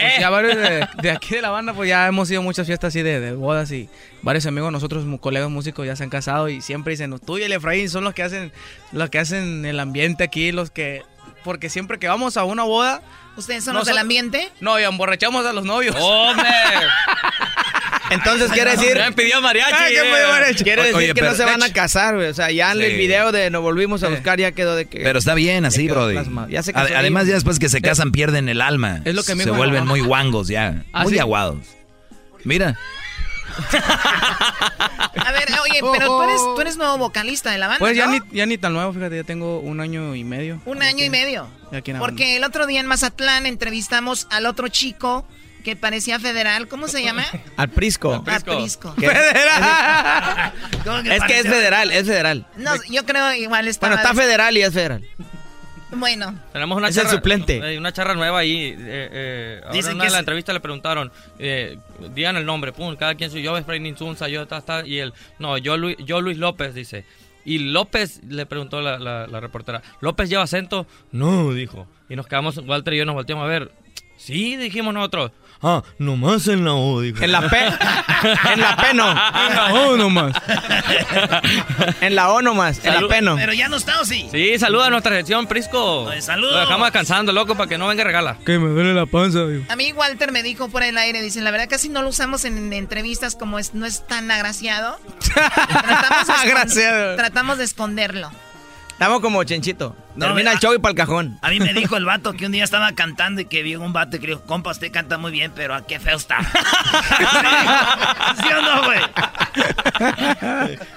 [0.01, 3.01] pues, ya varios de, aquí de la banda, pues ya hemos ido muchas fiestas así
[3.01, 3.89] de, de bodas y
[4.21, 7.51] varios amigos, nosotros colegas músicos ya se han casado y siempre dicen, tú y el
[7.51, 8.51] Efraín son los que hacen,
[8.91, 11.03] los que hacen el ambiente aquí, los que,
[11.43, 13.01] porque siempre que vamos a una boda,
[13.35, 14.51] ¿Ustedes son los del ambiente?
[14.59, 15.95] No, y emborrachamos a los novios.
[15.99, 16.45] ¡Hombre!
[18.11, 18.95] Entonces quiere decir.
[18.95, 19.73] Ya pidió mariachi.
[19.73, 20.63] Ah, ¿qué pidió mariachi?
[20.63, 22.27] Quiere decir Oye, que no se van a casar, güey.
[22.27, 22.97] O sea, ya en el Sí.
[22.97, 24.99] video de nos volvimos a buscar ya quedó de que.
[24.99, 26.15] Pero está bien así, Brody.
[26.49, 27.29] Ya se casó Además, ahí.
[27.29, 29.01] ya después que se casan, pierden el alma.
[29.03, 30.83] Es lo que me Se vuelven muy guangos ya.
[30.93, 31.19] ¿Ah, muy sí?
[31.19, 31.57] aguados.
[32.43, 32.77] Mira.
[35.25, 38.07] A ver, oye, pero tú eres, tú eres nuevo vocalista de la banda, Pues ya,
[38.07, 38.13] ¿no?
[38.13, 40.61] ni, ya ni tan nuevo, fíjate, ya tengo un año y medio.
[40.65, 41.47] Un año y medio.
[41.71, 45.25] Ya aquí en la Porque el otro día en Mazatlán entrevistamos al otro chico
[45.63, 46.67] que parecía federal.
[46.67, 47.23] ¿Cómo se llama?
[47.55, 48.13] Al Prisco.
[48.25, 48.93] Al Prisco.
[48.99, 49.07] Que-
[50.83, 52.45] ¿Cómo Es que es federal, es federal.
[52.57, 53.87] No, yo creo igual está.
[53.87, 55.07] Bueno, está federal y es federal.
[55.95, 56.33] Bueno.
[56.51, 57.57] Tenemos una Es el charra, suplente.
[57.73, 58.67] eh, una charra nueva ahí.
[58.67, 61.77] Eh, eh, ahora Dicen en que de la es- entrevista le preguntaron, eh,
[62.13, 65.13] digan el nombre, pum, cada quien soy yo, Efraín Insunza, yo, ta, ta, y él,
[65.39, 67.05] no, yo, Luis, yo Luis López, dice.
[67.45, 70.87] Y López, le preguntó la, la- la reportera, ¿López lleva acento?
[71.11, 71.87] No, dijo.
[72.09, 73.71] Y nos quedamos, Walter y yo nos volteamos a ver.
[74.17, 75.31] Sí, dijimos nosotros.
[75.63, 77.23] Ah, nomás en la O, dijo.
[77.23, 77.57] En la P.
[78.53, 79.09] en la P no.
[79.09, 80.35] En la O nomás.
[82.01, 82.83] En la O nomás.
[82.83, 83.07] En la.
[83.07, 83.35] P no.
[83.35, 84.27] Pero ya no está, ¿o sí?
[84.31, 86.09] Sí, saluda a nuestra sección, Prisco.
[86.19, 86.53] Saludos.
[86.53, 88.37] Lo dejamos descansando, loco, para que no venga y regala.
[88.45, 89.63] Que me duele la panza, digo.
[89.69, 92.45] A mí Walter me dijo por el aire, dice, la verdad casi no lo usamos
[92.45, 94.99] en entrevistas como es, no es tan agraciado.
[95.33, 97.15] tratamos, de escon- Agraciado.
[97.15, 98.31] tratamos de esconderlo.
[98.93, 99.95] Estamos como Chenchito.
[100.15, 101.37] No, Termina me- el show y para el cajón.
[101.41, 103.91] A mí me dijo el vato que un día estaba cantando y que vio un
[103.91, 106.37] vato y que dijo, compa, usted canta muy bien, pero ¿a qué feo está?
[108.37, 108.99] ¿Sí o no, güey?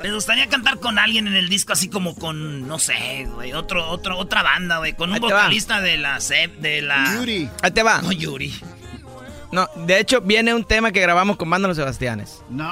[0.02, 3.89] Me gustaría cantar con alguien en el disco así como con, no sé, güey, otro,
[3.89, 5.20] otro, otra banda, güey, con un va.
[5.20, 6.18] vocalista de la
[6.60, 7.14] de la...
[7.16, 7.48] Yuri.
[7.62, 8.02] Ahí te va.
[8.02, 8.55] No, Yuri.
[9.52, 12.43] No, de hecho viene un tema que grabamos con Banda Los Sebastianes.
[12.51, 12.70] No.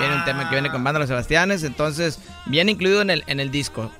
[0.00, 3.40] Viene un tema que viene con Banda Los Sebastianes, entonces viene incluido en el, en
[3.40, 3.92] el disco.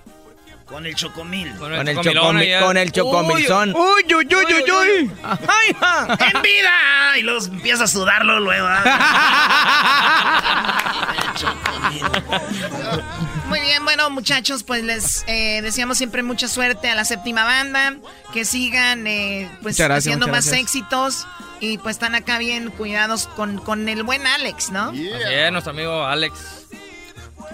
[0.74, 1.54] Con el chocomil.
[1.54, 3.72] Con el, chocomil, con el chocomilzón.
[3.76, 5.08] Uy, uy, uy, uy, uy.
[5.22, 5.70] ¡Ay,
[6.34, 7.16] ¡En vida!
[7.16, 8.66] Y los empieza a sudarlo luego.
[13.46, 17.94] Muy bien, bueno, muchachos, pues les eh, deseamos siempre mucha suerte a la séptima banda.
[18.32, 21.28] Que sigan eh, pues haciendo más éxitos.
[21.60, 24.90] Y pues están acá bien cuidados con, con el buen Alex, ¿no?
[24.90, 26.64] Bien, nuestro amigo Alex.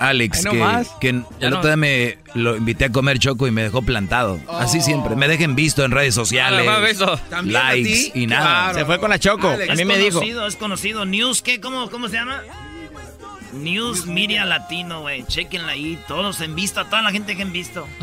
[0.00, 1.08] Alex, que, que,
[1.40, 4.40] el otro día me lo invité a comer choco y me dejó plantado.
[4.48, 4.82] Así oh.
[4.82, 5.14] siempre.
[5.14, 6.66] Me dejen visto en redes sociales.
[7.44, 8.72] likes y nada.
[8.72, 9.48] Se fue con la choco.
[9.48, 10.22] a mí me dijo.
[10.22, 11.04] Es conocido.
[11.04, 11.60] News, ¿qué?
[11.60, 12.42] ¿Cómo, cómo se llama?
[13.52, 15.24] News Media Latino, güey.
[15.26, 15.98] Chequenla ahí.
[16.08, 16.86] Todos en vista.
[16.86, 17.86] Toda la gente que han visto.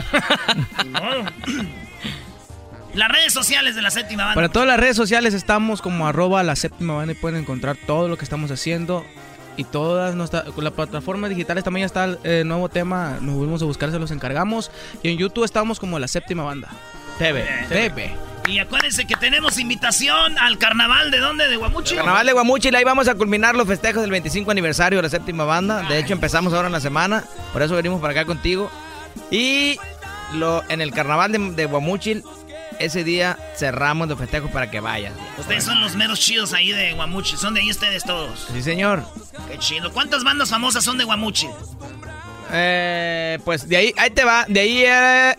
[2.93, 4.35] Las redes sociales de la séptima banda.
[4.35, 8.07] Para todas las redes sociales estamos como arroba la séptima banda y pueden encontrar todo
[8.07, 9.05] lo que estamos haciendo
[9.57, 13.61] y todas nuestras las plataformas digitales también ya está el eh, nuevo tema, nos volvemos
[13.61, 14.71] a buscar, se los encargamos.
[15.03, 16.69] Y en YouTube estamos como la séptima banda.
[17.17, 18.15] TV, TV.
[18.47, 21.47] Y acuérdense que tenemos invitación al carnaval de dónde?
[21.47, 21.97] De Guamuchil.
[21.97, 25.43] Carnaval de Guamuchil, ahí vamos a culminar los festejos del 25 aniversario de la séptima
[25.43, 25.81] banda.
[25.83, 28.71] De hecho, empezamos ahora en la semana, por eso venimos para acá contigo.
[29.31, 29.77] Y
[30.33, 32.23] lo, en el carnaval de, de Guamuchil
[32.79, 35.13] ese día cerramos de festejos para que vayan.
[35.37, 37.37] Ustedes son los meros chidos ahí de Guamuchi.
[37.37, 38.47] Son de ahí ustedes todos.
[38.51, 39.03] Sí, señor.
[39.49, 39.91] Qué chido.
[39.91, 41.47] ¿Cuántas bandas famosas son de Guamuchi?
[42.51, 44.45] Eh, pues de ahí, ahí te va.
[44.47, 45.35] De ahí era,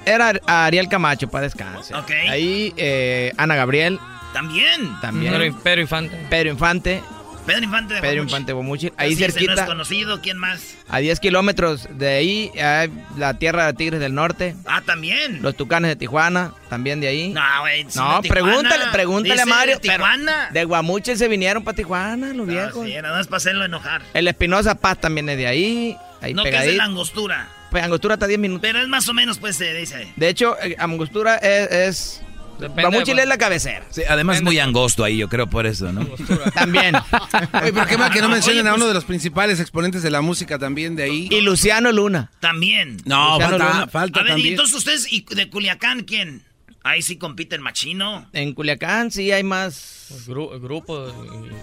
[0.46, 2.00] Ariel Camacho, para descansar.
[2.00, 2.10] Ok.
[2.28, 3.98] Ahí eh, Ana Gabriel.
[4.32, 5.00] También.
[5.00, 5.54] También.
[5.62, 6.16] Pedro Infante.
[6.28, 7.02] Pedro Infante.
[7.48, 9.54] Pedro Infante de Pedro Infante de Ahí cerquita.
[9.54, 10.76] No es conocido, ¿quién más?
[10.86, 14.54] A 10 kilómetros de ahí, hay la tierra de Tigres del Norte.
[14.66, 15.40] Ah, también.
[15.40, 17.28] Los Tucanes de Tijuana, también de ahí.
[17.30, 17.84] No, güey.
[17.96, 19.76] no, pregúntale, pregúntale a Mario.
[19.76, 20.50] De Tijuana.
[20.52, 22.86] de Guamuche se vinieron para Tijuana, los viejos.
[22.86, 24.02] Sí, nada más para hacerlo enojar.
[24.12, 25.96] El Espinosa Paz también es de ahí.
[26.20, 27.48] ahí no, que es de la angostura.
[27.70, 28.62] Pues angostura está 10 minutos.
[28.62, 30.12] Pero es más o menos, pues, se dice.
[30.16, 32.22] De hecho, eh, angostura es
[32.58, 33.84] Guamuchil es la cabecera.
[33.90, 36.06] Sí, además es muy angosto ahí, yo creo por eso, ¿no?
[36.54, 36.94] también.
[37.62, 40.10] Oye, pero qué mal que no mencionen a uno pues de los principales exponentes de
[40.10, 41.28] la música también de ahí.
[41.30, 42.30] Y Luciano Luna.
[42.40, 42.98] También.
[43.04, 44.48] No, falta, falta a ver, también.
[44.48, 46.42] y entonces ustedes, ¿y de Culiacán quién?
[46.84, 48.28] Ahí sí compiten machino.
[48.32, 51.12] En Culiacán sí hay más pues grupos.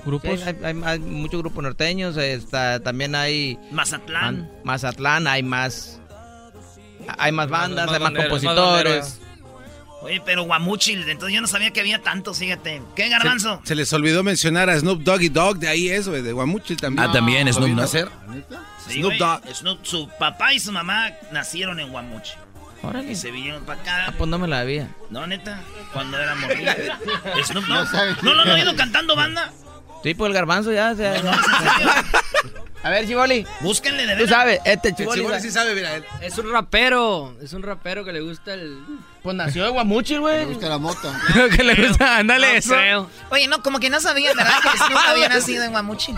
[0.06, 0.40] grupos.
[0.44, 2.16] hay, muchos grupos norteños.
[2.18, 3.58] Está, también hay.
[3.72, 4.50] Mazatlán.
[4.64, 6.00] Mazatlán, hay más.
[7.18, 9.20] Hay más bandas, hay más compositores.
[10.06, 12.80] Oye, pero Guamuchil, entonces yo no sabía que había tantos, fíjate.
[12.96, 13.60] ¿Qué, Garbanzo?
[13.64, 17.10] Se, les olvidó mencionar a Snoop Doggy Dog, de ahí eso, de Guamuchil también.
[17.10, 18.12] Ah, también, Snoop Dogg.
[18.88, 19.42] Snoop Dogg.
[19.82, 22.38] su papá y su mamá nacieron en Guamuchil.
[22.84, 23.14] Órale.
[23.14, 24.06] Y se vinieron para acá.
[24.10, 24.90] Ah, pues no me la había.
[25.10, 25.60] No, neta,
[25.92, 26.72] cuando era morrido.
[27.44, 28.24] Snoop Dogg.
[28.24, 29.52] ¿No, lo han oído cantando banda?
[30.06, 30.92] Sí, pues el garbanzo ya.
[30.92, 31.16] O sea,
[32.84, 33.44] A ver, Chiboli.
[33.62, 34.24] Búsquenle de verdad.
[34.24, 35.22] Tú sabes, este Chiboli.
[35.22, 35.96] Chiboli sí sabe, mira.
[35.96, 36.06] Él.
[36.22, 37.36] Es un rapero.
[37.42, 38.78] Es un rapero que le gusta el.
[39.24, 40.42] Pues nació de Guamuchil, güey.
[40.42, 41.20] Le gusta la mota.
[41.58, 42.76] que le gusta, ándale eso.
[43.32, 44.60] Oye, no, como que no sabía, ¿verdad?
[44.62, 46.16] Que Snoop había nacido en Guamuchil.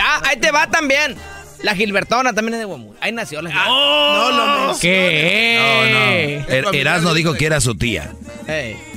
[0.00, 1.16] Ah, ahí te va también.
[1.64, 2.96] La Gilbertona también es de Guamuchil.
[3.00, 3.76] Ahí nació la Gilbertona.
[3.76, 6.44] Oh, no, no, ¿Qué?
[6.46, 6.68] No, no.
[6.70, 8.12] Er, Erasmo dijo que era su tía.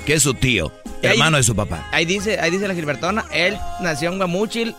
[0.05, 0.71] Que es su tío.
[1.01, 1.87] Hermano de su papá.
[1.91, 3.25] Ahí dice, ahí dice la Gilbertona.
[3.31, 4.75] Él nació en Guamuchil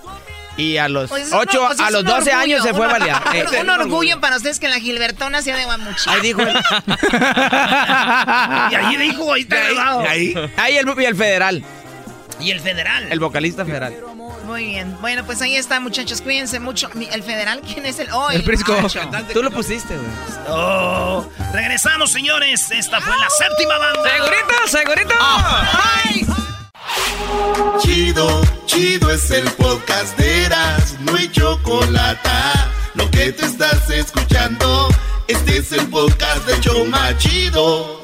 [0.57, 3.23] y a los 8, a los 12 años se fue a balear.
[3.35, 6.13] Es un orgullo para ustedes que la Gilbertona sea de Guamuchil.
[6.13, 6.43] Ahí dijo.
[6.43, 6.47] y
[8.75, 9.57] ahí dijo, ahí está
[10.11, 10.77] ahí, ahí.
[10.77, 11.65] el, y el federal.
[12.41, 13.07] Y el federal.
[13.11, 13.95] El vocalista federal.
[14.45, 14.97] Muy bien.
[15.01, 16.21] Bueno, pues ahí está, muchachos.
[16.21, 16.91] Cuídense mucho.
[17.13, 18.11] ¿El federal quién es el?
[18.13, 18.77] Oh, el, Prisco.
[19.33, 20.09] Tú lo pusiste, güey.
[20.49, 21.27] Oh.
[21.53, 22.71] Regresamos, señores.
[22.71, 24.11] Esta fue la séptima banda.
[24.11, 25.15] Segurito, segurito.
[25.21, 26.27] Ay.
[27.81, 32.31] Chido, chido es el podcast de Eras, no hay chocolate.
[32.95, 34.89] Lo que te estás escuchando,
[35.27, 38.04] este es el podcast de Choma Chido.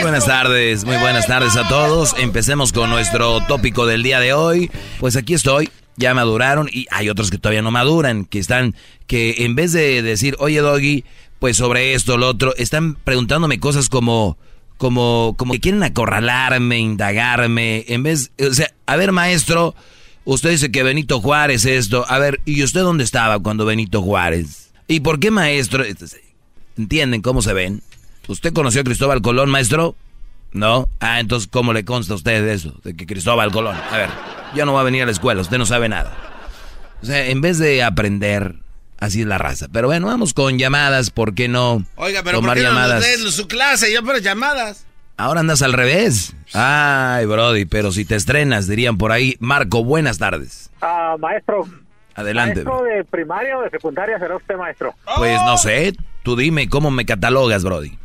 [0.00, 2.14] Muy buenas tardes, muy buenas tardes a todos.
[2.18, 4.70] Empecemos con nuestro tópico del día de hoy.
[4.98, 5.68] Pues aquí estoy,
[5.98, 8.74] ya maduraron y hay otros que todavía no maduran, que están,
[9.06, 11.04] que en vez de decir, oye doggy,
[11.38, 14.38] pues sobre esto, lo otro, están preguntándome cosas como,
[14.78, 19.74] como, como que quieren acorralarme, indagarme, en vez, o sea, a ver maestro,
[20.24, 24.72] usted dice que Benito Juárez esto, a ver, ¿y usted dónde estaba cuando Benito Juárez?
[24.88, 25.84] ¿Y por qué maestro?
[26.78, 27.82] ¿Entienden cómo se ven?
[28.30, 29.96] ¿Usted conoció a Cristóbal Colón, maestro?
[30.52, 30.88] ¿No?
[31.00, 32.72] Ah, entonces, ¿cómo le consta a usted eso?
[32.84, 33.76] De que Cristóbal Colón.
[33.90, 34.08] A ver,
[34.54, 36.12] yo no voy a venir a la escuela, usted no sabe nada.
[37.02, 38.54] O sea, en vez de aprender,
[39.00, 39.66] así es la raza.
[39.72, 41.84] Pero bueno, vamos con llamadas, ¿por qué no?
[41.96, 43.04] Oiga, pero ¿por qué llamadas?
[43.20, 43.92] no su clase?
[43.92, 44.86] Yo pero llamadas.
[45.16, 46.36] Ahora andas al revés.
[46.52, 49.36] Ay, Brody, pero si te estrenas, dirían por ahí.
[49.40, 50.70] Marco, buenas tardes.
[50.80, 51.66] Ah, maestro.
[52.14, 52.62] Adelante.
[52.62, 54.94] ¿Maestro de primaria o de secundaria será usted, maestro?
[55.16, 55.94] Pues no sé.
[56.22, 57.98] Tú dime, ¿cómo me catalogas, Brody?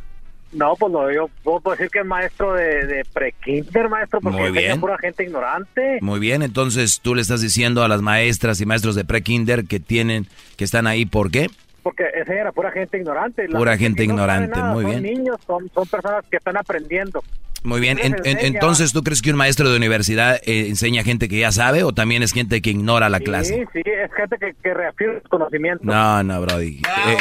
[0.52, 4.52] No, pues no, yo puedo decir que es maestro de, de pre-kinder, maestro, porque Muy
[4.52, 4.80] bien.
[4.80, 5.98] pura gente ignorante.
[6.00, 9.80] Muy bien, entonces tú le estás diciendo a las maestras y maestros de pre-kinder que
[9.80, 11.48] tienen, que están ahí, ¿por qué?
[11.86, 13.46] Porque enseñan a pura gente ignorante.
[13.46, 15.02] La Pura gente que no ignorante, nada, muy son bien.
[15.04, 17.22] niños, son, son personas que están aprendiendo.
[17.62, 21.28] Muy bien, en- en- entonces ¿tú crees que un maestro de universidad eh, enseña gente
[21.28, 23.66] que ya sabe o también es gente que ignora la Sí, clase?
[23.72, 25.86] sí, es gente que, que reafirma sus conocimientos.
[25.86, 26.78] No, no, Brody.
[26.82, 27.16] Eh,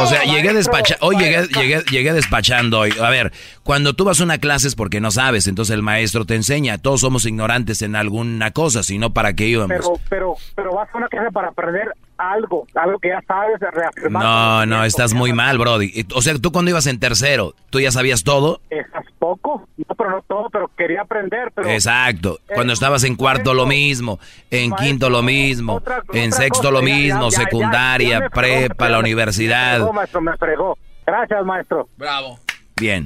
[0.00, 2.92] o sea, llegué despachando, hoy llegué, llegué, llegué despachando hoy.
[3.00, 3.32] A ver,
[3.62, 6.78] cuando tú vas a una clase es porque no sabes, entonces el maestro te enseña.
[6.78, 9.74] Todos somos ignorantes en alguna cosa, sino para qué íbamos.
[9.76, 14.22] Pero, pero, pero vas a una clase para aprender algo, algo que ya sabes, reafirmar.
[14.22, 16.06] No, no, estás muy mal, Brody.
[16.14, 18.60] O sea, tú cuando ibas en tercero, ¿tú ya sabías todo?
[18.70, 21.50] Estás poco, no, pero no todo, pero quería aprender.
[21.54, 22.38] Pero Exacto.
[22.54, 24.18] Cuando estabas en cuarto lo mismo,
[24.50, 25.72] en quinto lo mismo,
[26.12, 28.88] en otra sexto cosa, lo ya, ya, mismo, ya, ya, secundaria, ya me fregó, prepa,
[28.88, 29.72] la universidad.
[29.72, 30.78] Me fregó, maestro, me fregó.
[31.06, 31.88] Gracias, maestro.
[31.96, 32.38] Bravo.
[32.76, 33.04] Bien.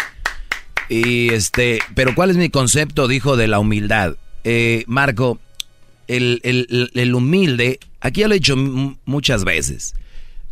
[0.88, 4.14] Y este, pero ¿cuál es mi concepto, dijo, de la humildad?
[4.44, 5.38] Eh, Marco,
[6.06, 9.94] el- el- el humilde, aquí ya lo he dicho muchas veces,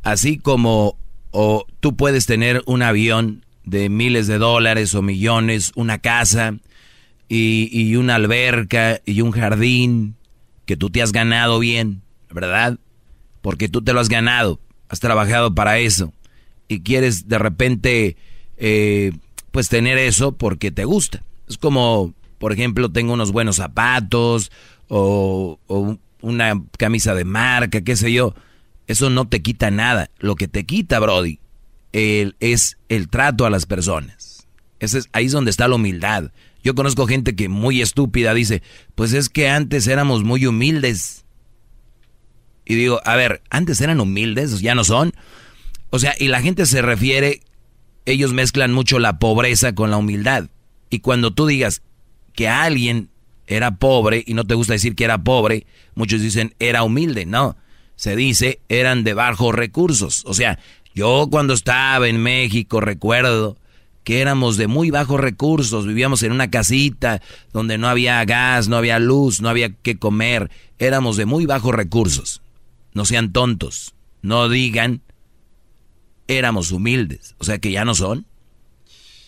[0.03, 0.99] así como
[1.31, 6.55] o tú puedes tener un avión de miles de dólares o millones, una casa
[7.29, 10.15] y, y una alberca y un jardín
[10.65, 12.79] que tú te has ganado bien, ¿verdad?
[13.43, 16.13] Porque tú te lo has ganado, has trabajado para eso
[16.69, 18.17] y quieres de repente
[18.57, 19.13] eh,
[19.51, 21.23] pues tener eso porque te gusta.
[21.49, 24.51] Es como, por ejemplo, tengo unos buenos zapatos
[24.89, 28.35] o, o una camisa de marca, qué sé yo.
[28.87, 30.11] Eso no te quita nada.
[30.19, 31.41] Lo que te quita, Brody,
[31.93, 34.47] es el trato a las personas.
[34.79, 36.31] Ese es, ahí es donde está la humildad.
[36.63, 38.63] Yo conozco gente que muy estúpida dice,
[38.95, 41.25] pues es que antes éramos muy humildes.
[42.65, 45.15] Y digo, a ver, antes eran humildes, ya no son.
[45.91, 47.41] O sea, y la gente se refiere,
[48.05, 50.51] ellos mezclan mucho la pobreza con la humildad.
[50.91, 51.83] Y cuando tú digas
[52.35, 53.11] que alguien
[53.47, 57.27] era pobre y no te gusta decir que era pobre, muchos dicen era humilde.
[57.27, 57.57] No,
[57.95, 60.23] se dice eran de bajos recursos.
[60.27, 60.59] O sea,
[60.95, 63.57] yo cuando estaba en México recuerdo
[64.05, 67.21] que éramos de muy bajos recursos, vivíamos en una casita
[67.53, 70.49] donde no había gas, no había luz, no había que comer,
[70.79, 72.41] éramos de muy bajos recursos.
[72.95, 75.03] No sean tontos, no digan
[76.29, 78.27] éramos humildes, o sea que ya no son.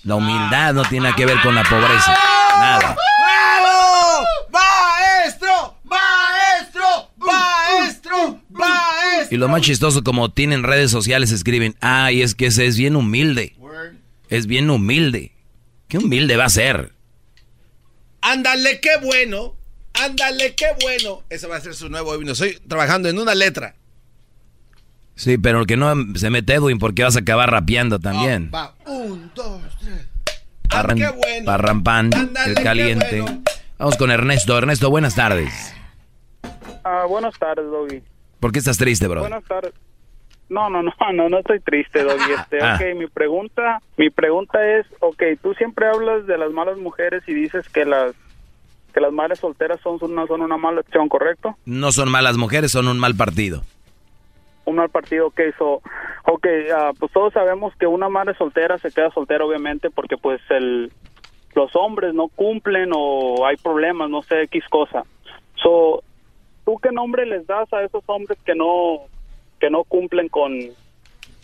[0.05, 2.17] La humildad no tiene que ver con la pobreza,
[2.59, 2.97] nada.
[3.21, 4.25] ¡Bravo!
[4.53, 5.77] ¡Maestro!
[5.85, 7.11] ¡Maestro!
[7.19, 8.41] ¡Maestro!
[8.51, 9.09] ¡Maestro!
[9.31, 12.97] Y lo más chistoso, como tienen redes sociales, escriben, ay, es que ese es bien
[12.97, 13.55] humilde.
[14.31, 15.33] Es bien humilde.
[15.89, 16.93] ¿Qué humilde va a ser?
[18.21, 19.55] Ándale, qué bueno.
[19.95, 21.23] Ándale, qué bueno.
[21.31, 22.33] Ese va a ser su nuevo himno.
[22.33, 23.75] Estoy trabajando en una letra.
[25.15, 28.51] Sí, pero que no se mete Edwin porque vas a acabar rapeando también.
[28.55, 30.07] Va, un, dos, tres.
[30.69, 31.45] Parran- qué bueno.
[31.47, 33.21] Parrampán, Ándale, el qué caliente.
[33.23, 33.43] bueno.
[33.79, 34.57] Vamos con Ernesto.
[34.57, 35.53] Ernesto, buenas tardes.
[36.85, 38.03] Ah, buenas tardes, Doggy.
[38.41, 39.21] ¿Por qué estás triste, bro?
[39.21, 39.73] Buenas tardes.
[40.49, 42.33] No, no, no, no, no estoy triste, Doggy.
[42.39, 42.77] Este, Ah.
[42.81, 47.35] ok, mi pregunta, mi pregunta es, ok, tú siempre hablas de las malas mujeres y
[47.35, 48.15] dices que las
[48.95, 51.55] que las madres solteras son, una, son una mala opción, ¿correcto?
[51.67, 53.63] No son malas mujeres, son un mal partido.
[54.65, 55.83] Un mal partido que hizo.
[56.25, 60.41] Ok, ah, pues todos sabemos que una madre soltera se queda soltera, obviamente, porque pues
[60.51, 60.91] el
[61.55, 65.03] los hombres no cumplen o hay problemas, no sé, X cosa.
[65.63, 66.03] So,
[66.69, 68.99] ¿tú qué nombre les das a esos hombres que no
[69.59, 70.53] que no cumplen con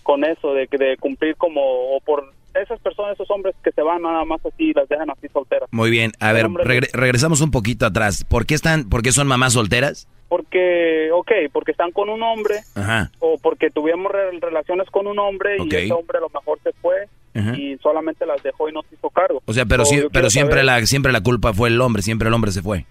[0.02, 1.62] con eso de, de cumplir como
[1.96, 5.26] o por esas personas, esos hombres que se van nada más así, las dejan así
[5.32, 5.66] solteras?
[5.72, 6.12] Muy bien.
[6.20, 8.22] A ver, regre- regresamos un poquito atrás.
[8.22, 10.06] ¿Por qué están, por qué son mamás solteras?
[10.28, 13.10] Porque, ok, porque están con un hombre Ajá.
[13.18, 16.72] o porque tuvimos re- relaciones con un hombre y ese hombre a lo mejor se
[16.74, 17.56] fue Ajá.
[17.56, 19.42] y solamente las dejó y no se hizo cargo.
[19.46, 22.28] O sea, pero, yo pero siempre saber- la siempre la culpa fue el hombre, siempre
[22.28, 22.84] el hombre se fue.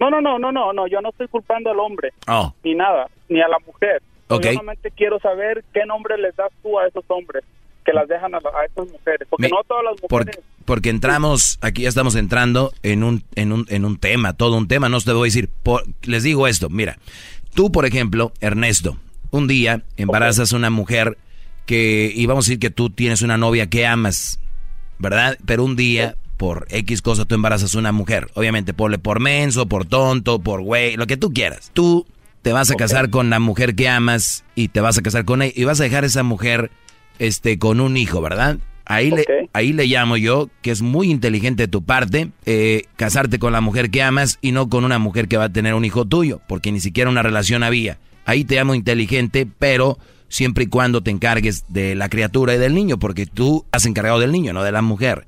[0.00, 3.08] No, no, no, no, no, no, yo no estoy culpando al hombre, Oh, ni nada,
[3.28, 4.02] ni a la mujer.
[4.28, 4.44] So, Ok.
[4.44, 7.44] Yo solamente quiero saber qué nombre les das tú a esos hombres.
[7.84, 10.40] que las dejan a, estas mujeres, porque no todas las mujeres...
[10.64, 14.66] porque entramos, aquí ya estamos entrando en un, en un, en un tema, todo un
[14.66, 15.48] tema, no te voy a decir,
[16.02, 16.98] les digo esto, mira,
[17.54, 18.96] tú por ejemplo, Ernesto,
[19.30, 21.16] un día embarazas a una mujer
[21.64, 24.40] que, y vamos a decir que tú tienes una novia que amas,
[24.98, 25.38] ¿verdad?
[25.46, 29.66] Pero un día, por X cosa, tú embarazas a una mujer, obviamente por, por menso,
[29.66, 31.70] por tonto, por güey, lo que tú quieras.
[31.72, 32.06] Tú
[32.42, 35.42] te vas a casar con la mujer que amas y te vas a casar con
[35.42, 36.70] ella y vas a dejar a esa mujer
[37.18, 38.58] este, con un hijo, ¿verdad?
[38.84, 43.40] Ahí, le, ahí le llamo yo, que es muy inteligente de tu parte, eh, casarte
[43.40, 45.84] con la mujer que amas y no con una mujer que va a tener un
[45.84, 47.98] hijo tuyo, porque ni siquiera una relación había.
[48.26, 49.98] Ahí te llamo inteligente, pero
[50.28, 54.20] siempre y cuando te encargues de la criatura y del niño, porque tú has encargado
[54.20, 55.26] del niño, no de la mujer.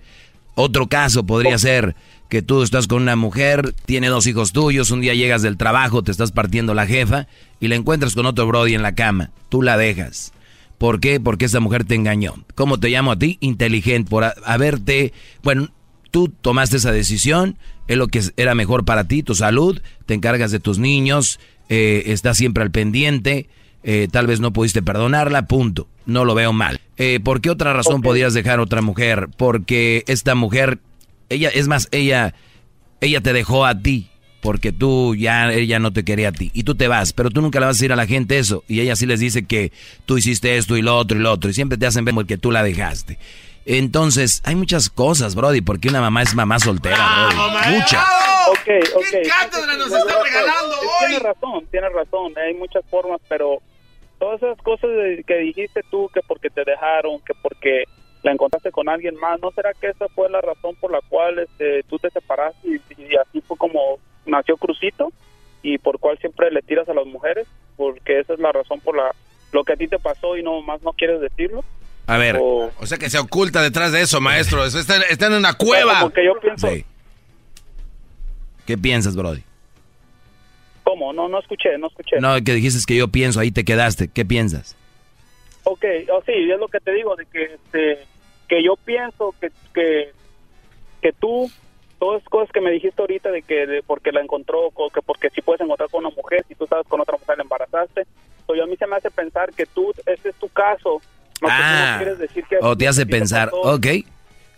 [0.61, 1.95] Otro caso podría ser
[2.29, 6.03] que tú estás con una mujer, tiene dos hijos tuyos, un día llegas del trabajo,
[6.03, 7.29] te estás partiendo la jefa
[7.61, 9.31] y la encuentras con otro Brody en la cama.
[9.51, 10.33] Tú la dejas.
[10.77, 11.21] ¿Por qué?
[11.21, 12.35] Porque esa mujer te engañó.
[12.57, 13.39] ¿Cómo te llamo a ti?
[13.39, 15.13] Inteligente, por haberte...
[15.45, 15.69] Bueno,
[16.11, 17.57] tú tomaste esa decisión,
[17.87, 22.03] es lo que era mejor para ti, tu salud, te encargas de tus niños, eh,
[22.07, 23.49] estás siempre al pendiente,
[23.83, 25.89] eh, tal vez no pudiste perdonarla, punto.
[26.07, 26.81] No lo veo mal.
[26.97, 29.29] Eh, ¿Por qué otra razón podrías dejar a otra mujer?
[29.37, 30.79] Porque esta mujer,
[31.29, 32.35] ella, es más, ella,
[33.01, 34.09] ella te dejó a ti
[34.41, 37.41] porque tú ya ella no te quería a ti y tú te vas, pero tú
[37.41, 39.73] nunca le vas a decir a la gente eso y ella sí les dice que
[40.07, 42.39] tú hiciste esto y lo otro y lo otro y siempre te hacen ver que
[42.39, 43.19] tú la dejaste.
[43.71, 47.77] Entonces, hay muchas cosas, Brody, porque una mamá es mamá soltera, Brody.
[47.77, 48.03] Muchas.
[48.65, 48.81] ¿Qué
[49.29, 51.07] cátedra nos está regalando hoy?
[51.09, 52.33] Tienes razón, tienes razón.
[52.39, 53.61] Hay muchas formas, pero
[54.19, 54.91] todas esas cosas
[55.27, 57.85] que dijiste tú, que porque te dejaron, que porque
[58.23, 61.39] la encontraste con alguien más, ¿no será que esa fue la razón por la cual
[61.39, 65.13] este, tú te separaste y, y así fue como nació Crucito
[65.63, 67.47] y por cuál siempre le tiras a las mujeres,
[67.77, 69.15] porque esa es la razón por la
[69.53, 71.65] lo que a ti te pasó y no más no quieres decirlo.
[72.07, 74.65] A ver, o, sea que se oculta detrás de eso, maestro.
[74.65, 76.01] Está, está en una cueva.
[76.01, 76.69] Porque yo pienso.
[78.67, 79.43] ¿Qué piensas, Brody?
[80.89, 81.13] ¿Cómo?
[81.13, 82.17] No, no escuché, no escuché.
[82.19, 84.09] No, que dijiste que yo pienso, ahí te quedaste.
[84.09, 84.75] ¿Qué piensas?
[85.65, 88.07] Ok, oh, sí, es lo que te digo, de que, este,
[88.49, 90.13] que yo pienso que, que,
[91.03, 91.51] que tú
[91.99, 95.61] todas cosas que me dijiste ahorita de que porque la encontró, que porque si puedes
[95.61, 98.07] encontrar con una mujer, si tú estabas con otra mujer la embarazaste,
[98.47, 101.03] pues a mí se me hace pensar que tú, ese es tu caso.
[101.43, 102.01] ah,
[102.63, 103.87] o te hace pensar, ok.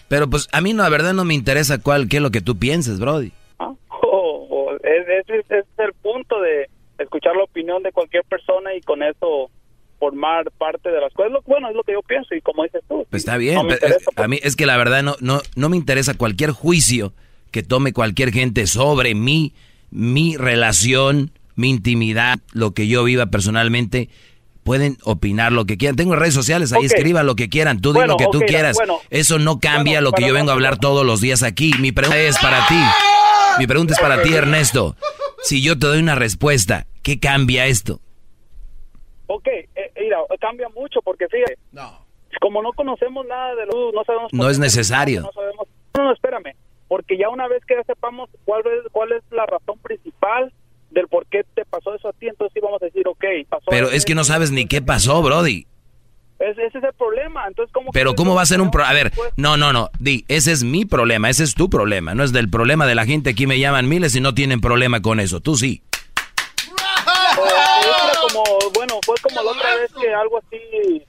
[0.06, 2.40] Pero pues a mí no, la verdad no me interesa cuál, qué es lo que
[2.40, 3.32] tú pienses, Brody.
[4.82, 6.68] Ese es el punto de
[6.98, 9.50] escuchar la opinión de cualquier persona y con eso
[9.98, 11.32] formar parte de las cosas.
[11.46, 13.06] Bueno, es lo que yo pienso y como dices tú.
[13.10, 13.58] Pues está bien,
[14.16, 17.12] a mí es que la verdad no, no, no me interesa cualquier juicio
[17.50, 19.52] que tome cualquier gente sobre mí,
[19.90, 24.08] mi relación, mi intimidad, lo que yo viva personalmente.
[24.62, 25.96] Pueden opinar lo que quieran.
[25.96, 27.80] Tengo redes sociales, ahí escriban lo que quieran.
[27.80, 28.76] Tú di lo que tú quieras.
[29.08, 31.72] Eso no cambia lo que yo vengo a hablar todos los días aquí.
[31.80, 32.80] Mi pregunta es para ti.
[33.58, 34.96] Mi pregunta es para ti, Ernesto.
[35.42, 38.00] Si yo te doy una respuesta, ¿qué cambia esto?
[39.26, 39.68] Ok, eh,
[40.00, 41.58] mira, cambia mucho porque fíjate.
[41.72, 42.06] No.
[42.40, 44.32] Como no conocemos nada de lo no sabemos.
[44.32, 45.22] No es necesario.
[45.22, 46.54] No, sabemos, no, no, espérame
[46.90, 50.52] porque ya una vez que ya sepamos cuál es, cuál es la razón principal
[50.90, 53.66] del por qué te pasó eso a ti, entonces sí vamos a decir, ok, pasó.
[53.70, 55.68] Pero es que no sabes ni qué pasó, Brody.
[56.40, 58.90] Ese es el problema, entonces ¿cómo Pero ¿cómo va a ser un problema?
[58.90, 62.24] A ver, no, no, no, di, ese es mi problema, ese es tu problema, no
[62.24, 65.20] es del problema de la gente, aquí me llaman miles y no tienen problema con
[65.20, 65.82] eso, tú sí.
[68.28, 68.44] como,
[68.74, 71.06] bueno, fue como la otra vez que algo así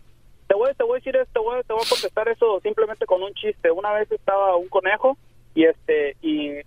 [0.52, 3.06] te voy, te voy a decir esto, te voy, te voy a contestar eso simplemente
[3.06, 3.72] con un chiste.
[3.72, 5.18] Una vez estaba un conejo
[5.56, 6.58] y este y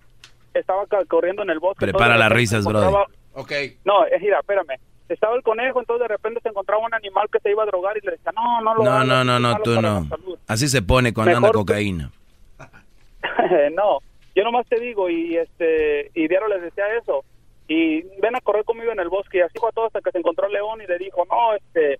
[0.55, 1.85] estaba corriendo en el bosque.
[1.85, 3.05] Prepara las risas, bro.
[3.33, 3.77] Okay.
[3.85, 4.79] No, es mira, espérame.
[5.07, 7.95] Estaba el conejo, entonces de repente se encontraba un animal que se iba a drogar
[7.97, 10.07] y le decía, no, no lo No, no, no, no, tú no.
[10.47, 12.11] Así se pone cuando anda cocaína.
[13.75, 13.99] no,
[14.35, 17.23] yo nomás te digo y este y Diario les decía eso
[17.67, 20.19] y ven a correr conmigo en el bosque y así fue todo hasta que se
[20.19, 21.99] encontró León y le dijo, no, este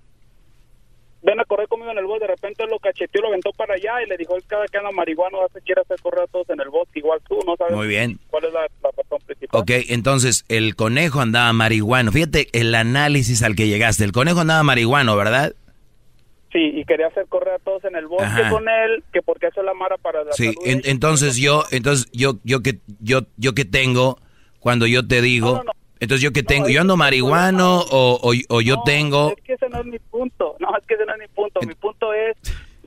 [1.25, 4.01] ven a correr conmigo en el bosque, de repente lo cacheteó, lo aventó para allá
[4.03, 6.61] y le dijo, es cada que anda marihuano hace quiere hacer correr a todos en
[6.61, 7.75] el bosque, igual tú, ¿no sabes?
[7.75, 8.19] Muy bien.
[8.29, 9.61] ¿Cuál es la, razón principal?
[9.61, 12.11] Ok, entonces el conejo andaba marihuano.
[12.11, 14.03] Fíjate el análisis al que llegaste.
[14.03, 15.55] El conejo andaba marihuano, ¿verdad?
[16.53, 19.59] Sí, y quería hacer correr a todos en el bosque con él, que porque eso
[19.59, 23.65] es la mara para la Sí, entonces yo, entonces yo, yo que, yo, yo que
[23.65, 24.19] tengo,
[24.59, 25.63] cuando yo te digo...
[25.99, 26.67] Entonces, ¿yo que tengo?
[26.67, 29.33] ¿Yo ando marihuano o, o, yo tengo...?
[29.35, 30.55] Es que ese no es mi punto.
[30.59, 31.59] No, es que ese no es mi punto.
[31.61, 32.35] Mi punto es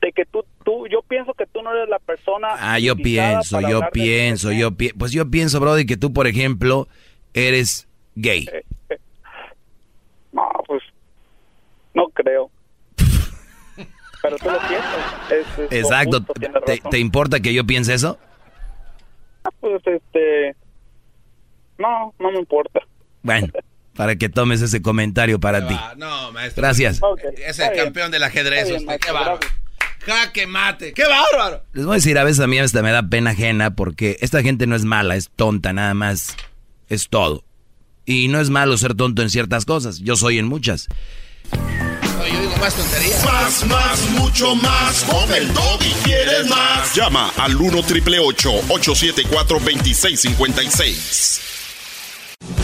[0.01, 2.49] de que tú, tú, yo pienso que tú no eres la persona...
[2.51, 4.97] Ah, yo pienso, yo pienso, yo pienso.
[4.97, 6.87] Pues yo pienso, Brody, que tú, por ejemplo,
[7.33, 8.47] eres gay.
[8.51, 8.99] Eh, eh.
[10.31, 10.83] No, pues
[11.95, 12.51] no creo.
[14.21, 15.71] pero tú lo piensas.
[15.71, 16.21] Exacto.
[16.91, 18.19] ¿Te, importa que yo piense eso?
[19.43, 20.55] Ah, pues este...
[21.79, 22.81] No, no me importa.
[23.29, 23.47] Bueno,
[23.95, 25.77] para que tomes ese comentario para ti.
[25.97, 26.61] no, maestro.
[26.61, 27.01] Gracias.
[27.45, 28.69] Es el campeón del ajedrez.
[29.01, 29.39] qué bárbaro.
[30.05, 30.93] Jaque mate.
[30.93, 31.63] ¡Qué bárbaro!
[31.73, 34.41] Les voy a decir, a veces a mí hasta me da pena ajena porque esta
[34.41, 36.35] gente no es mala, es tonta nada más.
[36.87, 37.43] Es todo.
[38.05, 39.99] Y no es malo ser tonto en ciertas cosas.
[39.99, 40.87] Yo soy en muchas.
[41.51, 43.25] yo digo más tonterías.
[43.25, 45.03] Más, más, mucho más.
[45.03, 46.95] Con el y quieres más.
[46.95, 51.58] Llama al 1 triple 874 2656.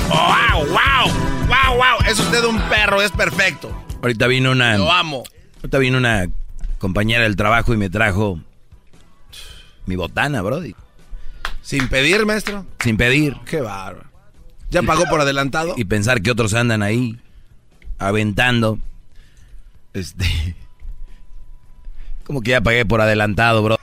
[0.07, 1.47] ¡Wow, wow!
[1.47, 2.10] ¡Wow, wow!
[2.10, 3.69] Es usted un perro, es perfecto.
[4.02, 4.77] Ahorita vino una.
[4.77, 5.23] Lo amo.
[5.57, 6.27] Ahorita vino una
[6.77, 8.39] compañera del trabajo y me trajo
[9.85, 10.76] mi botana, Brody.
[11.61, 12.65] ¿Sin pedir, maestro?
[12.80, 13.35] Sin pedir.
[13.45, 14.10] Qué bárbaro.
[14.69, 15.73] ¿Ya pagó por adelantado?
[15.77, 17.19] Y pensar que otros andan ahí
[17.97, 18.80] aventando.
[19.93, 20.56] Este.
[22.23, 23.80] Como que ya pagué por adelantado, bro.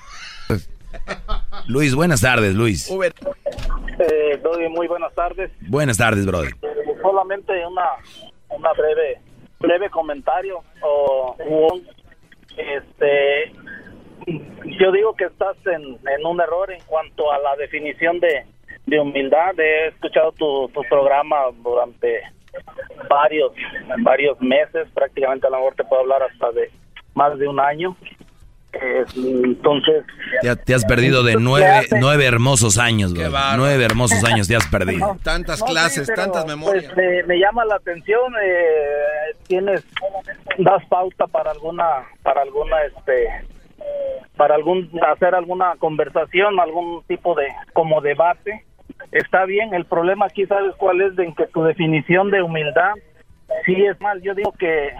[1.66, 2.88] Luis, buenas tardes, Luis.
[4.02, 5.50] Eh, muy buenas tardes.
[5.68, 6.50] Buenas tardes, Brody.
[7.00, 7.88] Solamente una,
[8.48, 9.20] una breve,
[9.60, 11.36] breve comentario o
[12.56, 13.52] este
[14.26, 18.44] yo digo que estás en, en, un error en cuanto a la definición de,
[18.86, 19.58] de humildad.
[19.58, 22.22] He escuchado tu, tu programa durante
[23.08, 23.52] varios
[24.02, 26.70] varios meses, prácticamente a lo mejor te puedo hablar hasta de
[27.14, 27.96] más de un año.
[28.72, 30.04] Entonces...
[30.64, 35.16] Te, has perdido de nueve, nueve hermosos años, Nueve hermosos años te has perdido.
[35.22, 36.92] tantas clases, tantas pues, memorias.
[37.26, 39.84] me llama la atención, eh, tienes,
[40.58, 41.84] das pauta para alguna,
[42.22, 43.28] para alguna, este,
[44.36, 48.64] para algún, hacer alguna conversación, algún tipo de, como debate
[49.10, 49.74] está bien.
[49.74, 51.16] El problema aquí, ¿sabes cuál es?
[51.16, 52.92] De que tu definición de humildad
[53.64, 54.20] sí es mal.
[54.22, 54.90] Yo digo que,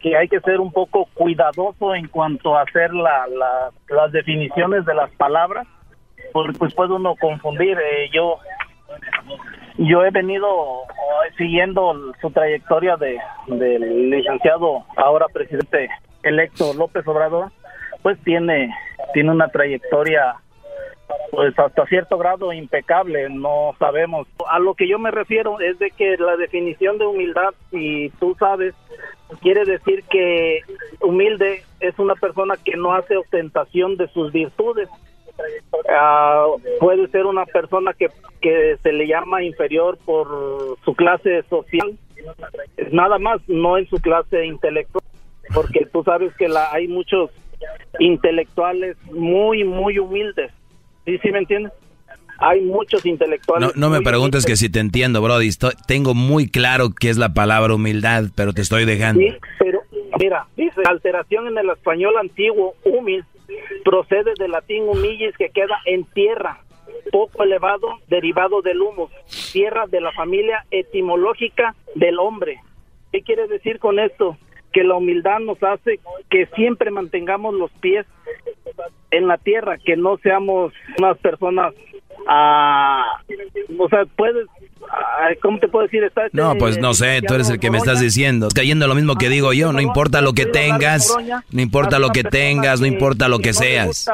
[0.00, 3.26] que hay que ser un poco cuidadoso en cuanto a hacer la,
[3.88, 5.66] las definiciones de las palabras,
[6.32, 7.78] porque pues puede uno confundir.
[7.78, 8.38] Eh, yo
[9.78, 13.18] yo he venido eh, siguiendo su trayectoria de
[13.48, 15.88] del licenciado ahora presidente
[16.22, 17.50] electo López Obrador
[18.02, 18.74] pues tiene
[19.12, 20.36] tiene una trayectoria
[21.30, 24.26] pues hasta cierto grado impecable, no sabemos.
[24.48, 28.34] A lo que yo me refiero es de que la definición de humildad, si tú
[28.38, 28.74] sabes,
[29.40, 30.60] quiere decir que
[31.00, 34.88] humilde es una persona que no hace ostentación de sus virtudes.
[35.90, 36.46] Ah,
[36.80, 38.08] puede ser una persona que,
[38.40, 41.98] que se le llama inferior por su clase social,
[42.92, 45.04] nada más, no en su clase intelectual,
[45.52, 47.30] porque tú sabes que la, hay muchos
[47.98, 50.50] intelectuales muy, muy humildes
[51.06, 51.72] ¿Sí, sí me entiendes?
[52.38, 53.74] Hay muchos intelectuales.
[53.76, 55.48] No, me preguntes que si te entiendo, Brody.
[55.86, 59.22] tengo muy claro qué es la palabra humildad, pero te estoy dejando.
[59.22, 59.80] Sí, pero
[60.18, 63.24] mira, dice alteración en el español antiguo, humil,
[63.84, 66.60] procede del latín humillis que queda en tierra,
[67.10, 69.10] poco elevado, derivado del humus,
[69.52, 72.60] tierra de la familia etimológica del hombre.
[73.12, 74.36] ¿Qué quiere decir con esto?
[74.76, 78.04] Que la humildad nos hace que siempre mantengamos los pies
[79.10, 81.72] en la tierra, que no seamos unas personas,
[82.28, 83.22] ah,
[83.78, 84.46] o sea, puedes,
[84.90, 86.12] ah, ¿cómo te puedo decir?
[86.32, 88.48] no, pues no sé, tú eres el que me estás diciendo.
[88.54, 91.16] Cayendo lo mismo que digo yo, no importa lo que tengas,
[91.50, 94.10] no importa lo que tengas, no importa lo que seas.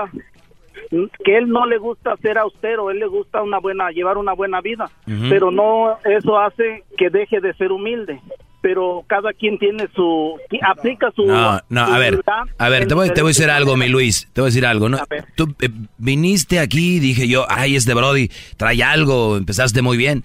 [1.25, 4.61] Que él no le gusta ser austero, él le gusta una buena, llevar una buena
[4.61, 4.89] vida,
[5.29, 8.21] pero no, eso hace que deje de ser humilde
[8.63, 12.23] pero cada quien tiene su aplica su no no a ver
[12.59, 14.65] a ver te voy, te voy a decir algo mi Luis te voy a decir
[14.65, 14.99] algo no
[15.35, 15.69] tú eh,
[15.99, 20.25] viniste aquí dije yo ay este Brody trae algo empezaste muy bien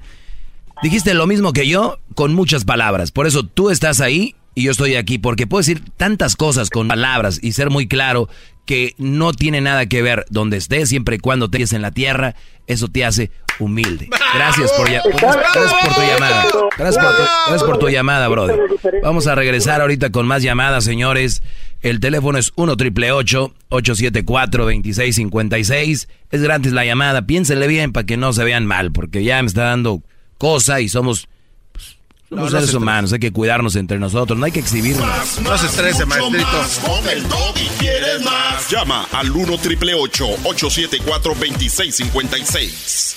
[0.81, 3.11] dijiste lo mismo que yo con muchas palabras.
[3.11, 6.87] Por eso tú estás ahí y yo estoy aquí porque puedo decir tantas cosas con
[6.87, 8.29] palabras y ser muy claro
[8.67, 12.35] que no tiene nada que ver donde estés siempre y cuando estés en la tierra
[12.67, 14.09] eso te hace humilde.
[14.35, 16.45] Gracias por, gracias, por tu llamada.
[16.77, 18.59] Gracias por tu, gracias por tu llamada, brother.
[19.01, 21.41] Vamos a regresar ahorita con más llamadas, señores.
[21.81, 26.07] El teléfono es 1 triple 874 2656.
[26.29, 27.25] Es gratis la llamada.
[27.25, 30.03] Piénsenle bien para que no se vean mal, porque ya me está dando
[30.37, 31.29] cosa y somos
[32.29, 35.07] somos seres humanos, hay que cuidarnos entre nosotros, no hay que exhibirnos.
[35.41, 36.47] no se estrese, maestrito.
[36.85, 37.23] Con el
[37.55, 38.69] y quieres más.
[38.69, 43.15] Llama al 1 triple 874 2656.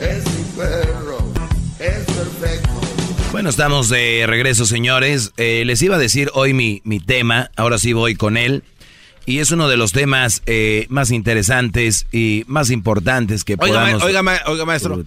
[0.00, 1.32] Es mi perro,
[1.78, 2.68] es perfecto.
[3.32, 5.32] Bueno, estamos de regreso, señores.
[5.38, 8.62] Eh, les iba a decir hoy mi, mi tema, ahora sí voy con él.
[9.28, 14.02] Y es uno de los temas eh, más interesantes y más importantes que podamos...
[14.02, 15.04] Oiga, oiga, maestro.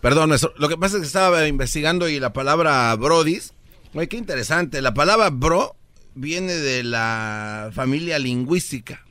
[0.00, 3.52] Perdón, lo que pasa es que estaba investigando y la palabra brodis,
[3.92, 5.76] oye, qué interesante, la palabra bro
[6.14, 9.04] viene de la familia lingüística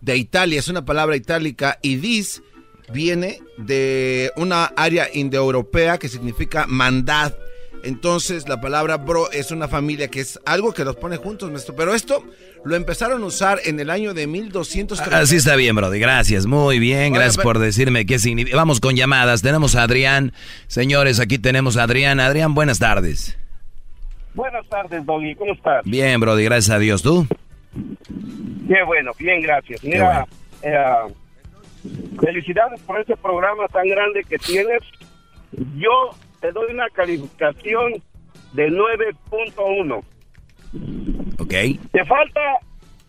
[0.00, 2.42] de Italia, es una palabra itálica, y dis
[2.92, 7.32] viene de una área indoeuropea que significa mandad.
[7.82, 11.74] Entonces la palabra bro es una familia que es algo que los pone juntos, maestro.
[11.76, 12.24] Pero esto
[12.64, 15.18] lo empezaron a usar en el año de 1230.
[15.18, 15.98] Así está bien, Brody.
[15.98, 16.46] Gracias.
[16.46, 17.12] Muy bien.
[17.12, 18.56] Gracias por decirme qué significa.
[18.56, 19.42] Vamos con llamadas.
[19.42, 20.32] Tenemos a Adrián.
[20.66, 22.20] Señores, aquí tenemos a Adrián.
[22.20, 23.38] Adrián, buenas tardes.
[24.34, 25.34] Buenas tardes, Doggy.
[25.34, 25.84] ¿Cómo estás?
[25.84, 26.44] Bien, Brody.
[26.44, 27.02] Gracias a Dios.
[27.02, 27.26] ¿Tú?
[28.68, 29.12] Qué bueno.
[29.18, 29.82] Bien, gracias.
[29.82, 30.26] Mira,
[30.62, 30.76] eh,
[32.20, 34.82] felicidades por ese programa tan grande que tienes.
[35.76, 38.02] Yo te doy una calificación
[38.52, 40.02] de 9.1.
[41.38, 41.54] Ok.
[41.92, 42.40] Te falta,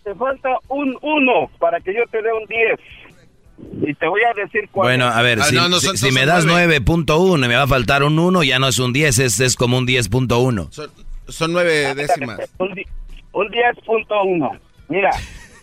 [0.04, 3.90] te falta un 1 para que yo te dé un 10.
[3.90, 4.88] Y te voy a decir cuál.
[4.88, 8.44] Bueno, a ver, ah, si, me das 9.1 y me va a faltar un 1,
[8.44, 10.72] ya no es un 10, es, es como un 10.1.
[10.72, 10.90] Son,
[11.28, 12.40] son 9 décimas.
[12.58, 12.70] Un,
[13.34, 14.60] un 10.1.
[14.88, 15.12] Mira.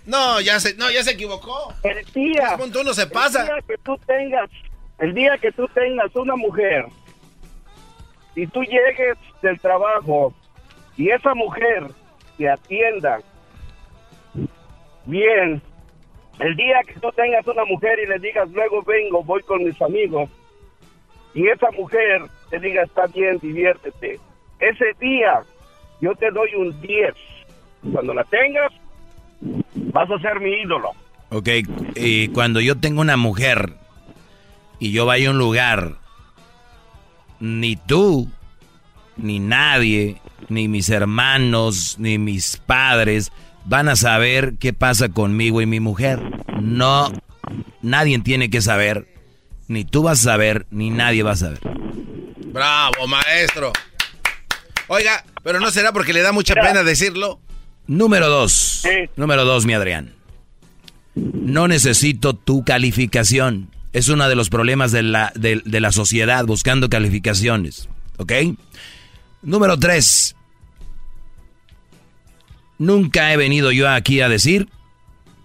[0.04, 1.74] No, ya se, no, ya se equivocó.
[1.82, 2.56] El día,
[2.92, 3.40] se pasa.
[3.40, 4.50] El día que tú tengas,
[4.98, 6.86] el día que tú tengas una mujer
[8.36, 10.32] y tú llegues del trabajo
[10.96, 11.88] y esa mujer
[12.38, 13.18] te atienda
[15.06, 15.60] bien,
[16.38, 19.80] el día que tú tengas una mujer y le digas luego vengo, voy con mis
[19.82, 20.30] amigos
[21.34, 24.20] y esa mujer te diga está bien, diviértete,
[24.60, 25.42] ese día
[26.00, 27.14] yo te doy un 10.
[27.92, 28.72] Cuando la tengas,
[29.40, 30.90] vas a ser mi ídolo.
[31.30, 31.48] Ok,
[31.94, 33.72] y cuando yo tengo una mujer
[34.78, 35.94] y yo vaya a un lugar,
[37.40, 38.30] ni tú,
[39.16, 43.32] ni nadie, ni mis hermanos, ni mis padres
[43.64, 46.20] van a saber qué pasa conmigo y mi mujer.
[46.60, 47.12] No,
[47.82, 49.06] nadie tiene que saber,
[49.68, 51.60] ni tú vas a saber, ni nadie va a saber.
[52.52, 53.72] Bravo, maestro.
[54.88, 57.40] Oiga, pero no será porque le da mucha pena decirlo.
[57.86, 58.82] Número dos.
[59.16, 60.14] Número dos, mi Adrián.
[61.14, 63.70] No necesito tu calificación.
[63.96, 67.88] Es uno de los problemas de la, de, la sociedad buscando calificaciones.
[68.18, 68.30] ¿Ok?
[69.40, 70.36] Número tres.
[72.76, 74.68] Nunca he venido yo aquí a decir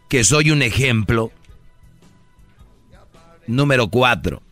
[0.09, 1.31] que soy un ejemplo.
[3.47, 4.43] Número cuatro.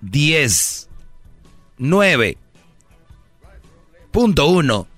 [0.00, 0.88] Diez.
[1.78, 2.38] Nueve.
[4.10, 4.88] Punto uno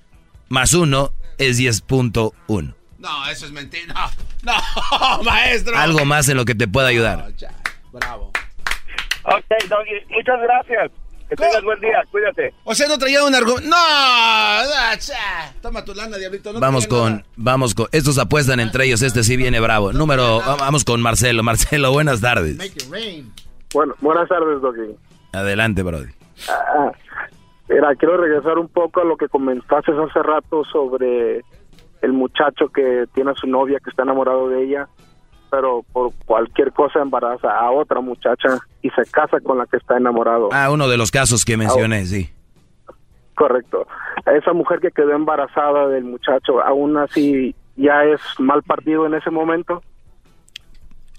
[0.49, 2.75] más uno es 10.1.
[3.03, 3.93] No, eso es mentira.
[4.45, 5.77] No, no, maestro.
[5.77, 7.33] Algo más en lo que te pueda ayudar.
[7.93, 8.31] bravo.
[9.25, 10.91] Ok, Doggy, muchas gracias.
[11.29, 12.55] Que tengas buen día, cuídate.
[12.65, 13.69] O sea, no traía un argumento.
[13.69, 13.77] No,
[15.63, 16.53] toma tu lana, diablito.
[16.61, 17.89] vamos con, vamos con.
[17.91, 19.03] Estos apuestan entre ellos.
[19.03, 19.93] Este sí viene bravo.
[19.93, 21.43] Número, vamos con Marcelo.
[21.43, 22.57] Marcelo, buenas tardes.
[23.73, 24.95] Bueno, buenas tardes, Doggy.
[25.33, 26.13] Adelante, Brody.
[26.49, 26.93] Ah,
[27.69, 31.43] Mira, quiero regresar un poco a lo que comentaste hace rato sobre
[32.03, 34.89] el muchacho que tiene a su novia que está enamorado de ella,
[35.51, 39.97] pero por cualquier cosa embaraza a otra muchacha y se casa con la que está
[39.97, 40.49] enamorado.
[40.53, 42.31] Ah, uno de los casos que mencioné, sí.
[43.35, 43.87] Correcto.
[44.27, 49.31] esa mujer que quedó embarazada del muchacho, aún así ya es mal partido en ese
[49.31, 49.83] momento.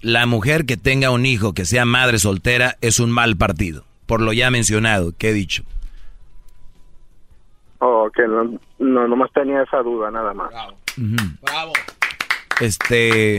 [0.00, 4.20] La mujer que tenga un hijo que sea madre soltera es un mal partido, por
[4.20, 5.64] lo ya mencionado que he dicho.
[7.78, 10.50] Oh, que no, no, nomás tenía esa duda, nada más.
[11.42, 11.72] Bravo.
[12.60, 13.38] Este...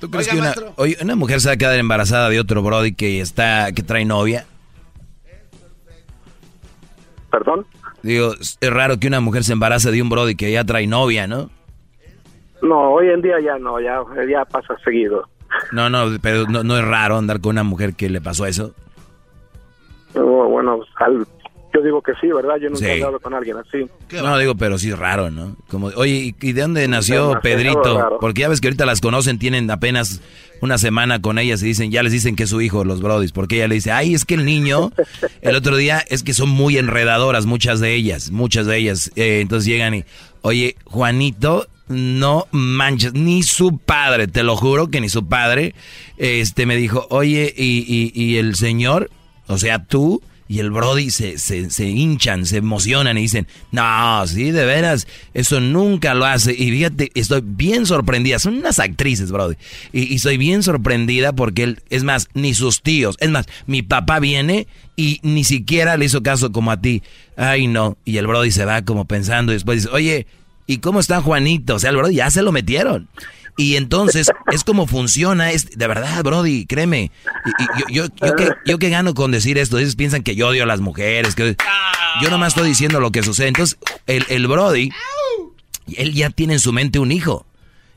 [0.00, 0.52] ¿Tú crees que una,
[1.00, 4.46] una mujer se va a quedar embarazada de otro Brody que está que trae novia?
[7.30, 7.64] ¿Perdón?
[8.02, 11.28] Digo, es raro que una mujer se embarace de un Brody que ya trae novia,
[11.28, 11.50] ¿no?
[12.62, 15.28] No, hoy en día ya no, ya, ya pasa seguido.
[15.70, 18.74] No, no, pero no, no es raro andar con una mujer que le pasó eso.
[20.14, 21.26] Oh, bueno, al,
[21.72, 22.56] yo digo que sí, ¿verdad?
[22.60, 23.86] Yo nunca he hablado con alguien así.
[24.12, 25.56] No, digo, pero sí raro, ¿no?
[25.68, 28.18] Como, oye, ¿y de dónde nació Pedrito?
[28.20, 30.20] Porque ya ves que ahorita las conocen, tienen apenas
[30.60, 33.32] una semana con ellas y dicen, ya les dicen que es su hijo, los brodis,
[33.32, 34.92] porque ella le dice, ay, es que el niño,
[35.40, 39.10] el otro día, es que son muy enredadoras muchas de ellas, muchas de ellas.
[39.16, 40.04] Eh, entonces llegan y,
[40.42, 45.74] oye, Juanito, no manches, ni su padre, te lo juro que ni su padre,
[46.16, 49.10] este, me dijo, oye, y, y el señor,
[49.46, 50.22] o sea, tú,
[50.52, 55.60] y el Brody se, se, hinchan, se emocionan y dicen, no, sí, de veras, eso
[55.60, 56.52] nunca lo hace.
[56.52, 58.38] Y fíjate, estoy bien sorprendida.
[58.38, 59.56] Son unas actrices, Brody.
[59.94, 63.80] Y, y estoy bien sorprendida porque él, es más, ni sus tíos, es más, mi
[63.80, 67.02] papá viene y ni siquiera le hizo caso como a ti.
[67.38, 67.96] Ay, no.
[68.04, 70.26] Y el Brody se va como pensando y después dice, oye,
[70.66, 71.76] ¿y cómo está Juanito?
[71.76, 73.08] O sea, el Brody ya se lo metieron.
[73.56, 77.10] Y entonces es como funciona, es de verdad, Brody, créeme.
[77.88, 80.62] Y, yo, yo, que, yo que gano con decir esto, ellos piensan que yo odio
[80.64, 81.56] a las mujeres, que
[82.20, 83.48] yo nomás estoy diciendo lo que sucede.
[83.48, 84.90] Entonces, el, el Brody,
[85.96, 87.46] él ya tiene en su mente un hijo.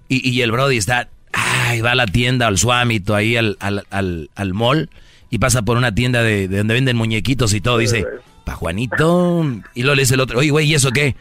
[0.07, 3.85] Y, y el Brody está, ay, va a la tienda, al suamito, ahí al, al,
[3.89, 4.89] al, al mall,
[5.31, 8.05] y pasa por una tienda de, de donde venden muñequitos y todo, dice,
[8.43, 9.45] pa' Juanito.
[9.73, 11.15] Y luego le dice el otro, oye, güey, ¿y eso qué?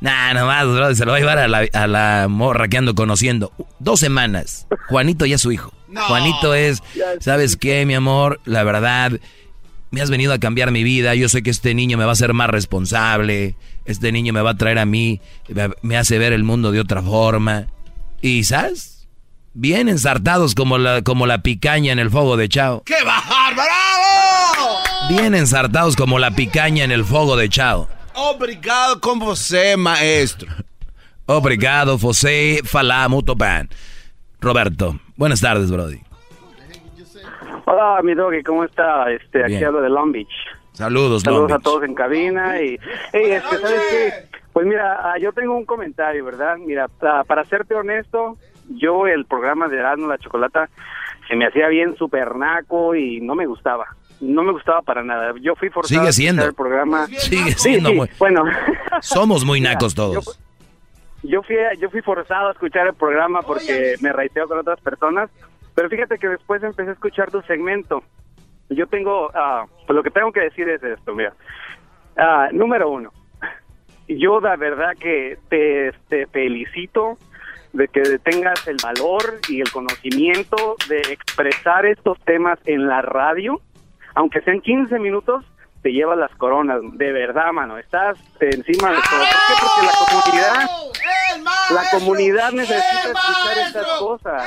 [0.00, 2.94] Nah, nomás, bro, se lo va a llevar a la, a la morra que ando
[2.94, 3.52] conociendo.
[3.78, 4.66] Dos semanas.
[4.88, 5.72] Juanito ya es su hijo.
[6.06, 6.82] Juanito es,
[7.20, 8.40] ¿sabes qué, mi amor?
[8.44, 9.12] La verdad,
[9.90, 11.14] me has venido a cambiar mi vida.
[11.14, 13.56] Yo sé que este niño me va a hacer más responsable.
[13.84, 15.20] Este niño me va a traer a mí,
[15.82, 17.68] me hace ver el mundo de otra forma.
[18.20, 19.08] Y, ¿sabes?
[19.54, 22.82] Bien ensartados como la, como la picaña en el fuego de Chao.
[22.84, 24.78] ¡Qué bajar, bravo!
[25.08, 27.88] Bien ensartados como la picaña en el fuego de Chao.
[28.18, 30.48] Obrigado con você, maestro.
[31.24, 33.68] Obrigado, você falar muito bem.
[34.42, 36.00] Roberto, buenas tardes, Brody.
[37.64, 39.08] Hola, mi doggy, ¿cómo está?
[39.12, 40.32] Este, aquí hablo de Long Beach.
[40.72, 42.74] Saludos, Saludos a todos en cabina y,
[43.12, 44.12] este, ¿sabes qué?
[44.52, 46.56] Pues mira, ah, yo tengo un comentario, ¿verdad?
[46.56, 48.36] Mira, para, serte honesto,
[48.68, 50.68] yo el programa de Erasmo la Chocolata
[51.28, 53.86] se me hacía bien super naco y no me gustaba
[54.20, 55.34] no me gustaba para nada.
[55.40, 56.44] Yo fui forzado Sigue siendo.
[56.44, 57.06] el programa.
[57.06, 57.92] Sigue siendo.
[57.92, 58.10] muy...
[58.18, 58.44] Bueno.
[59.00, 60.40] Somos muy nacos todos.
[61.22, 65.30] Yo, fui, yo fui forzado a escuchar el programa porque me raiteo con otras personas,
[65.74, 68.02] pero fíjate que después empecé a escuchar tu segmento.
[68.70, 71.32] Yo tengo, uh, pues lo que tengo que decir es esto, mira.
[72.16, 73.12] Uh, número uno,
[74.08, 77.18] yo la verdad que te, te felicito
[77.72, 83.60] de que tengas el valor y el conocimiento de expresar estos temas en la radio
[84.18, 85.44] aunque sean 15 minutos,
[85.80, 86.80] te llevas las coronas.
[86.94, 89.20] De verdad, mano, estás encima de todo.
[89.20, 89.54] ¿Por qué?
[89.60, 90.70] Porque la comunidad,
[91.70, 94.44] la comunidad necesita escuchar estas cosas.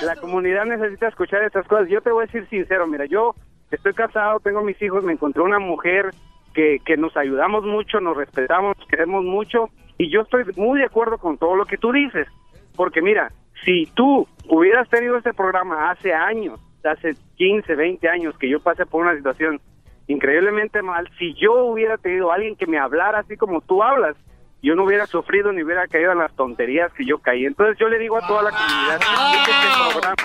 [0.00, 1.88] La comunidad necesita escuchar estas cosas.
[1.88, 3.34] Yo te voy a decir sincero, mira, yo
[3.72, 6.14] estoy casado, tengo mis hijos, me encontré una mujer
[6.54, 10.86] que, que nos ayudamos mucho, nos respetamos, nos queremos mucho, y yo estoy muy de
[10.86, 12.28] acuerdo con todo lo que tú dices.
[12.76, 13.32] Porque mira,
[13.64, 18.86] si tú hubieras tenido este programa hace años, hace 15, 20 años que yo pasé
[18.86, 19.60] por una situación
[20.06, 24.16] increíblemente mal, si yo hubiera tenido alguien que me hablara así como tú hablas,
[24.62, 27.44] yo no hubiera sufrido ni hubiera caído en las tonterías que yo caí.
[27.44, 30.24] Entonces yo le digo a toda la comunidad, este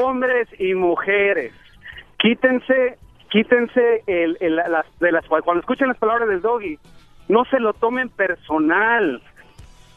[0.00, 1.54] hombres y mujeres,
[2.18, 2.98] quítense,
[3.30, 6.78] quítense el, las, de las cuando escuchen las palabras del doggy,
[7.28, 9.22] no se lo tomen personal.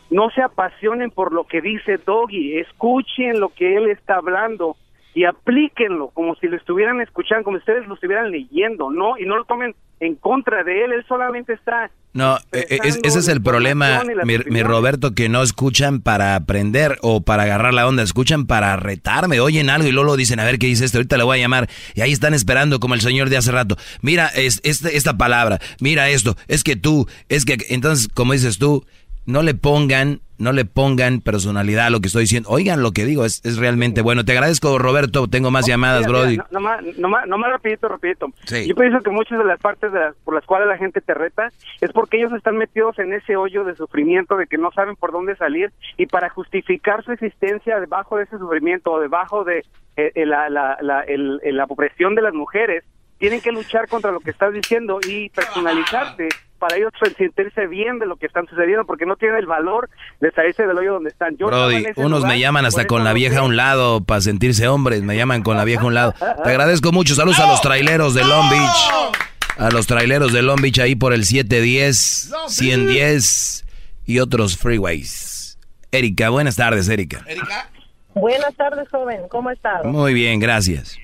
[0.09, 4.75] No se apasionen por lo que dice Doggy, escuchen lo que él está hablando
[5.13, 9.17] y aplíquenlo como si lo estuvieran escuchando, como si ustedes lo estuvieran leyendo, ¿no?
[9.17, 11.91] Y no lo tomen en contra de él, él solamente está...
[12.13, 17.21] No, e, e, ese es el problema, mi, Roberto, que no escuchan para aprender o
[17.21, 20.59] para agarrar la onda, escuchan para retarme, oyen algo y luego lo dicen, a ver
[20.59, 23.29] qué dice esto, ahorita le voy a llamar, y ahí están esperando como el señor
[23.29, 27.57] de hace rato, mira es, este, esta palabra, mira esto, es que tú, es que,
[27.69, 28.85] entonces, como dices tú,
[29.25, 32.49] no le pongan, no le pongan personalidad a lo que estoy diciendo.
[32.49, 34.25] Oigan lo que digo, es, es realmente bueno.
[34.25, 35.27] Te agradezco, Roberto.
[35.27, 36.37] Tengo más llamadas, Brody.
[36.49, 38.27] no, más, no, más, rapidito, rapidito.
[38.65, 39.91] Yo pienso que muchas de las partes
[40.23, 43.63] por las cuales la gente te reta es porque ellos están metidos en ese hoyo
[43.63, 48.17] de sufrimiento de que no saben por dónde salir y para justificar su existencia debajo
[48.17, 49.59] de ese sufrimiento o debajo de
[49.97, 52.83] eh, eh, la, la, la, la opresión de las mujeres,
[53.17, 56.29] tienen que luchar contra lo que estás diciendo y personalizarte
[56.61, 59.89] para ellos sentirse bien de lo que están sucediendo porque no tienen el valor
[60.19, 61.35] de salirse del hoyo donde están.
[61.35, 65.01] Yo Brody, unos me llaman hasta con la vieja a un lado para sentirse hombres,
[65.01, 66.13] me llaman con la vieja a un lado.
[66.13, 69.17] Te agradezco mucho, saludos a los traileros de Long Beach.
[69.57, 73.65] A los traileros de Long Beach ahí por el 710, 110
[74.05, 75.57] y otros freeways.
[75.91, 77.25] Erika, buenas tardes, Erika.
[77.27, 77.71] Erika.
[78.13, 79.21] Buenas tardes, joven.
[79.29, 79.83] ¿Cómo estás?
[79.83, 80.99] Muy bien, gracias.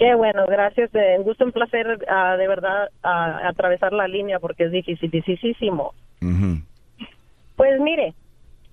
[0.00, 0.90] Qué bueno, gracias.
[0.94, 5.92] Un gusto, un placer uh, de verdad uh, atravesar la línea porque es dificilísimo.
[7.54, 8.14] Pues mire,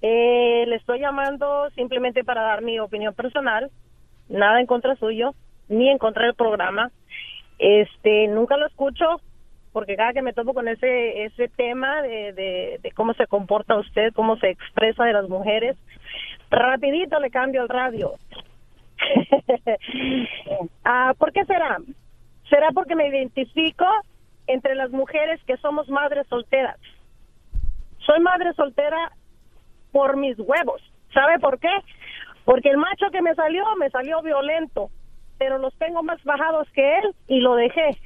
[0.02, 3.70] eh, le estoy llamando simplemente para dar mi opinión personal,
[4.30, 5.36] nada en contra suyo,
[5.68, 6.92] ni en contra del programa.
[7.60, 9.20] Este, nunca lo escucho
[9.74, 13.76] porque cada que me topo con ese ese tema de, de, de cómo se comporta
[13.76, 15.76] usted, cómo se expresa de las mujeres,
[16.50, 18.14] rapidito le cambio el radio
[20.86, 21.78] ah, ¿Por qué será?
[22.50, 23.86] Será porque me identifico
[24.48, 26.80] entre las mujeres que somos madres solteras.
[28.00, 29.12] Soy madre soltera
[29.92, 30.82] por mis huevos.
[31.14, 31.74] ¿Sabe por qué?
[32.46, 34.90] Porque el macho que me salió, me salió violento,
[35.38, 37.98] pero los tengo más bajados que él y lo dejé.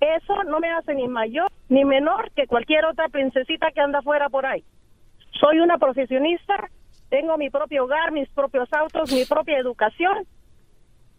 [0.00, 4.28] Eso no me hace ni mayor ni menor que cualquier otra princesita que anda fuera
[4.28, 4.64] por ahí.
[5.40, 6.68] Soy una profesionista
[7.12, 10.26] tengo mi propio hogar, mis propios autos, mi propia educación.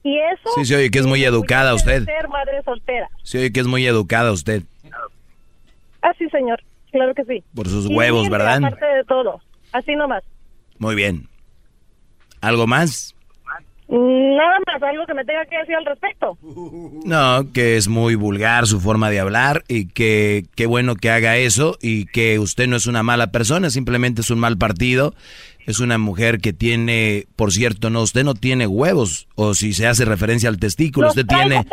[0.02, 0.50] Y eso...
[0.56, 2.04] Sí, se oye que es muy educada usted.
[2.04, 3.08] Ser madre soltera.
[3.22, 4.64] Se oye que es muy educada usted.
[6.02, 6.64] Ah, sí, señor.
[6.92, 7.44] Claro que sí.
[7.54, 8.58] Por sus huevos, ¿verdad?
[8.58, 9.40] Aparte de todo.
[9.72, 10.24] Así nomás.
[10.80, 11.30] Muy bien.
[12.42, 13.16] ¿Algo más?
[13.96, 16.36] Nada más, algo que me tenga que decir al respecto.
[17.06, 21.38] No, que es muy vulgar su forma de hablar y que qué bueno que haga
[21.38, 25.14] eso y que usted no es una mala persona, simplemente es un mal partido.
[25.66, 29.88] Es una mujer que tiene, por cierto, no, usted no tiene huevos, o si se
[29.88, 31.66] hace referencia al testículo, usted tiene,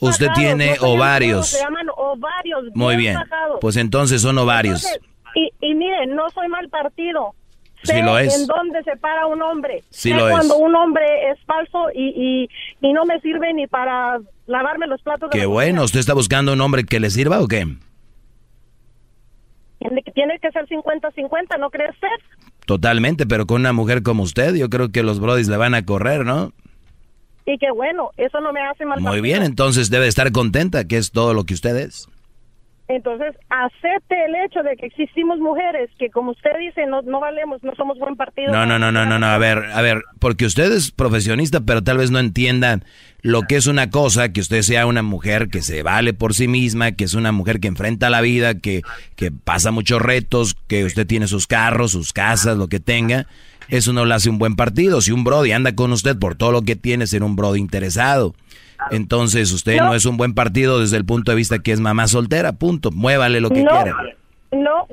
[0.00, 1.48] usted tiene ovarios.
[1.48, 2.64] Se llaman ovarios.
[2.74, 3.16] Muy bien,
[3.62, 4.86] pues entonces son ovarios.
[5.34, 7.34] y, y mire, no soy mal partido
[7.82, 8.40] sí lo es.
[8.40, 9.82] en dónde se para un hombre.
[9.90, 12.48] Sí lo cuando un hombre es falso y,
[12.80, 15.30] y, no me sirve ni para lavarme los platos.
[15.30, 17.66] Qué bueno, ¿usted está buscando un hombre que le sirva o qué?
[20.14, 22.08] Tiene que ser 50-50, ¿no crees usted?
[22.66, 25.84] Totalmente, pero con una mujer como usted, yo creo que los brodis le van a
[25.84, 26.52] correr, ¿no?
[27.46, 29.00] Y qué bueno, eso no me hace mal.
[29.00, 32.08] Muy bien, entonces debe estar contenta, que es todo lo que usted es.
[32.90, 37.62] Entonces, acepte el hecho de que existimos mujeres que, como usted dice, no, no valemos,
[37.62, 38.52] no somos buen partido.
[38.52, 41.84] No, no, no, no, no, no, a ver, a ver, porque usted es profesionista, pero
[41.84, 42.80] tal vez no entienda
[43.22, 46.48] lo que es una cosa, que usted sea una mujer que se vale por sí
[46.48, 48.82] misma, que es una mujer que enfrenta la vida, que,
[49.14, 53.28] que pasa muchos retos, que usted tiene sus carros, sus casas, lo que tenga.
[53.68, 55.00] Eso no le hace un buen partido.
[55.00, 58.34] Si un brody anda con usted por todo lo que tiene, ser un brody interesado.
[58.90, 59.94] Entonces usted no.
[59.94, 62.90] es un buen partido desde el punto de vista que es mamá soltera, punto.
[62.90, 63.96] Muévale lo que quiera.
[64.52, 64.88] No,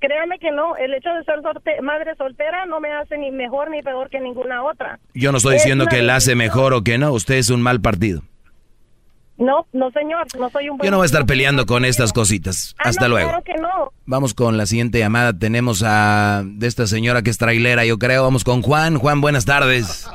[0.00, 0.74] créame que no.
[0.76, 4.62] El hecho de ser madre soltera no me hace ni mejor ni peor que ninguna
[4.62, 4.98] otra.
[5.14, 7.12] Yo no estoy diciendo que la hace mejor o que no.
[7.12, 8.22] Usted es un mal partido.
[9.38, 12.12] No, no señor, no soy un buen Yo no voy a estar peleando con estas
[12.12, 12.74] cositas.
[12.78, 13.28] Ah, Hasta luego.
[13.28, 13.92] Claro que no.
[14.06, 15.36] Vamos con la siguiente llamada.
[15.36, 18.22] Tenemos a de esta señora que es trailera, yo creo.
[18.22, 18.98] Vamos con Juan.
[18.98, 20.08] Juan, buenas tardes.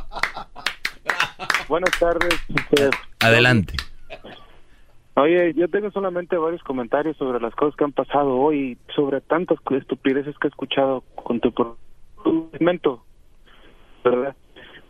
[1.68, 2.98] Buenas tardes.
[3.19, 3.73] Adelante.
[5.15, 9.57] Oye, yo tengo solamente varios comentarios sobre las cosas que han pasado hoy, sobre tantas
[9.72, 11.52] estupideces que he escuchado con tu
[12.52, 13.03] segmento,
[14.03, 14.35] ¿verdad?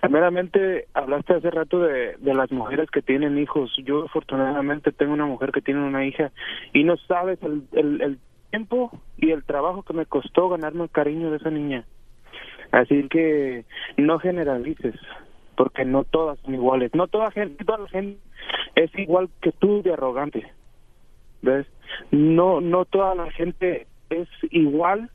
[0.02, 3.74] Primeramente, hablaste hace rato de, de las mujeres que tienen hijos.
[3.86, 6.32] Yo afortunadamente tengo una mujer que tiene una hija
[6.74, 8.20] y no sabes el, el, el
[8.52, 11.86] tiempo y el trabajo que me costó ganarme el cariño de esa niña.
[12.72, 14.96] Así que no generalices
[15.58, 16.92] porque no todas son iguales.
[16.94, 18.20] No toda gente, toda la gente
[18.76, 20.50] es igual que tú de arrogante.
[21.42, 21.66] ¿Ves?
[22.12, 25.10] No no toda la gente es igual.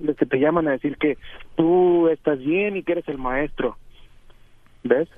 [0.00, 1.16] Los que te llaman a decir que
[1.54, 3.76] tú estás bien y que eres el maestro.
[4.82, 5.08] ¿Ves?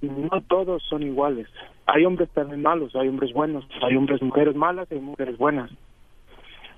[0.00, 1.48] No todos son iguales.
[1.86, 5.70] Hay hombres también malos, hay hombres buenos, hay hombres mujeres malas, hay mujeres buenas.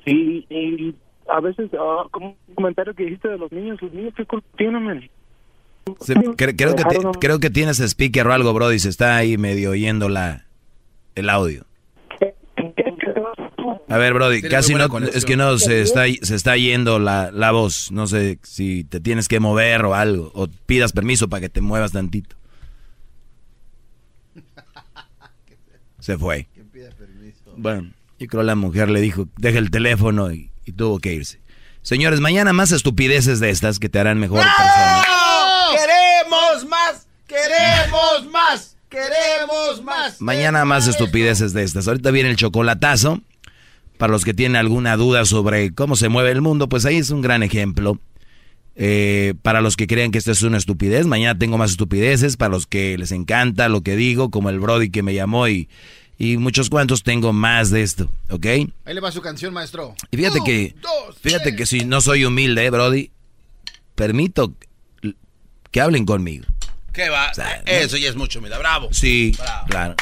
[0.06, 0.94] Y, y
[1.28, 4.46] a veces, uh, como un comentario que dijiste de los niños, los niños, ¿qué culpa
[4.56, 5.10] tienen,
[6.36, 6.84] creo, que
[7.20, 10.46] creo que tienes speaker o algo, Brody, se está ahí medio oyendo la,
[11.14, 11.64] el audio.
[13.88, 17.52] A ver, Brody, casi no, es que no, se está, se está yendo la, la
[17.52, 17.92] voz.
[17.92, 21.60] No sé si te tienes que mover o algo, o pidas permiso para que te
[21.60, 22.36] muevas tantito.
[26.00, 26.48] Se fue.
[27.56, 31.40] Bueno, yo creo la mujer le dijo, deja el teléfono y y tuvo que irse.
[31.82, 35.04] Señores, mañana más estupideces de estas que te harán mejor persona.
[35.70, 37.06] ¡Queremos más!
[37.26, 38.76] ¡Queremos más!
[38.88, 40.20] ¡Queremos más!
[40.20, 41.86] Mañana más estupideces de estas.
[41.86, 43.22] Ahorita viene el chocolatazo.
[43.98, 47.10] Para los que tienen alguna duda sobre cómo se mueve el mundo, pues ahí es
[47.10, 47.98] un gran ejemplo.
[48.74, 52.36] Eh, para los que creen que esto es una estupidez, mañana tengo más estupideces.
[52.36, 55.68] Para los que les encanta lo que digo, como el Brody que me llamó y
[56.18, 58.46] y muchos cuantos tengo más de esto, ¿ok?
[58.46, 59.94] Ahí le va su canción, maestro.
[60.10, 60.74] Y fíjate que,
[61.20, 63.10] fíjate que si no soy humilde, ¿eh, Brody,
[63.94, 64.54] permito
[65.70, 66.46] que hablen conmigo.
[66.92, 67.30] ¿Qué va?
[67.66, 68.88] Eso ya es mucho, mira, bravo.
[68.92, 69.36] Sí,
[69.68, 69.94] claro.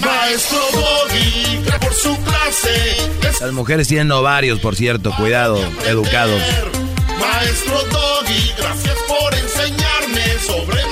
[0.00, 3.10] Maestro Doggy, por su clase.
[3.40, 6.42] Las mujeres tienen ovarios, por cierto, cuidado, educados.
[7.20, 10.91] Maestro Doggy, gracias por enseñarme sobre